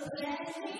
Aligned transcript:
Aos 0.00 0.79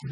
I 0.02 0.08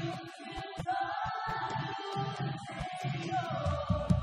Thank 0.00 0.14
you. 4.10 4.17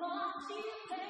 No 0.00 1.09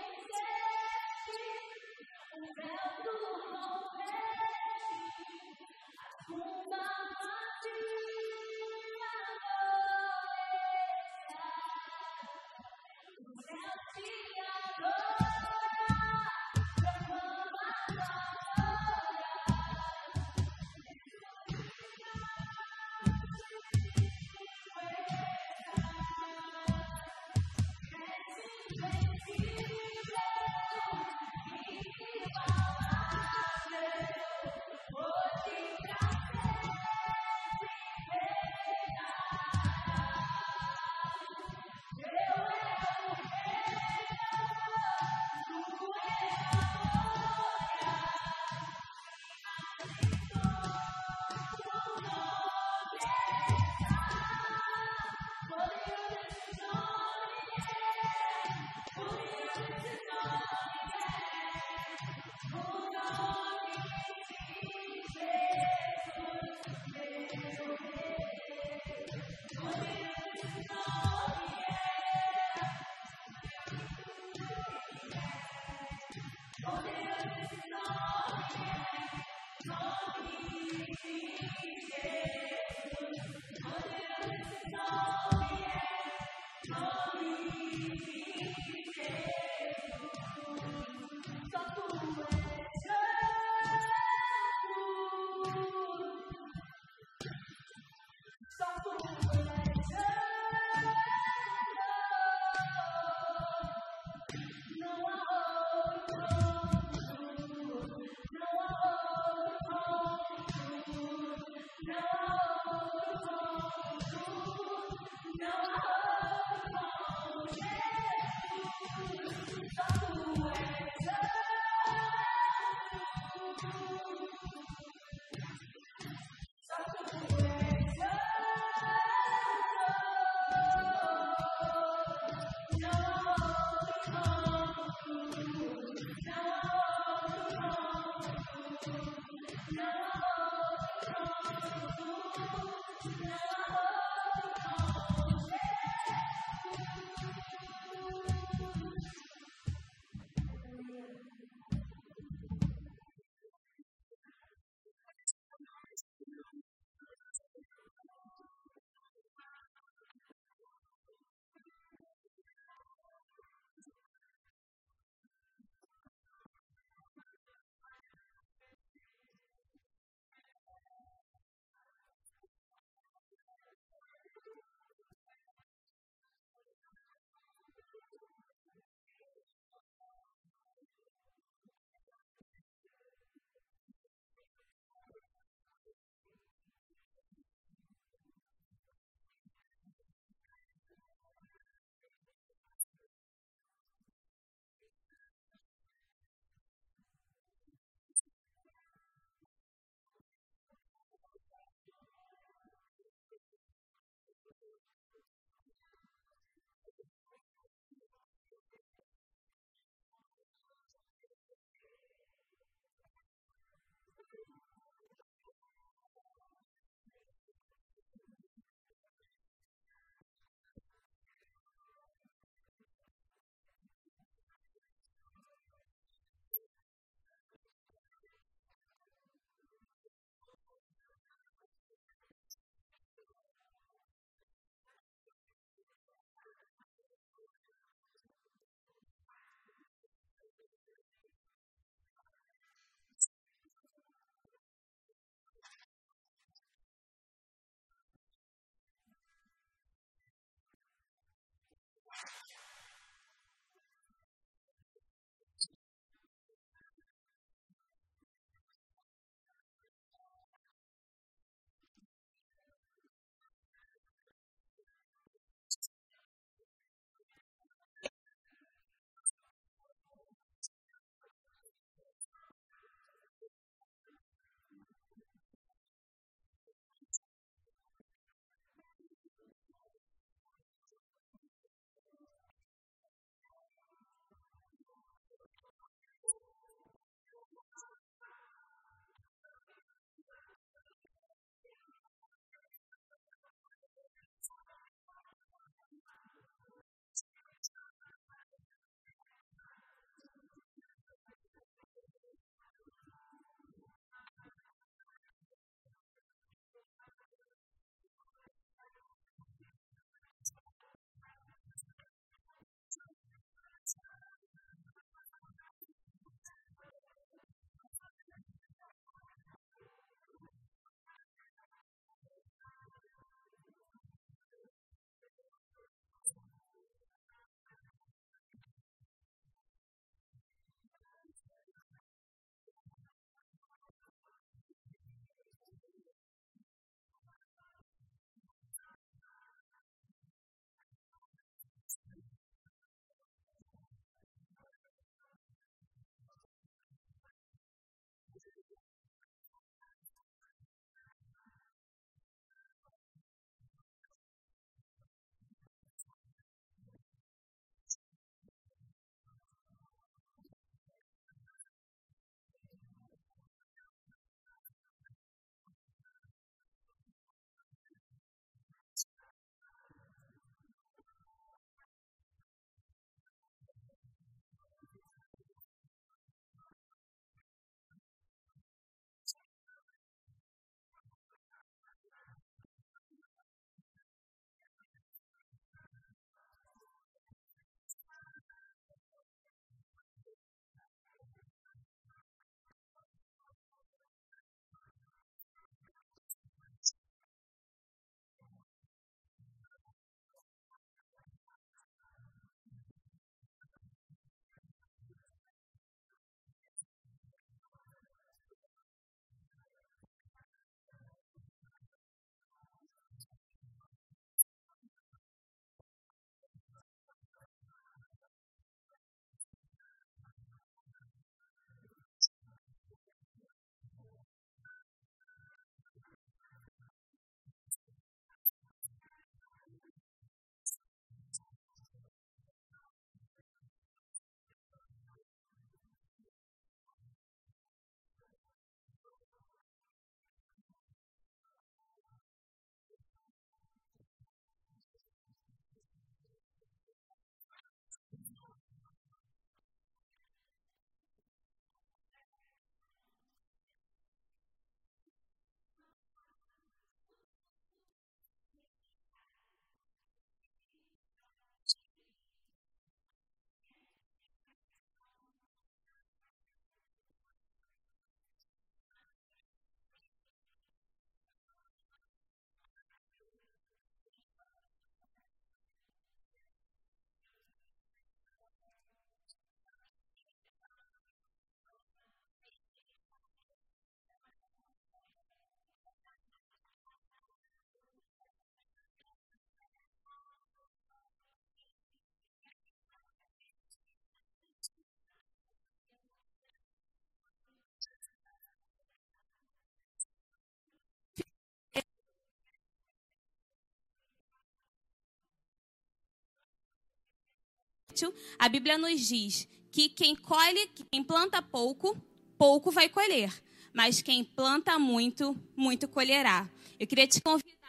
a 508.39 508.49
Bíblia 508.49 508.79
nos 508.79 509.01
diz 509.01 509.49
que 509.71 509.89
quem 509.89 510.17
colhe, 510.17 510.71
quem 510.91 511.03
planta 511.03 511.41
pouco, 511.43 511.97
pouco 512.39 512.71
vai 512.71 512.89
colher, 512.89 513.33
mas 513.73 514.03
quem 514.03 514.25
planta 514.25 514.79
muito, 514.79 515.37
muito 515.57 515.87
colherá. 515.87 516.49
Eu 516.79 516.87
queria 516.87 517.07
te 517.07 517.21
convidar 517.21 517.60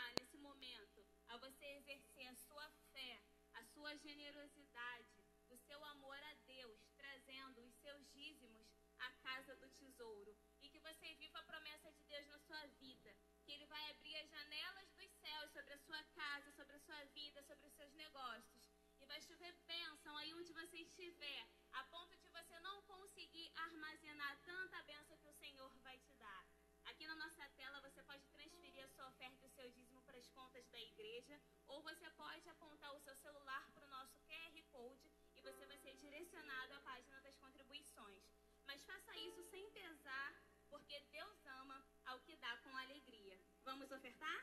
estiver, 21.02 21.48
a 21.74 21.84
ponto 21.86 22.16
de 22.16 22.30
você 22.30 22.60
não 22.60 22.80
conseguir 22.84 23.52
armazenar 23.56 24.38
tanta 24.46 24.84
bênção 24.84 25.18
que 25.18 25.28
o 25.28 25.34
Senhor 25.34 25.74
vai 25.80 25.98
te 25.98 26.14
dar. 26.14 26.46
Aqui 26.86 27.08
na 27.08 27.16
nossa 27.16 27.50
tela 27.58 27.82
você 27.82 28.04
pode 28.04 28.28
transferir 28.28 28.84
a 28.84 28.88
sua 28.90 29.08
oferta 29.08 29.44
e 29.44 29.48
o 29.48 29.50
seu 29.50 29.68
dízimo 29.72 30.04
para 30.04 30.20
as 30.20 30.30
contas 30.30 30.68
da 30.70 30.80
igreja, 30.80 31.42
ou 31.68 31.82
você 31.82 32.08
pode 32.12 32.48
apontar 32.50 32.94
o 32.94 33.00
seu 33.00 33.16
celular 33.16 33.72
para 33.74 33.88
o 33.88 33.90
nosso 33.90 34.20
QR 34.28 34.64
Code 34.70 35.12
e 35.36 35.42
você 35.42 35.66
vai 35.66 35.78
ser 35.80 35.96
direcionado 35.98 36.74
à 36.76 36.80
página 36.82 37.20
das 37.22 37.36
contribuições. 37.38 38.24
Mas 38.68 38.86
faça 38.86 39.18
isso 39.18 39.42
sem 39.46 39.72
pesar, 39.72 40.40
porque 40.70 41.00
Deus 41.10 41.46
ama 41.62 41.84
ao 42.06 42.20
que 42.20 42.36
dá 42.36 42.58
com 42.58 42.78
alegria. 42.78 43.42
Vamos 43.64 43.92
ofertar? 43.92 44.40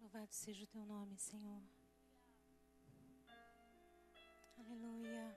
Louvado 0.00 0.32
seja 0.32 0.64
o 0.64 0.66
teu 0.66 0.86
nome, 0.86 1.18
Senhor. 1.18 1.83
Aleluia. 4.70 5.28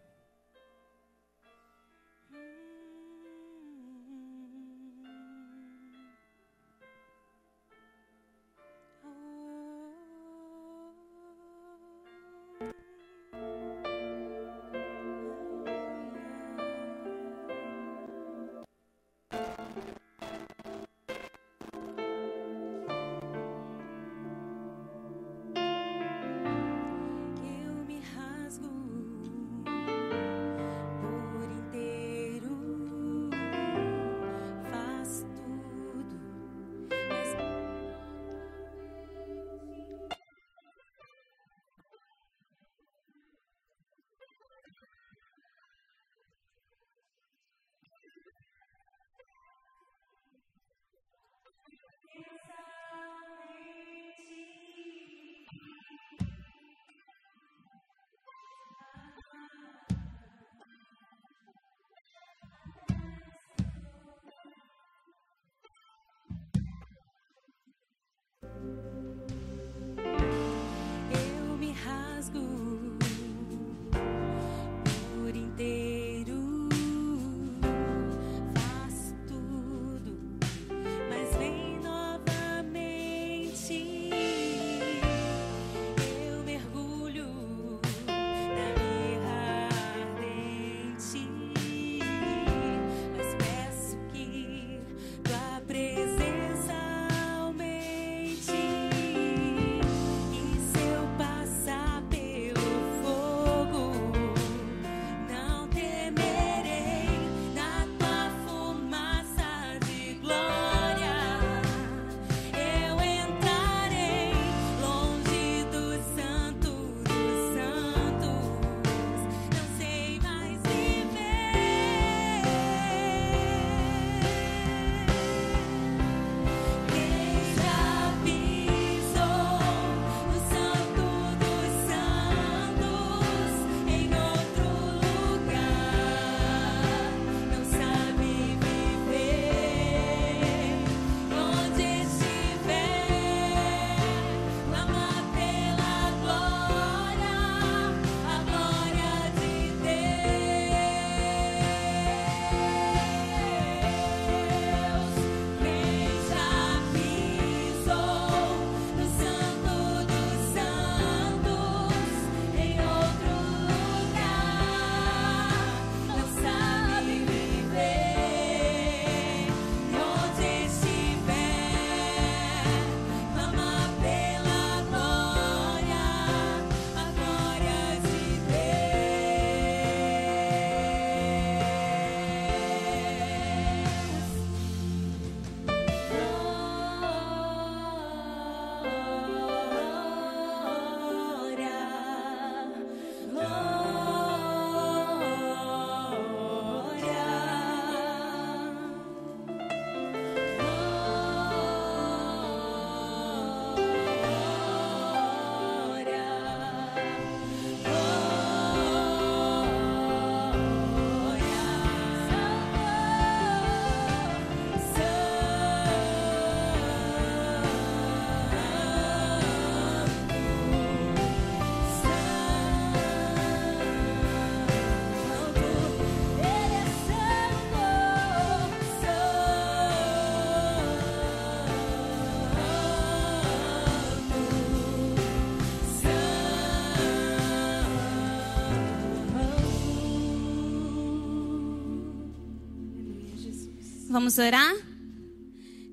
Vamos 244.17 244.39
orar? 244.39 244.75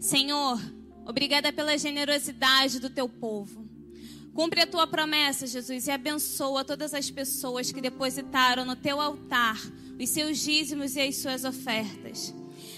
Senhor, 0.00 0.58
obrigada 1.04 1.52
pela 1.52 1.76
generosidade 1.76 2.80
do 2.80 2.88
teu 2.88 3.06
povo. 3.06 3.68
Cumpre 4.32 4.62
a 4.62 4.66
tua 4.66 4.86
promessa, 4.86 5.46
Jesus, 5.46 5.86
e 5.86 5.90
abençoa 5.90 6.64
todas 6.64 6.94
as 6.94 7.10
pessoas 7.10 7.70
que 7.70 7.82
depositaram 7.82 8.64
no 8.64 8.76
teu 8.76 8.98
altar 8.98 9.60
os 10.00 10.08
seus 10.08 10.38
dízimos 10.38 10.96
e 10.96 11.02
as 11.02 11.16
suas 11.16 11.44
ofertas. 11.44 12.34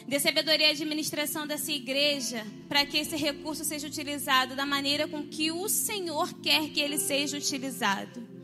Dê 0.09 0.19
sabedoria 0.19 0.71
administração 0.71 1.47
dessa 1.47 1.71
igreja 1.71 2.45
para 2.69 2.85
que 2.85 2.99
esse 2.99 3.15
recurso 3.15 3.65
seja 3.65 3.87
utilizado 3.87 4.57
da 4.57 4.67
maneira 4.67 5.07
com 5.07 5.23
que 5.29 5.53
o 5.53 5.69
Senhor 5.69 6.35
quer 6.41 6.71
que 6.71 6.81
ele 6.81 6.99
seja 6.99 7.39
utilizado. 7.39 8.36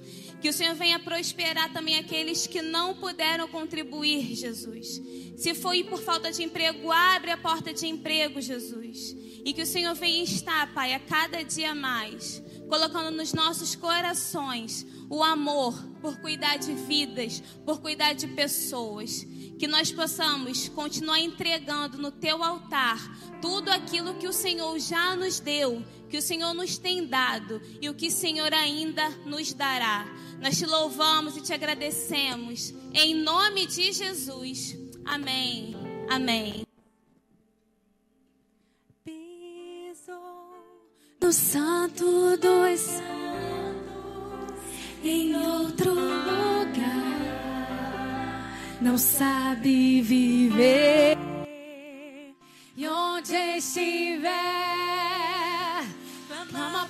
Que 0.43 0.49
o 0.49 0.53
Senhor 0.53 0.75
venha 0.75 0.99
prosperar 0.99 1.73
também 1.73 1.97
aqueles 1.97 2.47
que 2.49 2.61
não 2.61 2.97
puderam 2.97 3.47
contribuir, 3.47 4.35
Jesus. 4.35 5.01
Se 5.37 5.55
foi 5.55 5.85
por 5.85 6.03
falta 6.03 6.33
de 6.33 6.43
emprego, 6.43 6.91
abre 6.91 7.31
a 7.31 7.37
porta 7.37 7.73
de 7.73 7.87
emprego, 7.87 8.41
Jesus. 8.41 9.17
E 9.45 9.53
que 9.53 9.63
o 9.63 9.67
Senhor 9.67 9.95
venha 9.95 10.25
estar, 10.25 10.75
Pai, 10.75 10.95
a 10.95 11.01
cada 11.01 11.43
dia 11.43 11.75
mais 11.75 12.43
colocando 12.73 13.11
nos 13.11 13.35
nossos 13.35 13.75
corações 13.77 14.87
o 15.11 15.23
amor 15.23 15.79
por 16.01 16.17
cuidar 16.23 16.57
de 16.57 16.73
vidas, 16.73 17.43
por 17.67 17.83
cuidar 17.83 18.15
de 18.15 18.27
pessoas. 18.29 19.27
Que 19.59 19.67
nós 19.67 19.93
possamos 19.93 20.71
continuar 20.71 21.21
entregando 21.21 21.99
no 21.99 22.11
teu 22.11 22.43
altar 22.43 22.99
tudo 23.43 23.69
aquilo 23.69 24.15
que 24.15 24.27
o 24.27 24.33
Senhor 24.33 24.79
já 24.79 25.15
nos 25.15 25.39
deu, 25.39 25.85
que 26.13 26.19
o 26.19 26.23
Senhor 26.23 26.53
nos 26.53 26.77
tem 26.77 27.07
dado 27.07 27.59
e 27.81 27.89
o 27.89 27.95
que 27.95 28.09
o 28.09 28.11
Senhor 28.11 28.53
ainda 28.53 29.09
nos 29.25 29.55
dará. 29.55 30.05
Nós 30.43 30.59
te 30.59 30.67
louvamos 30.67 31.39
e 31.39 31.41
te 31.41 31.55
agradecemos. 31.55 32.75
Em 32.93 33.15
nome 33.15 33.65
de 33.67 33.93
Jesus. 33.93 34.77
Amém. 35.07 35.75
Amém. 36.11 36.67
no 41.19 41.33
Santo 41.33 42.37
dos 42.37 42.81
Santos, 42.81 43.03
em 45.03 45.35
outro 45.35 45.95
lugar, 45.95 46.83
não 48.83 48.99
sabe 48.99 50.03
viver. 50.03 51.17
E 52.77 52.87
onde 52.87 53.35
estiver, 53.57 55.22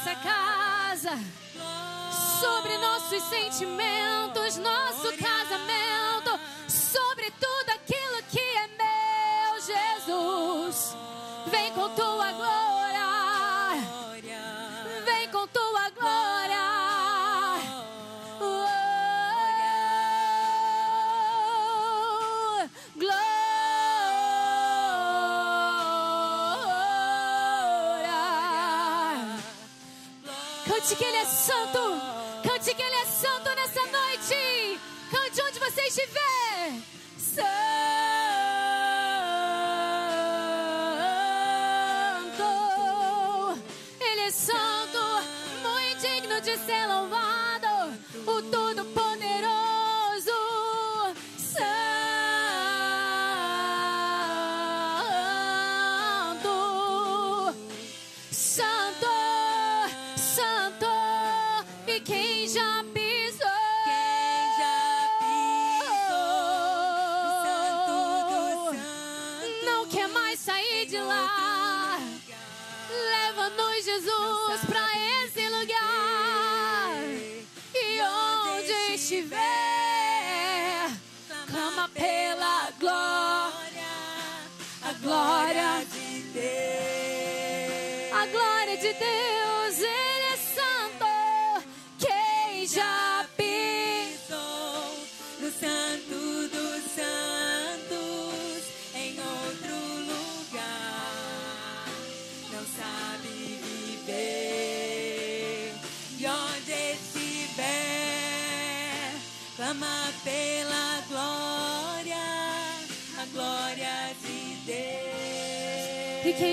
nossa 0.00 0.14
casa, 0.14 1.10
sobre 2.40 2.78
nossos 2.78 3.22
sentimentos, 3.24 4.56
nosso 4.56 5.12
casamento, 5.16 5.89
tua 11.96 12.32
glória, 12.32 12.69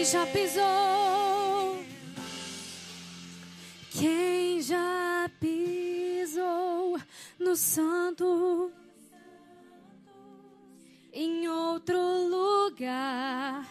já 0.07 0.25
pisou? 0.27 1.83
Quem 3.91 4.61
já 4.61 5.29
pisou 5.37 6.97
no 7.37 7.57
santo 7.57 8.71
em 11.11 11.49
outro 11.49 11.99
lugar 12.29 13.67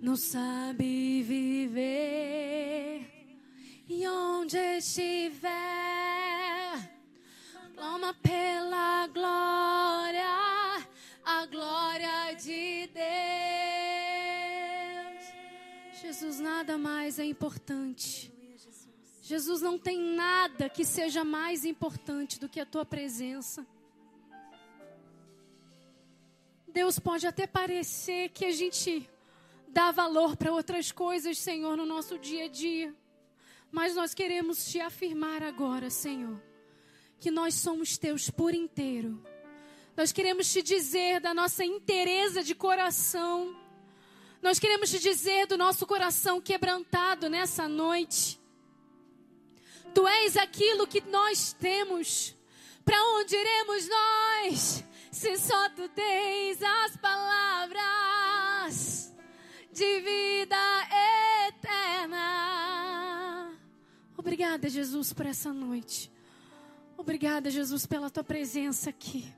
não 0.00 0.16
sabe 0.16 1.22
viver 1.22 3.06
e 3.88 4.08
onde 4.08 4.56
estiver 4.78 5.52
Jesus 16.12 16.38
nada 16.40 16.76
mais 16.76 17.18
é 17.18 17.24
importante 17.24 18.32
Jesus 19.32 19.62
não 19.62 19.78
tem 19.78 19.98
nada 19.98 20.68
que 20.68 20.84
seja 20.84 21.24
mais 21.24 21.64
importante 21.64 22.40
do 22.40 22.48
que 22.48 22.58
a 22.58 22.66
tua 22.66 22.84
presença. 22.84 23.64
Deus, 26.66 26.98
pode 26.98 27.26
até 27.26 27.46
parecer 27.46 28.30
que 28.30 28.44
a 28.44 28.50
gente 28.50 29.08
dá 29.68 29.92
valor 29.92 30.36
para 30.36 30.52
outras 30.52 30.90
coisas, 30.90 31.38
Senhor, 31.38 31.76
no 31.76 31.86
nosso 31.86 32.18
dia 32.18 32.44
a 32.46 32.48
dia. 32.48 32.94
Mas 33.70 33.94
nós 33.94 34.12
queremos 34.12 34.66
te 34.66 34.80
afirmar 34.80 35.42
agora, 35.42 35.88
Senhor, 35.88 36.42
que 37.20 37.30
nós 37.30 37.54
somos 37.54 37.96
teus 37.96 38.28
por 38.28 38.52
inteiro. 38.52 39.22
Nós 39.96 40.10
queremos 40.10 40.52
te 40.52 40.62
dizer 40.62 41.20
da 41.20 41.32
nossa 41.32 41.64
inteireza 41.64 42.42
de 42.42 42.56
coração. 42.56 43.56
Nós 44.42 44.58
queremos 44.58 44.90
te 44.90 44.98
dizer 44.98 45.46
do 45.46 45.56
nosso 45.56 45.86
coração 45.86 46.40
quebrantado 46.40 47.30
nessa 47.30 47.68
noite. 47.68 48.40
Tu 49.94 50.08
és 50.08 50.36
aquilo 50.36 50.84
que 50.84 51.00
nós 51.02 51.52
temos. 51.52 52.34
Para 52.84 53.00
onde 53.14 53.36
iremos 53.36 53.88
nós? 53.88 54.84
Se 55.12 55.38
só 55.38 55.68
tu 55.70 55.88
tens 55.90 56.60
as 56.60 56.96
palavras 56.96 57.82
de 59.70 60.00
vida 60.00 60.56
eterna. 61.46 62.18
Obrigada, 64.16 64.68
Jesus, 64.68 65.12
por 65.12 65.26
essa 65.26 65.52
noite. 65.52 66.10
Obrigada, 66.96 67.48
Jesus, 67.48 67.86
pela 67.86 68.10
tua 68.10 68.24
presença 68.24 68.90
aqui. 68.90 69.32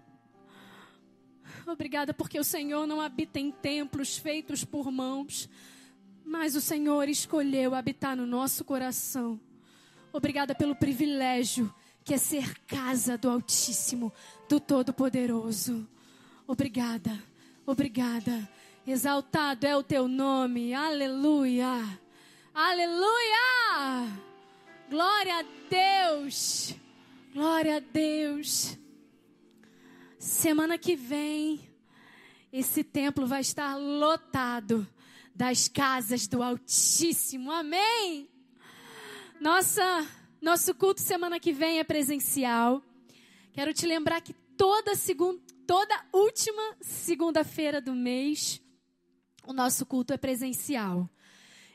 Obrigada 1.67 2.13
porque 2.13 2.39
o 2.39 2.45
Senhor 2.45 2.87
não 2.87 3.01
habita 3.01 3.41
em 3.41 3.51
templos 3.51 4.19
feitos 4.19 4.65
por 4.65 4.91
mãos, 4.91 5.49
mas 6.25 6.55
o 6.55 6.61
Senhor 6.61 7.09
escolheu 7.09 7.75
habitar 7.75 8.17
no 8.17 8.27
nosso 8.27 8.65
coração. 8.65 9.41
Obrigada 10.13 10.55
pelo 10.55 10.77
privilégio 10.77 11.73
que 12.05 12.15
é 12.15 12.19
ser 12.19 12.59
casa 12.67 13.17
do 13.17 13.31
Altíssimo, 13.31 14.13
do 14.49 14.61
Todo-Poderoso. 14.61 15.89
Obrigada, 16.47 17.19
obrigada. 17.65 18.49
Exaltado 18.87 19.67
é 19.67 19.75
o 19.75 19.83
teu 19.83 20.07
nome. 20.07 20.75
Aleluia. 20.75 21.99
Aleluia. 22.55 24.13
Glória 24.91 25.39
a 25.39 25.45
Deus. 25.71 26.75
Glória 27.33 27.79
a 27.79 27.81
Deus. 27.81 28.77
Semana 30.25 30.79
que 30.79 30.97
vem, 30.97 31.61
esse 32.51 32.83
templo 32.83 33.27
vai 33.27 33.43
estar 33.43 33.77
lotado 33.77 34.89
das 35.35 35.69
casas 35.69 36.27
do 36.27 36.43
Altíssimo. 36.43 37.53
Amém. 37.53 38.31
Nossa, 39.39 39.83
nosso 40.41 40.75
culto 40.75 41.03
semana 41.03 41.39
que 41.39 41.53
vem 41.53 41.79
é 41.79 41.85
presencial. 41.85 42.83
Quero 43.53 43.75
te 43.75 43.87
lembrar 43.87 44.23
que 44.23 44.33
toda 44.33 44.95
segunda, 44.95 45.43
toda 45.67 46.07
última 46.11 46.75
segunda-feira 46.81 47.79
do 47.79 47.95
mês 47.95 48.63
o 49.47 49.53
nosso 49.53 49.85
culto 49.85 50.15
é 50.15 50.17
presencial. 50.17 51.07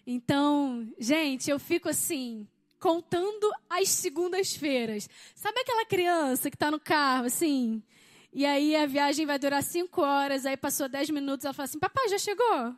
Então, 0.07 0.91
gente, 0.97 1.51
eu 1.51 1.59
fico 1.59 1.87
assim, 1.87 2.47
contando 2.79 3.51
as 3.69 3.89
segundas-feiras. 3.89 5.07
Sabe 5.35 5.59
aquela 5.59 5.85
criança 5.85 6.49
que 6.49 6.55
está 6.55 6.71
no 6.71 6.79
carro, 6.79 7.27
assim? 7.27 7.83
E 8.31 8.45
aí 8.45 8.75
a 8.75 8.85
viagem 8.85 9.25
vai 9.25 9.39
durar 9.39 9.63
cinco 9.63 10.01
horas, 10.01 10.45
aí 10.45 10.55
passou 10.55 10.87
dez 10.87 11.09
minutos, 11.09 11.45
ela 11.45 11.53
fala 11.53 11.65
assim, 11.65 11.79
papai, 11.79 12.07
já 12.09 12.17
chegou? 12.17 12.75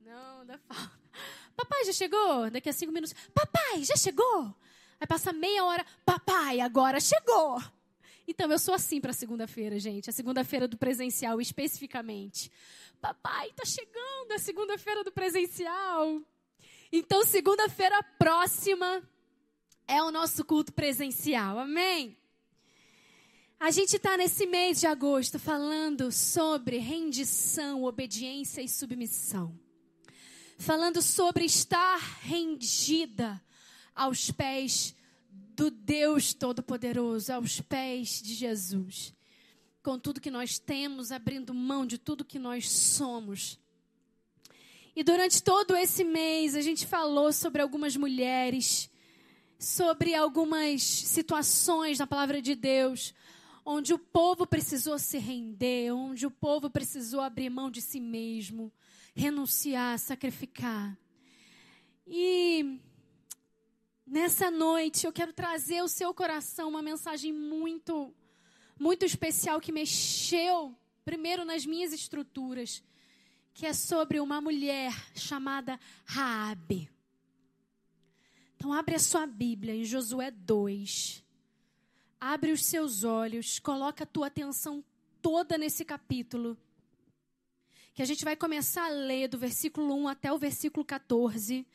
Não, 0.00 0.44
dá 0.44 0.58
falta. 0.58 1.00
Papai, 1.54 1.84
já 1.84 1.92
chegou? 1.92 2.50
Daqui 2.50 2.68
a 2.68 2.72
cinco 2.72 2.92
minutos, 2.92 3.14
papai, 3.32 3.84
já 3.84 3.94
chegou? 3.96 4.54
Aí 4.98 5.06
passa 5.06 5.32
meia 5.32 5.64
hora, 5.64 5.84
papai, 6.04 6.60
agora 6.60 6.98
chegou. 7.00 7.62
Então, 8.26 8.50
eu 8.50 8.58
sou 8.58 8.74
assim 8.74 9.00
para 9.00 9.12
segunda-feira, 9.12 9.78
gente. 9.78 10.08
A 10.08 10.12
segunda-feira 10.12 10.68
do 10.68 10.76
presencial, 10.76 11.40
especificamente. 11.40 12.50
Papai, 13.00 13.52
tá 13.52 13.64
chegando 13.64 14.32
a 14.32 14.38
segunda-feira 14.38 15.02
do 15.02 15.10
presencial. 15.10 16.22
Então, 16.90 17.24
segunda-feira 17.24 18.00
próxima 18.18 19.02
é 19.88 20.02
o 20.02 20.12
nosso 20.12 20.44
culto 20.44 20.72
presencial. 20.72 21.58
Amém? 21.58 22.16
A 23.62 23.70
gente 23.70 23.94
está 23.94 24.16
nesse 24.16 24.44
mês 24.44 24.80
de 24.80 24.88
agosto 24.88 25.38
falando 25.38 26.10
sobre 26.10 26.78
rendição, 26.78 27.84
obediência 27.84 28.60
e 28.60 28.68
submissão. 28.68 29.56
Falando 30.58 31.00
sobre 31.00 31.44
estar 31.44 31.96
rendida 32.22 33.40
aos 33.94 34.32
pés 34.32 34.96
do 35.30 35.70
Deus 35.70 36.34
Todo-Poderoso, 36.34 37.32
aos 37.32 37.60
pés 37.60 38.20
de 38.20 38.34
Jesus 38.34 39.14
com 39.80 39.96
tudo 39.96 40.20
que 40.20 40.30
nós 40.30 40.58
temos, 40.58 41.12
abrindo 41.12 41.54
mão 41.54 41.86
de 41.86 41.98
tudo 41.98 42.24
que 42.24 42.40
nós 42.40 42.68
somos. 42.68 43.60
E 44.96 45.04
durante 45.04 45.40
todo 45.40 45.76
esse 45.76 46.02
mês 46.02 46.56
a 46.56 46.60
gente 46.60 46.84
falou 46.84 47.32
sobre 47.32 47.62
algumas 47.62 47.96
mulheres, 47.96 48.90
sobre 49.56 50.16
algumas 50.16 50.82
situações 50.82 52.00
na 52.00 52.08
palavra 52.08 52.42
de 52.42 52.56
Deus, 52.56 53.14
onde 53.64 53.94
o 53.94 53.98
povo 53.98 54.46
precisou 54.46 54.98
se 54.98 55.18
render, 55.18 55.92
onde 55.92 56.26
o 56.26 56.30
povo 56.30 56.68
precisou 56.68 57.20
abrir 57.20 57.50
mão 57.50 57.70
de 57.70 57.80
si 57.80 58.00
mesmo, 58.00 58.72
renunciar, 59.14 59.98
sacrificar. 59.98 60.96
E 62.06 62.80
nessa 64.06 64.50
noite 64.50 65.06
eu 65.06 65.12
quero 65.12 65.32
trazer 65.32 65.78
ao 65.78 65.88
seu 65.88 66.12
coração 66.12 66.68
uma 66.68 66.82
mensagem 66.82 67.32
muito 67.32 68.12
muito 68.78 69.04
especial 69.04 69.60
que 69.60 69.70
mexeu 69.70 70.74
primeiro 71.04 71.44
nas 71.44 71.64
minhas 71.64 71.92
estruturas, 71.92 72.82
que 73.54 73.66
é 73.66 73.72
sobre 73.72 74.18
uma 74.18 74.40
mulher 74.40 74.92
chamada 75.14 75.78
Raabe. 76.04 76.90
Então 78.56 78.72
abre 78.72 78.94
a 78.94 78.98
sua 78.98 79.26
Bíblia 79.26 79.74
em 79.74 79.84
Josué 79.84 80.30
2. 80.30 81.21
Abre 82.24 82.52
os 82.52 82.64
seus 82.64 83.02
olhos, 83.02 83.58
coloca 83.58 84.04
a 84.04 84.06
tua 84.06 84.28
atenção 84.28 84.84
toda 85.20 85.58
nesse 85.58 85.84
capítulo. 85.84 86.56
Que 87.94 88.00
a 88.00 88.04
gente 88.04 88.24
vai 88.24 88.36
começar 88.36 88.84
a 88.84 88.90
ler 88.90 89.26
do 89.26 89.36
versículo 89.36 89.92
1 89.96 90.06
até 90.06 90.32
o 90.32 90.38
versículo 90.38 90.84
14. 90.84 91.66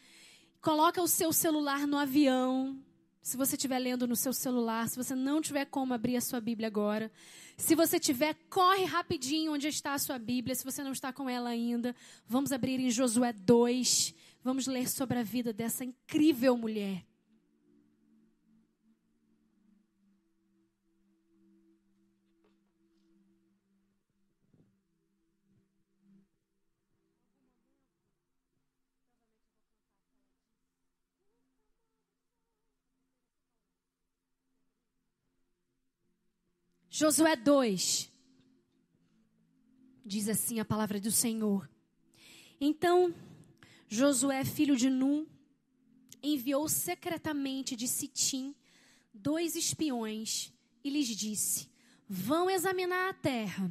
Coloca 0.61 1.01
o 1.01 1.07
seu 1.07 1.33
celular 1.33 1.85
no 1.85 1.97
avião, 1.97 2.81
se 3.21 3.35
você 3.35 3.57
estiver 3.57 3.77
lendo 3.77 4.07
no 4.07 4.15
seu 4.15 4.31
celular, 4.31 4.87
se 4.87 4.95
você 4.95 5.13
não 5.13 5.41
tiver 5.41 5.65
como 5.65 5.93
abrir 5.93 6.15
a 6.15 6.21
sua 6.21 6.39
Bíblia 6.39 6.69
agora, 6.69 7.11
se 7.57 7.75
você 7.75 7.99
tiver, 7.99 8.33
corre 8.49 8.85
rapidinho 8.85 9.51
onde 9.51 9.67
está 9.67 9.95
a 9.95 9.99
sua 9.99 10.17
Bíblia, 10.17 10.55
se 10.55 10.63
você 10.63 10.81
não 10.81 10.93
está 10.93 11.11
com 11.11 11.29
ela 11.29 11.49
ainda, 11.49 11.93
vamos 12.25 12.53
abrir 12.53 12.79
em 12.79 12.89
Josué 12.89 13.33
2, 13.33 14.15
vamos 14.41 14.65
ler 14.65 14.87
sobre 14.87 15.19
a 15.19 15.23
vida 15.23 15.51
dessa 15.51 15.83
incrível 15.83 16.55
mulher. 16.55 17.03
Josué 36.99 37.35
2. 37.35 38.11
Diz 40.03 40.27
assim 40.27 40.59
a 40.59 40.65
palavra 40.65 40.99
do 40.99 41.11
Senhor. 41.11 41.69
Então, 42.59 43.13
Josué, 43.87 44.43
filho 44.43 44.75
de 44.75 44.89
Num, 44.89 45.27
enviou 46.23 46.67
secretamente 46.67 47.75
de 47.75 47.87
Sitim 47.87 48.55
dois 49.13 49.55
espiões 49.55 50.51
e 50.83 50.89
lhes 50.89 51.09
disse: 51.09 51.69
Vão 52.09 52.49
examinar 52.49 53.11
a 53.11 53.13
terra, 53.13 53.69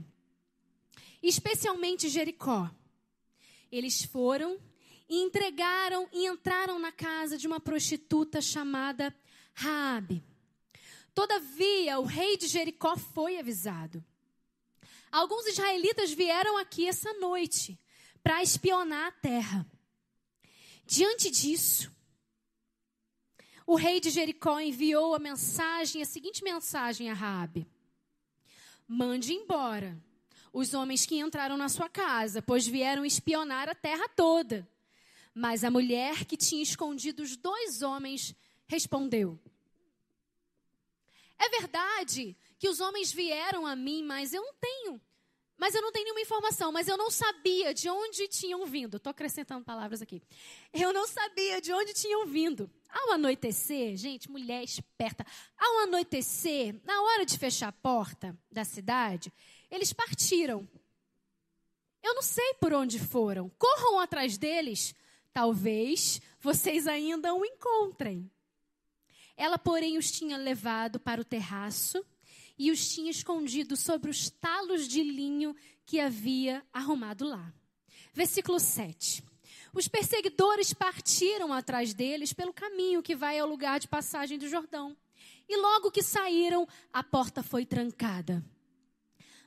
especialmente 1.21 2.09
Jericó. 2.09 2.71
Eles 3.73 4.05
foram 4.05 4.57
e 5.09 5.17
entregaram 5.17 6.09
e 6.13 6.29
entraram 6.29 6.79
na 6.79 6.93
casa 6.93 7.37
de 7.37 7.49
uma 7.49 7.59
prostituta 7.59 8.41
chamada 8.41 9.13
Raabe 9.53 10.23
Todavia, 11.17 11.99
o 11.99 12.05
rei 12.05 12.37
de 12.37 12.47
Jericó 12.47 12.95
foi 12.95 13.39
avisado. 13.39 14.05
Alguns 15.11 15.47
israelitas 15.47 16.13
vieram 16.13 16.59
aqui 16.59 16.87
essa 16.87 17.11
noite 17.15 17.81
para 18.23 18.43
espionar 18.43 19.07
a 19.07 19.13
terra. 19.13 19.67
Diante 20.85 21.31
disso, 21.31 21.91
o 23.67 23.77
rei 23.77 23.99
de 23.99 24.11
Jericó 24.11 24.61
enviou 24.61 25.15
a 25.15 25.19
mensagem, 25.19 26.03
a 26.03 26.05
seguinte 26.05 26.45
mensagem 26.45 27.09
a 27.09 27.15
Raabe: 27.15 27.67
Mande 28.87 29.33
embora 29.33 29.99
os 30.53 30.75
homens 30.75 31.07
que 31.07 31.19
entraram 31.19 31.57
na 31.57 31.71
sua 31.71 31.89
casa, 31.89 32.43
pois 32.43 32.67
vieram 32.67 33.07
espionar 33.07 33.71
a 33.71 33.75
terra 33.75 34.07
toda. 34.11 34.69
Mas 35.35 35.65
a 35.65 35.71
mulher 35.71 36.27
que 36.27 36.37
tinha 36.37 36.63
escondido 36.63 37.23
os 37.23 37.39
dois 37.39 37.81
homens 37.81 38.35
respondeu: 38.69 39.41
é 41.39 41.49
verdade 41.49 42.37
que 42.59 42.69
os 42.69 42.81
homens 42.81 43.13
vieram 43.13 43.67
a 43.67 43.77
mim, 43.77 44.03
mas 44.03 44.33
eu 44.33 44.43
não 44.43 44.55
tenho 44.55 45.01
mas 45.59 45.75
eu 45.75 45.81
não 45.81 45.91
tenho 45.91 46.05
nenhuma 46.05 46.21
informação, 46.21 46.71
mas 46.71 46.87
eu 46.87 46.99
não 46.99 47.11
sabia 47.11 47.73
de 47.73 47.89
onde 47.89 48.29
tinham 48.29 48.67
vindo. 48.67 48.99
Estou 48.99 49.11
acrescentando 49.11 49.65
palavras 49.65 50.03
aqui. 50.03 50.23
Eu 50.73 50.93
não 50.93 51.07
sabia 51.07 51.61
de 51.63 51.73
onde 51.73 51.95
tinham 51.95 52.27
vindo. 52.27 52.71
Ao 52.91 53.13
anoitecer, 53.13 53.97
gente, 53.97 54.31
mulher 54.31 54.63
esperta, 54.63 55.25
ao 55.57 55.79
anoitecer, 55.79 56.79
na 56.85 57.01
hora 57.01 57.25
de 57.25 57.39
fechar 57.39 57.69
a 57.69 57.73
porta 57.73 58.37
da 58.51 58.65
cidade, 58.65 59.33
eles 59.71 59.93
partiram. 59.95 60.69
Eu 62.03 62.15
não 62.15 62.23
sei 62.23 62.55
por 62.61 62.75
onde 62.75 62.99
foram. 62.99 63.51
Corram 63.59 63.99
atrás 63.99 64.37
deles. 64.37 64.95
Talvez 65.33 66.21
vocês 66.39 66.87
ainda 66.87 67.35
o 67.35 67.45
encontrem. 67.45 68.31
Ela, 69.37 69.59
porém, 69.59 69.99
os 69.99 70.11
tinha 70.11 70.37
levado 70.37 70.99
para 70.99 71.21
o 71.21 71.25
terraço 71.25 72.03
e 72.59 72.71
os 72.71 72.89
tinha 72.89 73.11
escondido 73.11 73.77
sobre 73.77 74.11
os 74.11 74.31
talos 74.31 74.89
de 74.89 75.03
linho 75.03 75.55
que 75.85 76.01
havia 76.01 76.65
arrumado 76.73 77.27
lá. 77.27 77.53
Versículo 78.15 78.59
7. 78.59 79.23
Os 79.75 79.87
perseguidores 79.87 80.73
partiram 80.73 81.53
atrás 81.53 81.93
deles 81.93 82.33
pelo 82.33 82.53
caminho 82.53 83.03
que 83.03 83.15
vai 83.15 83.39
ao 83.39 83.47
lugar 83.47 83.79
de 83.79 83.87
passagem 83.87 84.39
do 84.39 84.49
Jordão. 84.49 84.97
E 85.47 85.57
logo 85.57 85.91
que 85.91 86.03
saíram, 86.03 86.67
a 86.91 87.05
porta 87.05 87.43
foi 87.43 87.67
trancada. 87.67 88.43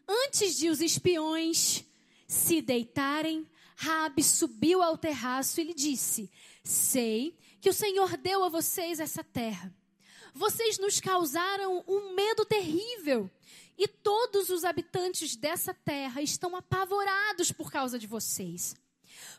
Antes 0.08 0.56
de 0.56 0.70
os 0.70 0.82
espiões 0.82 1.84
se 2.28 2.62
deitarem, 2.62 3.46
Rabi 3.76 4.24
subiu 4.24 4.84
ao 4.84 4.98
terraço 4.98 5.60
e 5.60 5.64
lhe 5.64 5.74
disse: 5.74 6.32
Sei 6.64 7.36
que 7.60 7.70
o 7.70 7.74
Senhor 7.74 8.16
deu 8.18 8.44
a 8.44 8.50
vocês 8.50 9.00
essa 9.00 9.24
terra 9.24 9.74
vocês 10.34 10.78
nos 10.78 11.00
causaram 11.00 11.84
um 11.88 12.14
medo 12.14 12.46
terrível. 12.46 13.30
E 13.78 13.88
todos 13.88 14.50
os 14.50 14.66
habitantes 14.66 15.36
dessa 15.36 15.74
terra 15.74 16.22
estão 16.22 16.56
apavorados 16.56 17.52
por 17.52 17.72
causa 17.72 17.98
de 17.98 18.08
vocês. 18.08 18.76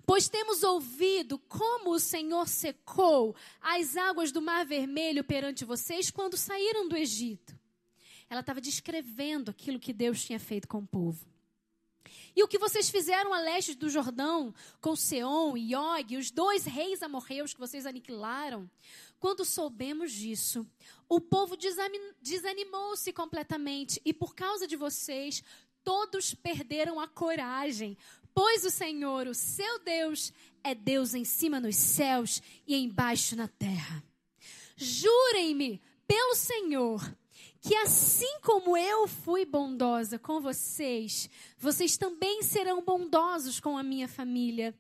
Pois 0.07 0.28
temos 0.28 0.62
ouvido 0.62 1.38
como 1.38 1.91
o 1.93 2.01
Senhor 2.01 2.49
secou 2.49 3.36
as 3.61 3.97
águas 3.97 4.32
do 4.32 4.41
Mar 4.41 4.64
Vermelho 4.64 5.22
perante 5.22 5.64
vocês 5.64 6.11
quando 6.11 6.36
saíram 6.36 6.88
do 6.88 6.97
Egito. 6.97 7.59
Ela 8.28 8.41
estava 8.41 8.61
descrevendo 8.61 9.51
aquilo 9.51 9.78
que 9.78 9.93
Deus 9.93 10.24
tinha 10.24 10.41
feito 10.41 10.68
com 10.68 10.78
o 10.78 10.86
povo. 10.86 11.26
E 12.34 12.43
o 12.43 12.49
que 12.49 12.59
vocês 12.59 12.88
fizeram 12.88 13.34
a 13.34 13.41
leste 13.41 13.74
do 13.74 13.88
Jordão, 13.88 14.55
com 14.80 14.95
Seom 14.95 15.57
e 15.57 15.74
Og, 15.74 16.16
os 16.16 16.30
dois 16.30 16.64
reis 16.64 17.03
amorreus 17.03 17.53
que 17.53 17.61
vocês 17.61 17.86
aniquilaram, 17.86 18.70
quando 19.21 19.45
soubemos 19.45 20.11
disso, 20.11 20.66
o 21.07 21.21
povo 21.21 21.57
desanimou-se 22.23 23.12
completamente 23.12 24.01
e 24.03 24.14
por 24.14 24.35
causa 24.35 24.66
de 24.66 24.77
vocês, 24.77 25.45
todos 25.85 26.35
perderam 26.35 26.99
a 26.99 27.07
coragem, 27.07 27.99
pois 28.35 28.64
o 28.64 28.71
Senhor, 28.71 29.27
o 29.27 29.35
seu 29.35 29.79
Deus, 29.81 30.33
é 30.64 30.75
Deus 30.75 31.12
em 31.12 31.25
cima 31.25 31.61
nos 31.61 31.77
céus 31.77 32.43
e 32.66 32.75
embaixo 32.75 33.37
na 33.37 33.47
terra. 33.47 34.03
Jurem-me 34.75 35.83
pelo 36.07 36.35
Senhor 36.35 37.14
que 37.61 37.77
assim 37.77 38.39
como 38.43 38.75
eu 38.75 39.07
fui 39.07 39.45
bondosa 39.45 40.18
com 40.18 40.41
vocês, 40.41 41.29
vocês 41.59 41.99
também 41.99 42.43
serão 42.43 42.83
bondosos 42.83 43.61
com 43.61 43.77
a 43.77 43.83
minha 43.83 44.09
família 44.09 44.75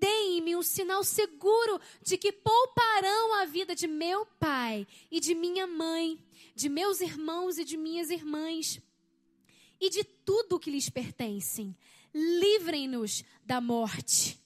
deem-me 0.00 0.56
um 0.56 0.62
sinal 0.62 1.02
seguro 1.04 1.80
de 2.02 2.16
que 2.16 2.32
pouparão 2.32 3.40
a 3.40 3.44
vida 3.44 3.74
de 3.74 3.86
meu 3.86 4.26
pai 4.38 4.86
e 5.10 5.20
de 5.20 5.34
minha 5.34 5.66
mãe, 5.66 6.18
de 6.54 6.68
meus 6.68 7.00
irmãos 7.00 7.58
e 7.58 7.64
de 7.64 7.76
minhas 7.76 8.10
irmãs, 8.10 8.80
e 9.80 9.90
de 9.90 10.04
tudo 10.04 10.58
que 10.58 10.70
lhes 10.70 10.88
pertencem. 10.88 11.76
Livrem-nos 12.12 13.24
da 13.44 13.60
morte. 13.60 14.40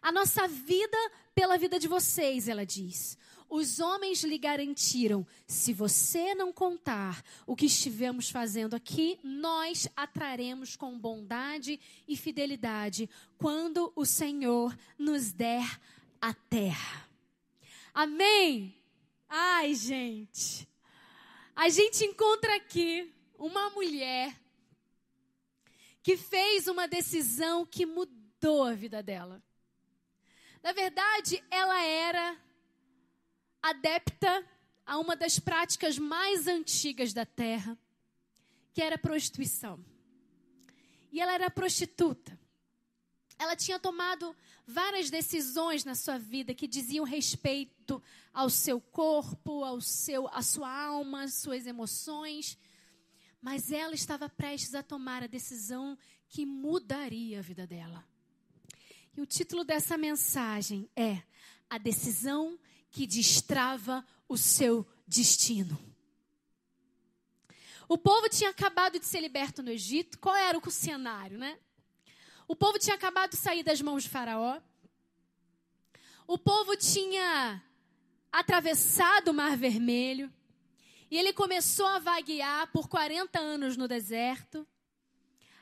A 0.00 0.10
nossa 0.10 0.46
vida 0.48 0.96
pela 1.34 1.58
vida 1.58 1.78
de 1.78 1.88
vocês, 1.88 2.48
ela 2.48 2.64
diz. 2.64 3.18
Os 3.50 3.80
homens 3.80 4.22
lhe 4.22 4.38
garantiram: 4.38 5.26
se 5.44 5.72
você 5.72 6.36
não 6.36 6.52
contar 6.52 7.20
o 7.44 7.56
que 7.56 7.66
estivemos 7.66 8.30
fazendo 8.30 8.74
aqui, 8.74 9.18
nós 9.24 9.88
atraremos 9.96 10.76
com 10.76 10.96
bondade 10.96 11.80
e 12.06 12.16
fidelidade 12.16 13.10
quando 13.36 13.92
o 13.96 14.06
Senhor 14.06 14.78
nos 14.96 15.32
der 15.32 15.80
a 16.20 16.32
terra. 16.32 17.08
Amém? 17.92 18.80
Ai, 19.28 19.74
gente. 19.74 20.68
A 21.56 21.68
gente 21.68 22.04
encontra 22.04 22.54
aqui 22.54 23.12
uma 23.36 23.68
mulher 23.70 24.40
que 26.04 26.16
fez 26.16 26.68
uma 26.68 26.86
decisão 26.86 27.66
que 27.66 27.84
mudou 27.84 28.62
a 28.62 28.74
vida 28.74 29.02
dela. 29.02 29.42
Na 30.62 30.72
verdade, 30.72 31.42
ela 31.50 31.82
era 31.82 32.38
adepta 33.62 34.44
a 34.86 34.98
uma 34.98 35.14
das 35.14 35.38
práticas 35.38 35.98
mais 35.98 36.46
antigas 36.46 37.12
da 37.12 37.24
terra, 37.24 37.78
que 38.72 38.82
era 38.82 38.96
a 38.96 38.98
prostituição. 38.98 39.84
E 41.12 41.20
ela 41.20 41.32
era 41.32 41.50
prostituta. 41.50 42.38
Ela 43.38 43.56
tinha 43.56 43.78
tomado 43.78 44.36
várias 44.66 45.08
decisões 45.10 45.84
na 45.84 45.94
sua 45.94 46.18
vida 46.18 46.54
que 46.54 46.68
diziam 46.68 47.04
respeito 47.04 48.02
ao 48.32 48.50
seu 48.50 48.80
corpo, 48.80 49.64
ao 49.64 49.80
seu, 49.80 50.28
à 50.28 50.42
sua 50.42 50.70
alma, 50.70 51.22
às 51.22 51.34
suas 51.34 51.66
emoções. 51.66 52.58
Mas 53.40 53.72
ela 53.72 53.94
estava 53.94 54.28
prestes 54.28 54.74
a 54.74 54.82
tomar 54.82 55.22
a 55.22 55.26
decisão 55.26 55.96
que 56.28 56.44
mudaria 56.44 57.38
a 57.38 57.42
vida 57.42 57.66
dela. 57.66 58.04
E 59.16 59.20
o 59.20 59.26
título 59.26 59.64
dessa 59.64 59.96
mensagem 59.96 60.88
é 60.94 61.22
A 61.68 61.78
Decisão 61.78 62.58
que 62.90 63.06
destrava 63.06 64.04
o 64.28 64.36
seu 64.36 64.86
destino. 65.06 65.78
O 67.88 67.98
povo 67.98 68.28
tinha 68.28 68.50
acabado 68.50 68.98
de 68.98 69.06
ser 69.06 69.20
liberto 69.20 69.62
no 69.62 69.70
Egito. 69.70 70.18
Qual 70.18 70.36
era 70.36 70.56
o 70.56 70.70
cenário, 70.70 71.38
né? 71.38 71.58
O 72.46 72.54
povo 72.54 72.78
tinha 72.78 72.94
acabado 72.94 73.30
de 73.30 73.36
sair 73.36 73.62
das 73.62 73.80
mãos 73.80 74.04
de 74.04 74.08
Faraó. 74.08 74.60
O 76.26 76.38
povo 76.38 76.76
tinha 76.76 77.62
atravessado 78.30 79.28
o 79.28 79.34
Mar 79.34 79.56
Vermelho. 79.56 80.32
E 81.10 81.18
ele 81.18 81.32
começou 81.32 81.86
a 81.86 81.98
vaguear 81.98 82.70
por 82.70 82.88
40 82.88 83.40
anos 83.40 83.76
no 83.76 83.88
deserto. 83.88 84.66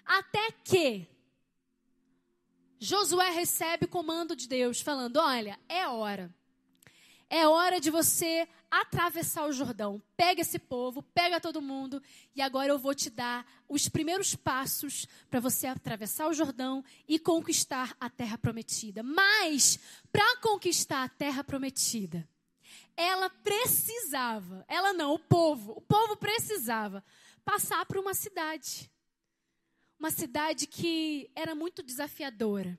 Até 0.04 0.50
que 0.52 1.08
Josué 2.78 3.30
recebe 3.30 3.86
o 3.86 3.88
comando 3.88 4.36
de 4.36 4.46
Deus, 4.46 4.82
falando: 4.82 5.16
Olha, 5.16 5.58
é 5.66 5.88
hora 5.88 6.34
é 7.30 7.46
hora 7.46 7.80
de 7.80 7.90
você 7.90 8.48
atravessar 8.70 9.46
o 9.46 9.52
Jordão. 9.52 10.02
Pega 10.16 10.40
esse 10.40 10.58
povo, 10.58 11.02
pega 11.02 11.40
todo 11.40 11.62
mundo, 11.62 12.02
e 12.34 12.40
agora 12.40 12.70
eu 12.70 12.78
vou 12.78 12.94
te 12.94 13.10
dar 13.10 13.46
os 13.68 13.88
primeiros 13.88 14.34
passos 14.34 15.06
para 15.30 15.40
você 15.40 15.66
atravessar 15.66 16.28
o 16.28 16.32
Jordão 16.32 16.84
e 17.06 17.18
conquistar 17.18 17.94
a 18.00 18.08
terra 18.08 18.38
prometida. 18.38 19.02
Mas, 19.02 19.78
para 20.10 20.36
conquistar 20.38 21.04
a 21.04 21.08
terra 21.08 21.44
prometida, 21.44 22.28
ela 22.96 23.30
precisava, 23.30 24.64
ela 24.66 24.92
não, 24.92 25.14
o 25.14 25.18
povo, 25.18 25.72
o 25.72 25.80
povo 25.80 26.16
precisava 26.16 27.04
passar 27.44 27.84
por 27.86 27.98
uma 27.98 28.14
cidade. 28.14 28.90
Uma 29.98 30.10
cidade 30.10 30.66
que 30.66 31.30
era 31.34 31.54
muito 31.54 31.82
desafiadora 31.82 32.78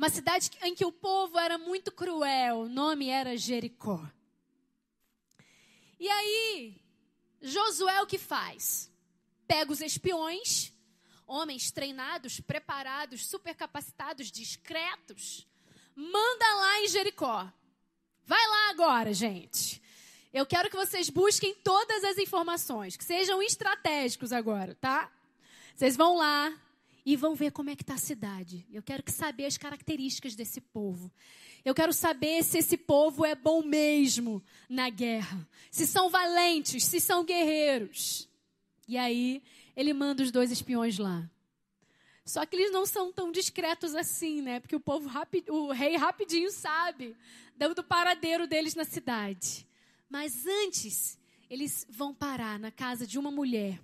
uma 0.00 0.08
cidade 0.08 0.50
em 0.62 0.74
que 0.74 0.86
o 0.86 0.90
povo 0.90 1.38
era 1.38 1.58
muito 1.58 1.92
cruel, 1.92 2.60
o 2.60 2.68
nome 2.70 3.10
era 3.10 3.36
Jericó. 3.36 4.02
E 5.98 6.08
aí, 6.08 6.80
Josué 7.42 8.00
o 8.00 8.06
que 8.06 8.16
faz? 8.16 8.90
Pega 9.46 9.70
os 9.70 9.82
espiões, 9.82 10.72
homens 11.26 11.70
treinados, 11.70 12.40
preparados, 12.40 13.26
supercapacitados, 13.26 14.30
discretos, 14.30 15.46
manda 15.94 16.54
lá 16.54 16.80
em 16.80 16.88
Jericó. 16.88 17.52
Vai 18.24 18.46
lá 18.48 18.70
agora, 18.70 19.12
gente. 19.12 19.82
Eu 20.32 20.46
quero 20.46 20.70
que 20.70 20.76
vocês 20.76 21.10
busquem 21.10 21.54
todas 21.56 22.04
as 22.04 22.16
informações, 22.16 22.96
que 22.96 23.04
sejam 23.04 23.42
estratégicos 23.42 24.32
agora, 24.32 24.74
tá? 24.76 25.12
Vocês 25.76 25.94
vão 25.94 26.16
lá, 26.16 26.58
e 27.12 27.16
vão 27.16 27.34
ver 27.34 27.50
como 27.50 27.70
é 27.70 27.74
que 27.74 27.82
está 27.82 27.94
a 27.94 27.98
cidade. 27.98 28.64
Eu 28.72 28.84
quero 28.84 29.02
que 29.02 29.10
saber 29.10 29.44
as 29.44 29.58
características 29.58 30.36
desse 30.36 30.60
povo. 30.60 31.10
Eu 31.64 31.74
quero 31.74 31.92
saber 31.92 32.44
se 32.44 32.58
esse 32.58 32.76
povo 32.76 33.24
é 33.24 33.34
bom 33.34 33.64
mesmo 33.64 34.40
na 34.68 34.88
guerra, 34.88 35.44
se 35.72 35.88
são 35.88 36.08
valentes, 36.08 36.84
se 36.84 37.00
são 37.00 37.24
guerreiros. 37.24 38.28
E 38.86 38.96
aí 38.96 39.42
ele 39.76 39.92
manda 39.92 40.22
os 40.22 40.30
dois 40.30 40.52
espiões 40.52 40.98
lá. 40.98 41.28
Só 42.24 42.46
que 42.46 42.54
eles 42.54 42.70
não 42.70 42.86
são 42.86 43.12
tão 43.12 43.32
discretos 43.32 43.92
assim, 43.96 44.40
né? 44.40 44.60
Porque 44.60 44.76
o 44.76 44.80
povo 44.80 45.10
o 45.48 45.72
rei 45.72 45.96
rapidinho 45.96 46.52
sabe 46.52 47.16
do 47.74 47.82
paradeiro 47.82 48.46
deles 48.46 48.76
na 48.76 48.84
cidade. 48.84 49.66
Mas 50.08 50.46
antes, 50.46 51.18
eles 51.50 51.84
vão 51.90 52.14
parar 52.14 52.56
na 52.56 52.70
casa 52.70 53.04
de 53.04 53.18
uma 53.18 53.32
mulher 53.32 53.80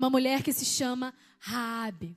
Uma 0.00 0.08
mulher 0.08 0.42
que 0.42 0.50
se 0.50 0.64
chama 0.64 1.14
Raabe. 1.38 2.16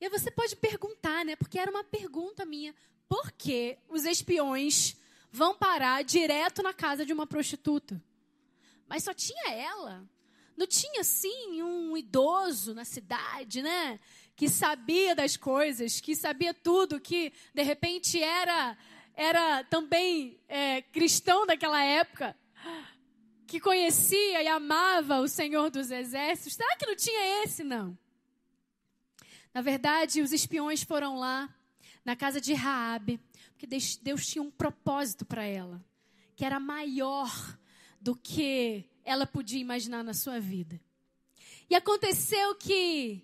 E 0.00 0.04
aí 0.04 0.10
você 0.10 0.28
pode 0.28 0.56
perguntar, 0.56 1.24
né? 1.24 1.36
Porque 1.36 1.56
era 1.56 1.70
uma 1.70 1.84
pergunta 1.84 2.44
minha. 2.44 2.74
Por 3.08 3.30
que 3.30 3.78
os 3.88 4.04
espiões 4.04 4.96
vão 5.30 5.54
parar 5.54 6.02
direto 6.02 6.60
na 6.60 6.74
casa 6.74 7.06
de 7.06 7.12
uma 7.12 7.28
prostituta? 7.28 8.02
Mas 8.88 9.04
só 9.04 9.14
tinha 9.14 9.52
ela. 9.52 10.04
Não 10.56 10.66
tinha, 10.66 11.04
sim, 11.04 11.62
um 11.62 11.96
idoso 11.96 12.74
na 12.74 12.84
cidade, 12.84 13.62
né? 13.62 14.00
Que 14.34 14.48
sabia 14.48 15.14
das 15.14 15.36
coisas, 15.36 16.00
que 16.00 16.16
sabia 16.16 16.52
tudo, 16.52 16.98
que 16.98 17.32
de 17.54 17.62
repente 17.62 18.20
era, 18.20 18.76
era 19.14 19.62
também 19.62 20.40
é, 20.48 20.82
cristão 20.82 21.46
daquela 21.46 21.84
época, 21.84 22.36
que 23.52 23.60
conhecia 23.60 24.42
e 24.42 24.48
amava 24.48 25.20
o 25.20 25.28
Senhor 25.28 25.68
dos 25.68 25.90
Exércitos. 25.90 26.54
Será 26.54 26.74
que 26.74 26.86
não 26.86 26.96
tinha 26.96 27.44
esse, 27.44 27.62
não? 27.62 27.98
Na 29.52 29.60
verdade, 29.60 30.22
os 30.22 30.32
espiões 30.32 30.82
foram 30.82 31.18
lá 31.18 31.54
na 32.02 32.16
casa 32.16 32.40
de 32.40 32.54
Raabe, 32.54 33.20
porque 33.50 33.66
Deus 33.66 34.26
tinha 34.26 34.42
um 34.42 34.50
propósito 34.50 35.26
para 35.26 35.44
ela, 35.44 35.84
que 36.34 36.46
era 36.46 36.58
maior 36.58 37.30
do 38.00 38.16
que 38.16 38.88
ela 39.04 39.26
podia 39.26 39.60
imaginar 39.60 40.02
na 40.02 40.14
sua 40.14 40.40
vida. 40.40 40.80
E 41.68 41.74
aconteceu 41.74 42.54
que, 42.54 43.22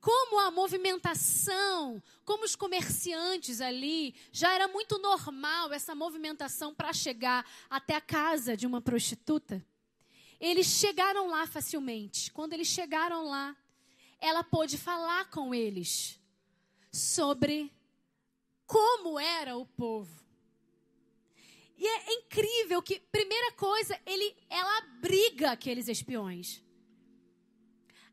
como 0.00 0.40
a 0.40 0.50
movimentação, 0.50 2.02
como 2.24 2.44
os 2.44 2.56
comerciantes 2.56 3.60
ali, 3.60 4.12
já 4.32 4.52
era 4.52 4.66
muito 4.66 4.98
normal 4.98 5.72
essa 5.72 5.94
movimentação 5.94 6.74
para 6.74 6.92
chegar 6.92 7.48
até 7.70 7.94
a 7.94 8.00
casa 8.00 8.56
de 8.56 8.66
uma 8.66 8.80
prostituta, 8.80 9.64
eles 10.40 10.66
chegaram 10.66 11.28
lá 11.28 11.46
facilmente. 11.46 12.32
Quando 12.32 12.52
eles 12.52 12.68
chegaram 12.68 13.28
lá, 13.28 13.56
ela 14.20 14.42
pôde 14.44 14.78
falar 14.78 15.30
com 15.30 15.54
eles 15.54 16.18
sobre 16.92 17.72
como 18.66 19.18
era 19.18 19.56
o 19.56 19.66
povo. 19.66 20.26
E 21.76 21.86
é 21.86 22.14
incrível 22.14 22.82
que, 22.82 23.00
primeira 23.00 23.52
coisa, 23.52 23.98
ele, 24.04 24.36
ela 24.50 24.78
abriga 24.78 25.52
aqueles 25.52 25.88
espiões. 25.88 26.62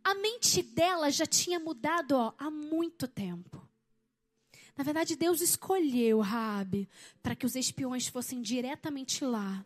A 0.04 0.14
mente 0.14 0.62
dela 0.62 1.10
já 1.10 1.26
tinha 1.26 1.60
mudado 1.60 2.12
ó, 2.12 2.34
há 2.38 2.52
muito 2.52 3.08
tempo. 3.08 3.68
Na 4.78 4.84
verdade, 4.84 5.16
Deus 5.16 5.42
escolheu 5.42 6.20
Raabe 6.20 6.88
para 7.24 7.36
que 7.36 7.46
os 7.46 7.56
espiões 7.56 8.08
fossem 8.08 8.42
diretamente 8.42 9.24
lá 9.24 9.66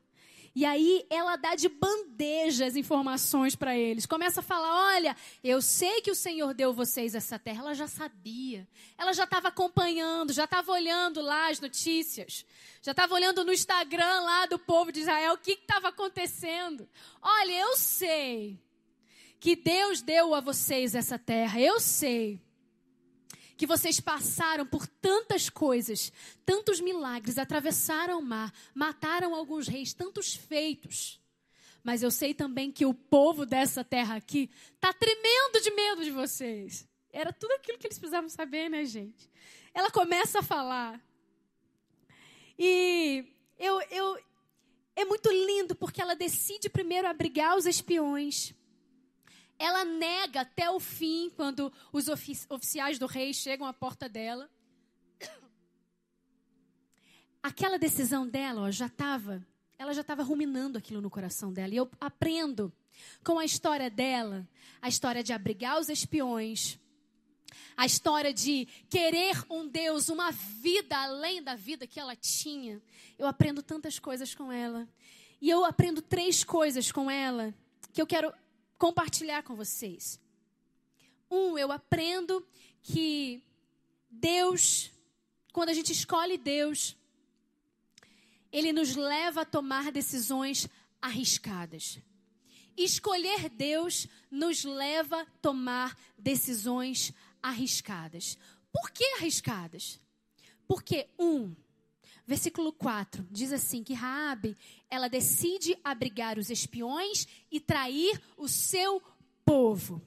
e 0.56 0.66
aí 0.66 1.06
ela 1.10 1.36
dá 1.36 1.56
de 1.56 1.70
bandeja 1.70 2.66
as 2.66 2.76
informações 2.76 3.56
para 3.56 3.78
eles. 3.78 4.06
Começa 4.06 4.40
a 4.40 4.44
falar: 4.44 4.96
olha, 4.96 5.16
eu 5.44 5.62
sei 5.62 6.02
que 6.02 6.12
o 6.12 6.16
Senhor 6.16 6.54
deu 6.54 6.74
vocês 6.74 7.16
essa 7.16 7.38
terra. 7.38 7.62
Ela 7.62 7.74
já 7.74 7.88
sabia. 7.88 8.68
Ela 8.98 9.14
já 9.14 9.24
estava 9.24 9.50
acompanhando, 9.50 10.34
já 10.34 10.46
estava 10.46 10.72
olhando 10.72 11.22
lá 11.22 11.50
as 11.50 11.60
notícias. 11.60 12.46
Já 12.82 12.92
estava 12.92 13.14
olhando 13.14 13.44
no 13.44 13.54
Instagram 13.54 14.22
lá 14.22 14.46
do 14.46 14.58
povo 14.58 14.92
de 14.92 15.02
Israel 15.02 15.34
o 15.34 15.38
que 15.38 15.52
estava 15.52 15.90
acontecendo. 15.90 16.88
Olha, 17.22 17.52
eu 17.52 17.78
sei 17.78 18.60
que 19.40 19.56
Deus 19.56 20.02
deu 20.02 20.36
a 20.36 20.42
vocês 20.42 20.96
essa 20.96 21.18
terra. 21.18 21.60
Eu 21.60 21.80
sei 21.80 22.42
que 23.60 23.68
vocês 23.68 24.00
passaram 24.00 24.66
por 24.66 24.88
tantas 24.88 25.50
coisas, 25.50 26.14
tantos 26.46 26.80
milagres, 26.80 27.38
atravessaram 27.38 28.18
o 28.18 28.22
mar, 28.22 28.54
mataram 28.74 29.36
alguns 29.36 29.68
reis, 29.68 29.92
tantos 29.92 30.34
feitos. 30.34 31.20
Mas 31.84 32.02
eu 32.02 32.10
sei 32.10 32.34
também 32.34 32.72
que 32.72 32.86
o 32.86 32.94
povo 32.94 33.46
dessa 33.46 33.84
terra 33.84 34.16
aqui 34.16 34.50
está 34.76 34.94
tremendo 34.94 35.62
de 35.62 35.72
medo 35.72 36.06
de 36.06 36.12
vocês. 36.12 36.88
Era 37.12 37.34
tudo 37.34 37.52
aquilo 37.52 37.78
que 37.78 37.88
eles 37.88 38.00
precisavam 38.00 38.30
saber, 38.30 38.70
né, 38.70 38.86
gente? 38.86 39.30
Ela 39.74 39.92
começa 39.92 40.40
a 40.40 40.44
falar. 40.44 40.98
E 42.58 43.26
eu, 43.60 43.82
eu, 43.92 44.18
é 44.96 45.04
muito 45.04 45.30
lindo 45.30 45.76
porque 45.76 46.02
ela 46.02 46.16
decide 46.16 46.70
primeiro 46.70 47.10
abrigar 47.10 47.58
os 47.58 47.66
espiões 47.66 48.54
ela 49.60 49.84
nega 49.84 50.42
até 50.42 50.72
o 50.72 50.80
fim, 50.80 51.30
quando 51.36 51.72
os 51.92 52.08
ofici 52.08 52.48
oficiais 52.50 52.98
do 52.98 53.06
rei 53.06 53.34
chegam 53.34 53.68
à 53.68 53.74
porta 53.74 54.08
dela. 54.08 54.50
Aquela 57.44 57.78
decisão 57.78 58.26
dela 58.26 58.62
ó, 58.62 58.72
já 58.72 58.86
estava, 58.86 59.46
ela 59.78 59.94
já 59.94 60.00
estava 60.00 60.24
ruminando 60.24 60.78
aquilo 60.78 61.02
no 61.02 61.10
coração 61.10 61.52
dela. 61.52 61.74
E 61.74 61.78
eu 61.78 61.92
aprendo 62.00 62.74
com 63.22 63.38
a 63.38 63.44
história 63.44 63.90
dela, 63.90 64.48
a 64.82 64.88
história 64.88 65.22
de 65.22 65.34
abrigar 65.34 65.78
os 65.78 65.90
espiões, 65.90 66.80
a 67.76 67.86
história 67.86 68.34
de 68.34 68.66
querer 68.90 69.44
um 69.50 69.68
Deus, 69.68 70.08
uma 70.08 70.32
vida 70.32 70.98
além 70.98 71.44
da 71.44 71.56
vida 71.56 71.86
que 71.86 72.00
ela 72.00 72.16
tinha. 72.16 72.82
Eu 73.18 73.28
aprendo 73.28 73.62
tantas 73.62 74.00
coisas 74.00 74.34
com 74.34 74.52
ela. 74.52 74.88
E 75.42 75.50
eu 75.50 75.66
aprendo 75.66 76.02
três 76.02 76.46
coisas 76.46 76.92
com 76.92 77.12
ela 77.12 77.54
que 77.92 78.02
eu 78.02 78.08
quero 78.08 78.34
compartilhar 78.80 79.44
com 79.44 79.56
vocês. 79.56 80.20
Um, 81.30 81.58
eu 81.58 81.72
aprendo 81.72 82.44
que 82.82 83.44
Deus, 84.10 84.90
quando 85.54 85.70
a 85.70 85.74
gente 85.74 85.92
escolhe 85.92 86.38
Deus, 86.38 86.96
Ele 88.52 88.74
nos 88.74 88.96
leva 88.96 89.42
a 89.42 89.46
tomar 89.46 89.92
decisões 89.92 90.68
arriscadas. 91.02 92.00
Escolher 92.76 93.50
Deus 93.50 94.08
nos 94.32 94.64
leva 94.64 95.22
a 95.22 95.26
tomar 95.42 95.96
decisões 96.18 97.14
arriscadas. 97.44 98.38
Por 98.72 98.90
que 98.92 99.04
arriscadas? 99.18 100.00
Porque, 100.66 101.10
um, 101.20 101.54
Versículo 102.30 102.72
4 102.72 103.26
diz 103.32 103.52
assim 103.52 103.84
que 103.84 103.96
Raabe, 103.96 104.56
ela 104.88 105.08
decide 105.08 105.76
abrigar 105.84 106.38
os 106.38 106.52
espiões 106.52 107.28
e 107.52 107.60
trair 107.60 108.22
o 108.38 108.48
seu 108.48 109.02
povo. 109.44 110.00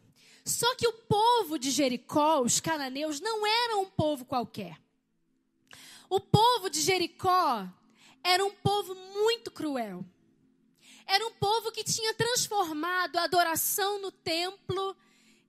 Só 0.45 0.73
que 0.77 0.87
o 0.87 0.93
povo 0.93 1.59
de 1.59 1.73
Jericó, 1.73 2.41
os 2.41 2.61
cananeus, 2.61 3.19
não 3.19 3.45
eram 3.45 3.83
um 3.83 3.91
povo 3.91 4.25
qualquer. 4.25 4.81
O 6.09 6.21
povo 6.21 6.71
de 6.71 6.81
Jericó 6.81 7.69
era 8.23 8.45
um 8.45 8.53
povo 8.53 8.95
muito 8.95 9.51
cruel. 9.51 10.05
Era 11.05 11.27
um 11.27 11.33
povo 11.33 11.73
que 11.73 11.83
tinha 11.83 12.15
transformado 12.15 13.17
a 13.17 13.25
adoração 13.25 14.01
no 14.01 14.13
templo 14.13 14.97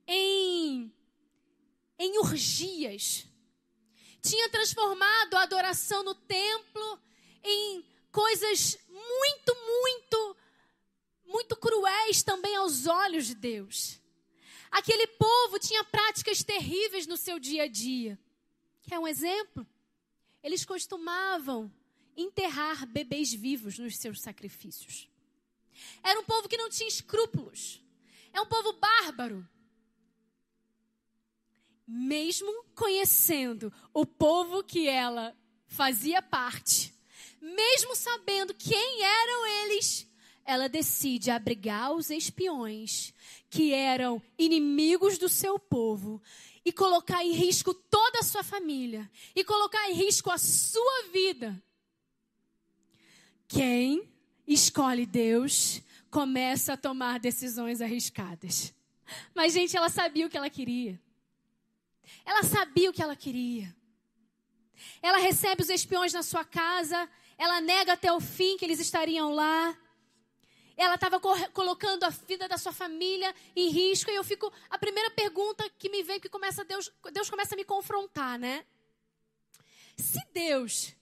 em, 0.08 0.92
em 2.00 2.18
urgias 2.18 3.28
tinha 4.24 4.48
transformado 4.48 5.34
a 5.34 5.42
adoração 5.42 6.02
no 6.02 6.14
templo 6.14 6.98
em 7.42 7.84
coisas 8.10 8.78
muito, 8.88 9.54
muito, 9.54 10.36
muito 11.26 11.56
cruéis 11.56 12.22
também 12.22 12.56
aos 12.56 12.86
olhos 12.86 13.26
de 13.26 13.34
Deus. 13.34 14.00
Aquele 14.70 15.06
povo 15.06 15.58
tinha 15.58 15.84
práticas 15.84 16.42
terríveis 16.42 17.06
no 17.06 17.16
seu 17.16 17.38
dia 17.38 17.64
a 17.64 17.68
dia. 17.68 18.18
Quer 18.82 18.98
um 18.98 19.06
exemplo? 19.06 19.66
Eles 20.42 20.64
costumavam 20.64 21.70
enterrar 22.16 22.86
bebês 22.86 23.32
vivos 23.32 23.78
nos 23.78 23.96
seus 23.98 24.20
sacrifícios. 24.20 25.08
Era 26.02 26.18
um 26.18 26.24
povo 26.24 26.48
que 26.48 26.56
não 26.56 26.70
tinha 26.70 26.88
escrúpulos. 26.88 27.80
É 28.32 28.40
um 28.40 28.46
povo 28.46 28.72
bárbaro 28.72 29.46
mesmo 31.86 32.64
conhecendo 32.74 33.72
o 33.92 34.06
povo 34.06 34.62
que 34.62 34.88
ela 34.88 35.36
fazia 35.66 36.22
parte, 36.22 36.94
mesmo 37.40 37.94
sabendo 37.94 38.54
quem 38.54 39.02
eram 39.02 39.46
eles, 39.64 40.06
ela 40.44 40.68
decide 40.68 41.30
abrigar 41.30 41.92
os 41.92 42.10
espiões 42.10 43.12
que 43.48 43.72
eram 43.72 44.22
inimigos 44.38 45.18
do 45.18 45.28
seu 45.28 45.58
povo 45.58 46.22
e 46.64 46.72
colocar 46.72 47.24
em 47.24 47.32
risco 47.32 47.74
toda 47.74 48.20
a 48.20 48.22
sua 48.22 48.42
família 48.42 49.10
e 49.34 49.44
colocar 49.44 49.90
em 49.90 49.94
risco 49.94 50.30
a 50.30 50.38
sua 50.38 51.04
vida. 51.12 51.62
Quem 53.46 54.08
escolhe 54.46 55.06
Deus 55.06 55.82
começa 56.10 56.74
a 56.74 56.76
tomar 56.76 57.18
decisões 57.18 57.80
arriscadas. 57.80 58.72
Mas, 59.34 59.52
gente, 59.52 59.76
ela 59.76 59.88
sabia 59.88 60.26
o 60.26 60.30
que 60.30 60.36
ela 60.36 60.48
queria. 60.48 61.00
Ela 62.24 62.42
sabia 62.42 62.90
o 62.90 62.92
que 62.92 63.02
ela 63.02 63.16
queria. 63.16 63.74
Ela 65.02 65.18
recebe 65.18 65.62
os 65.62 65.68
espiões 65.68 66.12
na 66.12 66.22
sua 66.22 66.44
casa, 66.44 67.08
ela 67.36 67.60
nega 67.60 67.92
até 67.92 68.12
o 68.12 68.20
fim 68.20 68.56
que 68.56 68.64
eles 68.64 68.80
estariam 68.80 69.32
lá. 69.32 69.76
Ela 70.76 70.96
estava 70.96 71.20
colocando 71.20 72.04
a 72.04 72.08
vida 72.10 72.48
da 72.48 72.58
sua 72.58 72.72
família 72.72 73.32
em 73.54 73.70
risco 73.70 74.10
e 74.10 74.14
eu 74.14 74.24
fico 74.24 74.52
a 74.68 74.76
primeira 74.76 75.10
pergunta 75.10 75.68
que 75.78 75.88
me 75.88 76.02
vem 76.02 76.18
que 76.18 76.28
começa 76.28 76.64
Deus, 76.64 76.90
Deus 77.12 77.30
começa 77.30 77.54
a 77.54 77.56
me 77.56 77.64
confrontar, 77.64 78.38
né? 78.38 78.64
Se 79.96 80.20
Deus 80.32 80.92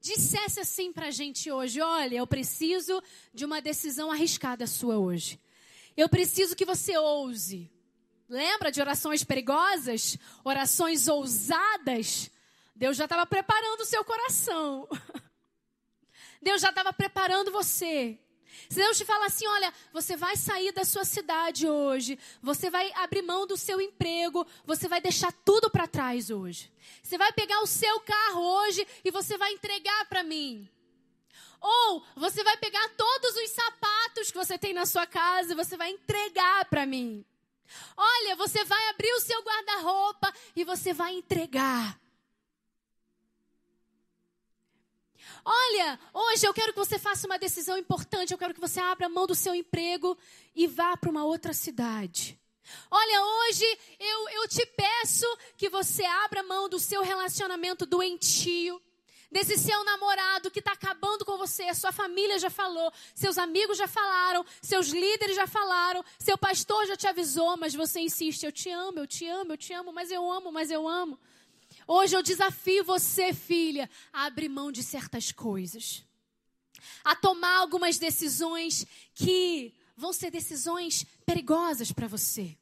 dissesse 0.00 0.60
assim 0.60 0.90
para 0.90 1.08
a 1.08 1.10
gente 1.10 1.50
hoje, 1.50 1.82
olha, 1.82 2.16
eu 2.16 2.26
preciso 2.26 3.02
de 3.34 3.44
uma 3.44 3.60
decisão 3.60 4.10
arriscada 4.10 4.66
sua 4.66 4.98
hoje. 4.98 5.38
Eu 5.94 6.08
preciso 6.08 6.56
que 6.56 6.64
você 6.64 6.96
ouse. 6.96 7.70
Lembra 8.30 8.70
de 8.70 8.80
orações 8.80 9.24
perigosas? 9.24 10.16
Orações 10.44 11.08
ousadas? 11.08 12.30
Deus 12.76 12.96
já 12.96 13.02
estava 13.02 13.26
preparando 13.26 13.80
o 13.80 13.84
seu 13.84 14.04
coração. 14.04 14.88
Deus 16.40 16.62
já 16.62 16.68
estava 16.68 16.92
preparando 16.92 17.50
você. 17.50 18.16
Se 18.68 18.76
Deus 18.76 18.96
te 18.96 19.04
fala 19.04 19.26
assim, 19.26 19.48
olha, 19.48 19.74
você 19.92 20.16
vai 20.16 20.36
sair 20.36 20.70
da 20.70 20.84
sua 20.84 21.04
cidade 21.04 21.68
hoje, 21.68 22.16
você 22.40 22.70
vai 22.70 22.92
abrir 22.94 23.22
mão 23.22 23.48
do 23.48 23.56
seu 23.56 23.80
emprego, 23.80 24.46
você 24.64 24.86
vai 24.86 25.00
deixar 25.00 25.32
tudo 25.44 25.68
para 25.68 25.88
trás 25.88 26.30
hoje. 26.30 26.72
Você 27.02 27.18
vai 27.18 27.32
pegar 27.32 27.60
o 27.62 27.66
seu 27.66 27.98
carro 28.00 28.42
hoje 28.42 28.86
e 29.04 29.10
você 29.10 29.36
vai 29.36 29.52
entregar 29.54 30.04
para 30.08 30.22
mim. 30.22 30.70
Ou 31.60 32.06
você 32.14 32.44
vai 32.44 32.56
pegar 32.58 32.90
todos 32.90 33.34
os 33.34 33.50
sapatos 33.50 34.30
que 34.30 34.38
você 34.38 34.56
tem 34.56 34.72
na 34.72 34.86
sua 34.86 35.04
casa 35.04 35.52
e 35.52 35.56
você 35.56 35.76
vai 35.76 35.90
entregar 35.90 36.64
para 36.66 36.86
mim. 36.86 37.24
Olha, 37.96 38.36
você 38.36 38.64
vai 38.64 38.88
abrir 38.88 39.12
o 39.12 39.20
seu 39.20 39.42
guarda-roupa 39.42 40.32
e 40.56 40.64
você 40.64 40.92
vai 40.92 41.14
entregar. 41.14 42.00
Olha, 45.44 45.98
hoje 46.12 46.46
eu 46.46 46.52
quero 46.52 46.72
que 46.72 46.78
você 46.78 46.98
faça 46.98 47.26
uma 47.26 47.38
decisão 47.38 47.76
importante. 47.78 48.32
Eu 48.32 48.38
quero 48.38 48.54
que 48.54 48.60
você 48.60 48.80
abra 48.80 49.06
a 49.06 49.10
mão 49.10 49.26
do 49.26 49.34
seu 49.34 49.54
emprego 49.54 50.16
e 50.54 50.66
vá 50.66 50.96
para 50.96 51.10
uma 51.10 51.24
outra 51.24 51.52
cidade. 51.52 52.38
Olha, 52.90 53.24
hoje 53.24 53.64
eu, 53.98 54.28
eu 54.30 54.48
te 54.48 54.64
peço 54.66 55.26
que 55.56 55.68
você 55.68 56.04
abra 56.04 56.40
a 56.40 56.44
mão 56.44 56.68
do 56.68 56.78
seu 56.78 57.02
relacionamento 57.02 57.86
doentio 57.86 58.80
desse 59.30 59.56
seu 59.56 59.84
namorado 59.84 60.50
que 60.50 60.58
está 60.58 60.72
acabando 60.72 61.24
com 61.24 61.38
você, 61.38 61.72
sua 61.74 61.92
família 61.92 62.38
já 62.38 62.50
falou, 62.50 62.92
seus 63.14 63.38
amigos 63.38 63.78
já 63.78 63.86
falaram, 63.86 64.44
seus 64.60 64.88
líderes 64.88 65.36
já 65.36 65.46
falaram, 65.46 66.04
seu 66.18 66.36
pastor 66.36 66.86
já 66.86 66.96
te 66.96 67.06
avisou, 67.06 67.56
mas 67.56 67.74
você 67.74 68.00
insiste: 68.00 68.44
eu 68.44 68.52
te 68.52 68.70
amo, 68.70 68.98
eu 68.98 69.06
te 69.06 69.26
amo, 69.26 69.52
eu 69.52 69.56
te 69.56 69.72
amo, 69.72 69.92
mas 69.92 70.10
eu 70.10 70.30
amo, 70.30 70.50
mas 70.50 70.70
eu 70.70 70.88
amo. 70.88 71.18
Hoje 71.86 72.16
eu 72.16 72.22
desafio 72.22 72.84
você, 72.84 73.32
filha, 73.32 73.88
a 74.12 74.24
abrir 74.26 74.48
mão 74.48 74.72
de 74.72 74.82
certas 74.82 75.30
coisas, 75.30 76.04
a 77.04 77.14
tomar 77.14 77.58
algumas 77.58 77.98
decisões 77.98 78.86
que 79.14 79.72
vão 79.96 80.12
ser 80.12 80.30
decisões 80.30 81.04
perigosas 81.24 81.92
para 81.92 82.08
você. 82.08 82.56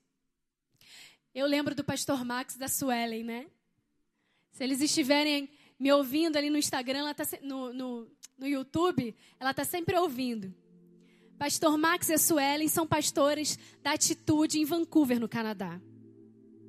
Eu 1.35 1.47
lembro 1.47 1.75
do 1.75 1.85
pastor 1.85 2.25
Max 2.25 2.57
da 2.57 2.69
Suelen, 2.69 3.23
né? 3.23 3.47
Se 4.51 4.65
eles 4.65 4.81
estiverem 4.81 5.49
me 5.79 5.93
ouvindo 5.93 6.37
ali 6.37 6.51
no 6.51 6.59
Instagram, 6.59 6.99
ela 7.01 7.15
tá, 7.15 7.25
no, 7.43 7.73
no, 7.73 8.11
no 8.37 8.47
YouTube, 8.47 9.15
ela 9.39 9.53
está 9.53 9.65
sempre 9.65 9.97
ouvindo. 9.97 10.53
Pastor 11.39 11.79
Max 11.79 12.09
e 12.09 12.15
a 12.15 12.19
Suelen 12.19 12.67
são 12.67 12.87
pastores 12.87 13.59
da 13.81 13.93
Atitude 13.93 14.59
em 14.59 14.65
Vancouver, 14.65 15.21
no 15.21 15.29
Canadá. 15.29 15.81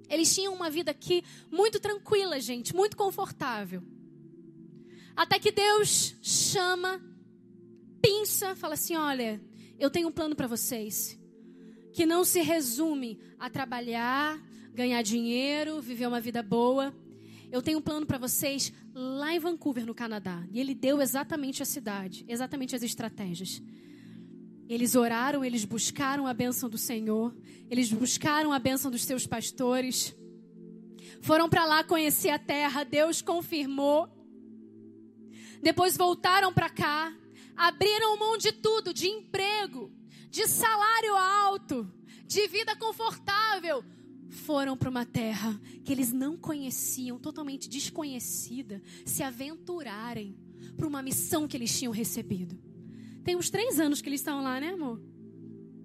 Eles 0.07 0.33
tinham 0.33 0.53
uma 0.53 0.69
vida 0.69 0.91
aqui 0.91 1.23
muito 1.51 1.79
tranquila, 1.79 2.39
gente, 2.39 2.75
muito 2.75 2.95
confortável. 2.95 3.83
Até 5.15 5.39
que 5.39 5.51
Deus 5.51 6.15
chama, 6.21 7.01
pinça, 8.01 8.55
fala 8.55 8.75
assim: 8.75 8.95
olha, 8.95 9.41
eu 9.79 9.89
tenho 9.89 10.07
um 10.07 10.11
plano 10.11 10.35
para 10.35 10.47
vocês. 10.47 11.17
Que 11.91 12.05
não 12.05 12.23
se 12.23 12.41
resume 12.41 13.19
a 13.39 13.49
trabalhar, 13.49 14.39
ganhar 14.71 15.01
dinheiro, 15.01 15.81
viver 15.81 16.07
uma 16.07 16.21
vida 16.21 16.43
boa. 16.43 16.95
Eu 17.51 17.61
tenho 17.63 17.79
um 17.79 17.81
plano 17.81 18.05
para 18.05 18.17
vocês 18.17 18.71
lá 18.93 19.33
em 19.33 19.39
Vancouver, 19.39 19.85
no 19.85 19.95
Canadá. 19.95 20.43
E 20.51 20.59
ele 20.59 20.75
deu 20.75 21.01
exatamente 21.01 21.63
a 21.63 21.65
cidade, 21.65 22.23
exatamente 22.27 22.75
as 22.75 22.83
estratégias. 22.83 23.61
Eles 24.67 24.93
oraram, 24.93 25.43
eles 25.43 25.65
buscaram 25.65 26.27
a 26.27 26.33
bênção 26.33 26.69
do 26.69 26.77
Senhor, 26.77 27.35
eles 27.67 27.91
buscaram 27.91 28.53
a 28.53 28.59
bênção 28.59 28.91
dos 28.91 29.03
seus 29.03 29.25
pastores. 29.25 30.15
Foram 31.21 31.49
para 31.49 31.65
lá 31.65 31.83
conhecer 31.83 32.29
a 32.29 32.37
terra, 32.37 32.83
Deus 32.83 33.19
confirmou. 33.19 34.07
Depois 35.59 35.97
voltaram 35.97 36.53
para 36.53 36.69
cá, 36.69 37.11
abriram 37.57 38.17
mão 38.19 38.37
de 38.37 38.51
tudo, 38.51 38.93
de 38.93 39.07
emprego, 39.07 39.91
de 40.29 40.47
salário 40.47 41.15
alto, 41.15 41.91
de 42.27 42.47
vida 42.47 42.75
confortável, 42.75 43.83
foram 44.29 44.77
para 44.77 44.89
uma 44.89 45.05
terra 45.05 45.59
que 45.83 45.91
eles 45.91 46.11
não 46.11 46.37
conheciam, 46.37 47.17
totalmente 47.17 47.67
desconhecida, 47.67 48.81
se 49.05 49.23
aventurarem 49.23 50.35
para 50.77 50.87
uma 50.87 51.01
missão 51.01 51.47
que 51.47 51.57
eles 51.57 51.77
tinham 51.77 51.91
recebido. 51.91 52.57
Tem 53.23 53.35
uns 53.35 53.49
três 53.49 53.79
anos 53.79 54.01
que 54.01 54.09
eles 54.09 54.21
estão 54.21 54.43
lá, 54.43 54.59
né, 54.59 54.69
amor? 54.69 55.01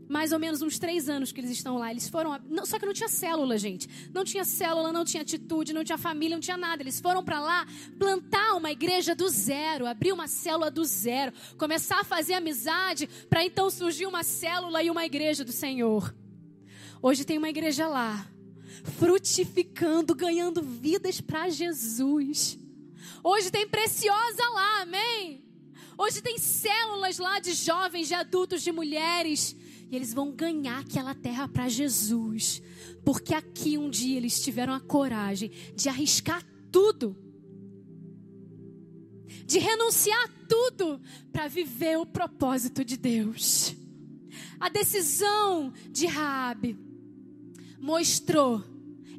Mais 0.09 0.33
ou 0.33 0.39
menos 0.39 0.61
uns 0.61 0.79
três 0.79 1.09
anos 1.09 1.33
que 1.33 1.41
eles 1.41 1.51
estão 1.51 1.79
lá. 1.79 1.91
Eles 1.91 2.09
foram. 2.09 2.39
Só 2.65 2.79
que 2.79 2.85
não 2.85 2.93
tinha 2.93 3.09
célula, 3.09 3.57
gente. 3.57 3.89
Não 4.13 4.23
tinha 4.23 4.45
célula, 4.45 4.93
não 4.93 5.05
tinha 5.05 5.23
atitude, 5.23 5.73
não 5.73 5.83
tinha 5.83 5.97
família, 5.97 6.37
não 6.37 6.43
tinha 6.43 6.59
nada. 6.59 6.83
Eles 6.83 7.01
foram 7.01 7.25
para 7.25 7.41
lá 7.41 7.67
plantar 7.99 8.55
uma 8.55 8.71
igreja 8.71 9.15
do 9.15 9.29
zero, 9.29 9.87
abrir 9.87 10.13
uma 10.13 10.29
célula 10.29 10.71
do 10.71 10.85
zero, 10.85 11.33
começar 11.57 12.01
a 12.01 12.05
fazer 12.05 12.35
amizade, 12.35 13.09
para 13.29 13.45
então 13.45 13.71
surgir 13.71 14.07
uma 14.07 14.23
célula 14.23 14.83
e 14.83 14.91
uma 14.91 15.07
igreja 15.07 15.43
do 15.43 15.53
Senhor. 15.53 16.15
Hoje 17.07 17.23
tem 17.23 17.37
uma 17.37 17.51
igreja 17.51 17.87
lá 17.87 18.27
frutificando, 18.97 20.15
ganhando 20.15 20.63
vidas 20.63 21.21
para 21.21 21.51
Jesus. 21.51 22.59
Hoje 23.23 23.51
tem 23.51 23.69
preciosa 23.69 24.43
lá, 24.55 24.81
amém? 24.81 25.45
Hoje 25.99 26.23
tem 26.23 26.39
células 26.39 27.19
lá 27.19 27.41
de 27.41 27.53
jovens, 27.53 28.09
de 28.09 28.15
adultos, 28.15 28.63
de 28.63 28.73
mulheres. 28.73 29.55
E 29.91 29.95
eles 29.95 30.15
vão 30.15 30.33
ganhar 30.33 30.79
aquela 30.79 31.15
terra 31.15 31.47
para 31.47 31.69
Jesus. 31.69 32.63
Porque 33.05 33.35
aqui 33.35 33.77
um 33.77 33.91
dia 33.91 34.17
eles 34.17 34.41
tiveram 34.41 34.73
a 34.73 34.81
coragem 34.81 35.51
de 35.77 35.91
arriscar 35.91 36.43
tudo. 36.73 37.15
De 39.45 39.59
renunciar 39.59 40.27
tudo 40.49 40.99
para 41.31 41.49
viver 41.49 41.99
o 41.99 42.07
propósito 42.07 42.83
de 42.83 42.97
Deus. 42.97 43.77
A 44.59 44.71
decisão 44.71 45.71
de 45.91 46.07
Raabe 46.07 46.94
mostrou 47.85 48.65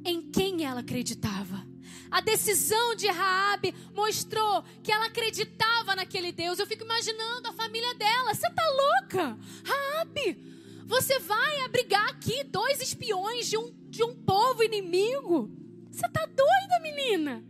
em 0.03 0.23
quem 0.31 0.65
ela 0.65 0.79
acreditava. 0.79 1.63
A 2.09 2.19
decisão 2.19 2.95
de 2.95 3.07
Raabe 3.07 3.75
mostrou 3.93 4.63
que 4.81 4.91
ela 4.91 5.05
acreditava 5.05 5.95
naquele 5.95 6.31
Deus. 6.31 6.57
Eu 6.57 6.65
fico 6.65 6.83
imaginando 6.83 7.47
a 7.47 7.53
família 7.53 7.93
dela. 7.93 8.33
Você 8.33 8.49
tá 8.49 8.63
louca? 8.71 9.37
Raabe, 9.63 10.37
você 10.85 11.19
vai 11.19 11.59
abrigar 11.61 12.09
aqui 12.09 12.43
dois 12.45 12.81
espiões 12.81 13.47
de 13.47 13.57
um, 13.57 13.71
de 13.87 14.03
um 14.03 14.15
povo 14.15 14.63
inimigo? 14.63 15.51
Você 15.91 16.09
tá 16.09 16.25
doida, 16.25 16.79
menina? 16.81 17.43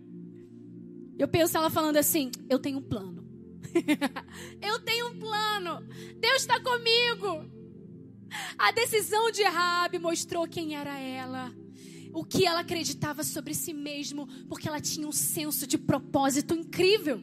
Eu 1.18 1.30
penso 1.30 1.58
ela 1.58 1.70
falando 1.70 1.96
assim: 1.96 2.30
Eu 2.50 2.60
tenho 2.60 2.80
um 2.80 2.84
plano. 2.84 3.26
eu 4.62 4.80
tenho 4.80 5.08
um 5.08 5.20
plano. 5.20 5.82
Deus 6.20 6.42
está 6.42 6.60
comigo. 6.60 7.55
A 8.58 8.72
decisão 8.72 9.32
de 9.32 9.44
Raabe 9.44 10.00
mostrou 10.00 10.48
quem 10.48 10.76
era 10.76 10.98
ela 11.00 11.54
o 12.16 12.24
que 12.24 12.46
ela 12.46 12.62
acreditava 12.62 13.26
sobre 13.26 13.54
si 13.54 13.74
mesmo, 13.74 14.26
porque 14.48 14.70
ela 14.70 14.80
tinha 14.80 15.06
um 15.06 15.12
senso 15.12 15.68
de 15.68 15.78
propósito 15.78 16.56
incrível. 16.56 17.22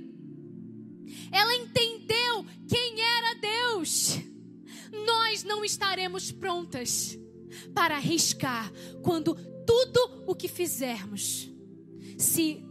Ela 1.33 1.57
entendeu 1.57 2.45
quem 2.69 3.01
era 3.01 3.35
Deus. 3.37 4.19
Nós 5.07 5.43
não 5.45 5.65
estaremos 5.65 6.31
prontas 6.31 7.19
para 7.75 7.97
arriscar 7.97 8.71
quando 9.03 9.35
tudo 9.67 10.25
o 10.27 10.35
que 10.35 10.47
fizermos, 10.47 11.51
se 12.19 12.63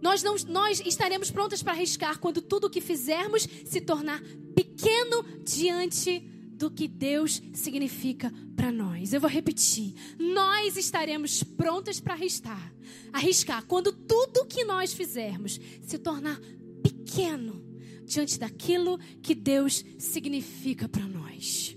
nós 0.00 0.22
não 0.22 0.36
nós 0.48 0.80
estaremos 0.80 1.30
prontas 1.30 1.62
para 1.62 1.72
arriscar 1.72 2.18
quando 2.18 2.40
tudo 2.40 2.68
o 2.68 2.70
que 2.70 2.80
fizermos 2.80 3.46
se 3.66 3.80
tornar 3.82 4.22
pequeno 4.54 5.22
diante 5.44 6.26
do 6.60 6.70
que 6.70 6.86
Deus 6.86 7.40
significa 7.54 8.30
para 8.54 8.70
nós. 8.70 9.14
Eu 9.14 9.20
vou 9.20 9.30
repetir. 9.30 9.94
Nós 10.18 10.76
estaremos 10.76 11.42
prontas 11.42 11.98
para 11.98 12.12
arriscar. 12.12 12.74
Arriscar 13.10 13.64
quando 13.64 13.90
tudo 13.90 14.44
que 14.44 14.62
nós 14.62 14.92
fizermos 14.92 15.58
se 15.80 15.98
tornar 15.98 16.38
pequeno 16.82 17.64
diante 18.04 18.38
daquilo 18.38 18.98
que 19.22 19.34
Deus 19.34 19.82
significa 19.98 20.86
para 20.86 21.08
nós. 21.08 21.74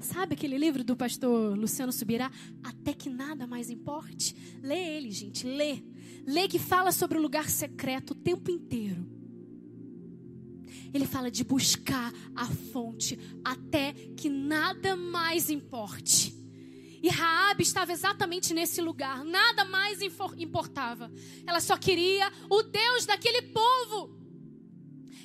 Sabe 0.00 0.32
aquele 0.32 0.56
livro 0.56 0.82
do 0.82 0.96
pastor 0.96 1.58
Luciano 1.58 1.92
Subirá? 1.92 2.32
Até 2.62 2.94
que 2.94 3.10
nada 3.10 3.46
mais 3.46 3.68
importe. 3.68 4.34
Lê 4.62 4.96
ele, 4.96 5.10
gente, 5.10 5.46
lê. 5.46 5.82
Lê 6.26 6.48
que 6.48 6.58
fala 6.58 6.90
sobre 6.90 7.18
o 7.18 7.20
lugar 7.20 7.50
secreto 7.50 8.12
o 8.12 8.14
tempo 8.14 8.50
inteiro. 8.50 9.13
Ele 10.94 11.06
fala 11.06 11.28
de 11.28 11.42
buscar 11.42 12.12
a 12.36 12.46
fonte 12.46 13.18
até 13.44 13.92
que 14.16 14.30
nada 14.30 14.94
mais 14.94 15.50
importe. 15.50 16.32
E 17.02 17.08
Raabe 17.08 17.64
estava 17.64 17.92
exatamente 17.92 18.54
nesse 18.54 18.80
lugar, 18.80 19.24
nada 19.24 19.64
mais 19.64 19.98
importava. 20.38 21.12
Ela 21.44 21.60
só 21.60 21.76
queria 21.76 22.32
o 22.48 22.62
Deus 22.62 23.04
daquele 23.04 23.42
povo. 23.42 24.16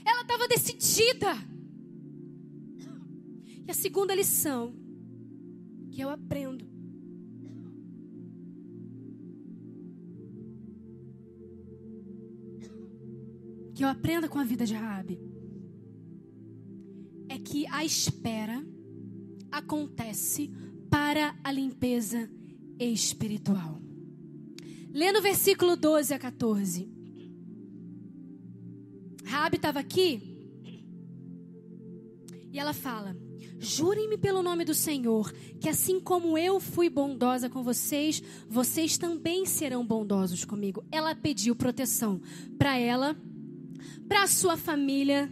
Ela 0.03 0.23
estava 0.23 0.47
decidida. 0.47 1.37
que 3.63 3.71
a 3.71 3.75
segunda 3.75 4.15
lição 4.15 4.73
que 5.91 6.01
eu 6.01 6.09
aprendo 6.09 6.67
que 13.75 13.83
eu 13.83 13.87
aprenda 13.87 14.27
com 14.27 14.39
a 14.39 14.43
vida 14.43 14.65
de 14.65 14.73
Rabi 14.73 15.38
é 17.29 17.37
que 17.37 17.65
a 17.67 17.85
espera 17.85 18.61
acontece 19.51 20.51
para 20.89 21.35
a 21.43 21.51
limpeza 21.51 22.29
espiritual. 22.79 23.79
Lendo 24.91 25.19
o 25.19 25.21
versículo 25.21 25.75
12 25.75 26.13
a 26.13 26.19
14. 26.19 26.89
Rabi 29.23 29.57
estava 29.57 29.79
aqui 29.79 30.29
e 32.51 32.57
ela 32.57 32.73
fala: 32.73 33.15
Jurem-me 33.59 34.17
pelo 34.17 34.41
nome 34.41 34.65
do 34.65 34.73
Senhor, 34.73 35.31
que 35.59 35.69
assim 35.69 35.99
como 35.99 36.37
eu 36.37 36.59
fui 36.59 36.89
bondosa 36.89 37.49
com 37.49 37.63
vocês, 37.63 38.23
vocês 38.47 38.97
também 38.97 39.45
serão 39.45 39.85
bondosos 39.85 40.43
comigo. 40.43 40.83
Ela 40.91 41.13
pediu 41.13 41.55
proteção 41.55 42.19
para 42.57 42.77
ela, 42.77 43.15
para 44.07 44.25
sua 44.25 44.57
família, 44.57 45.31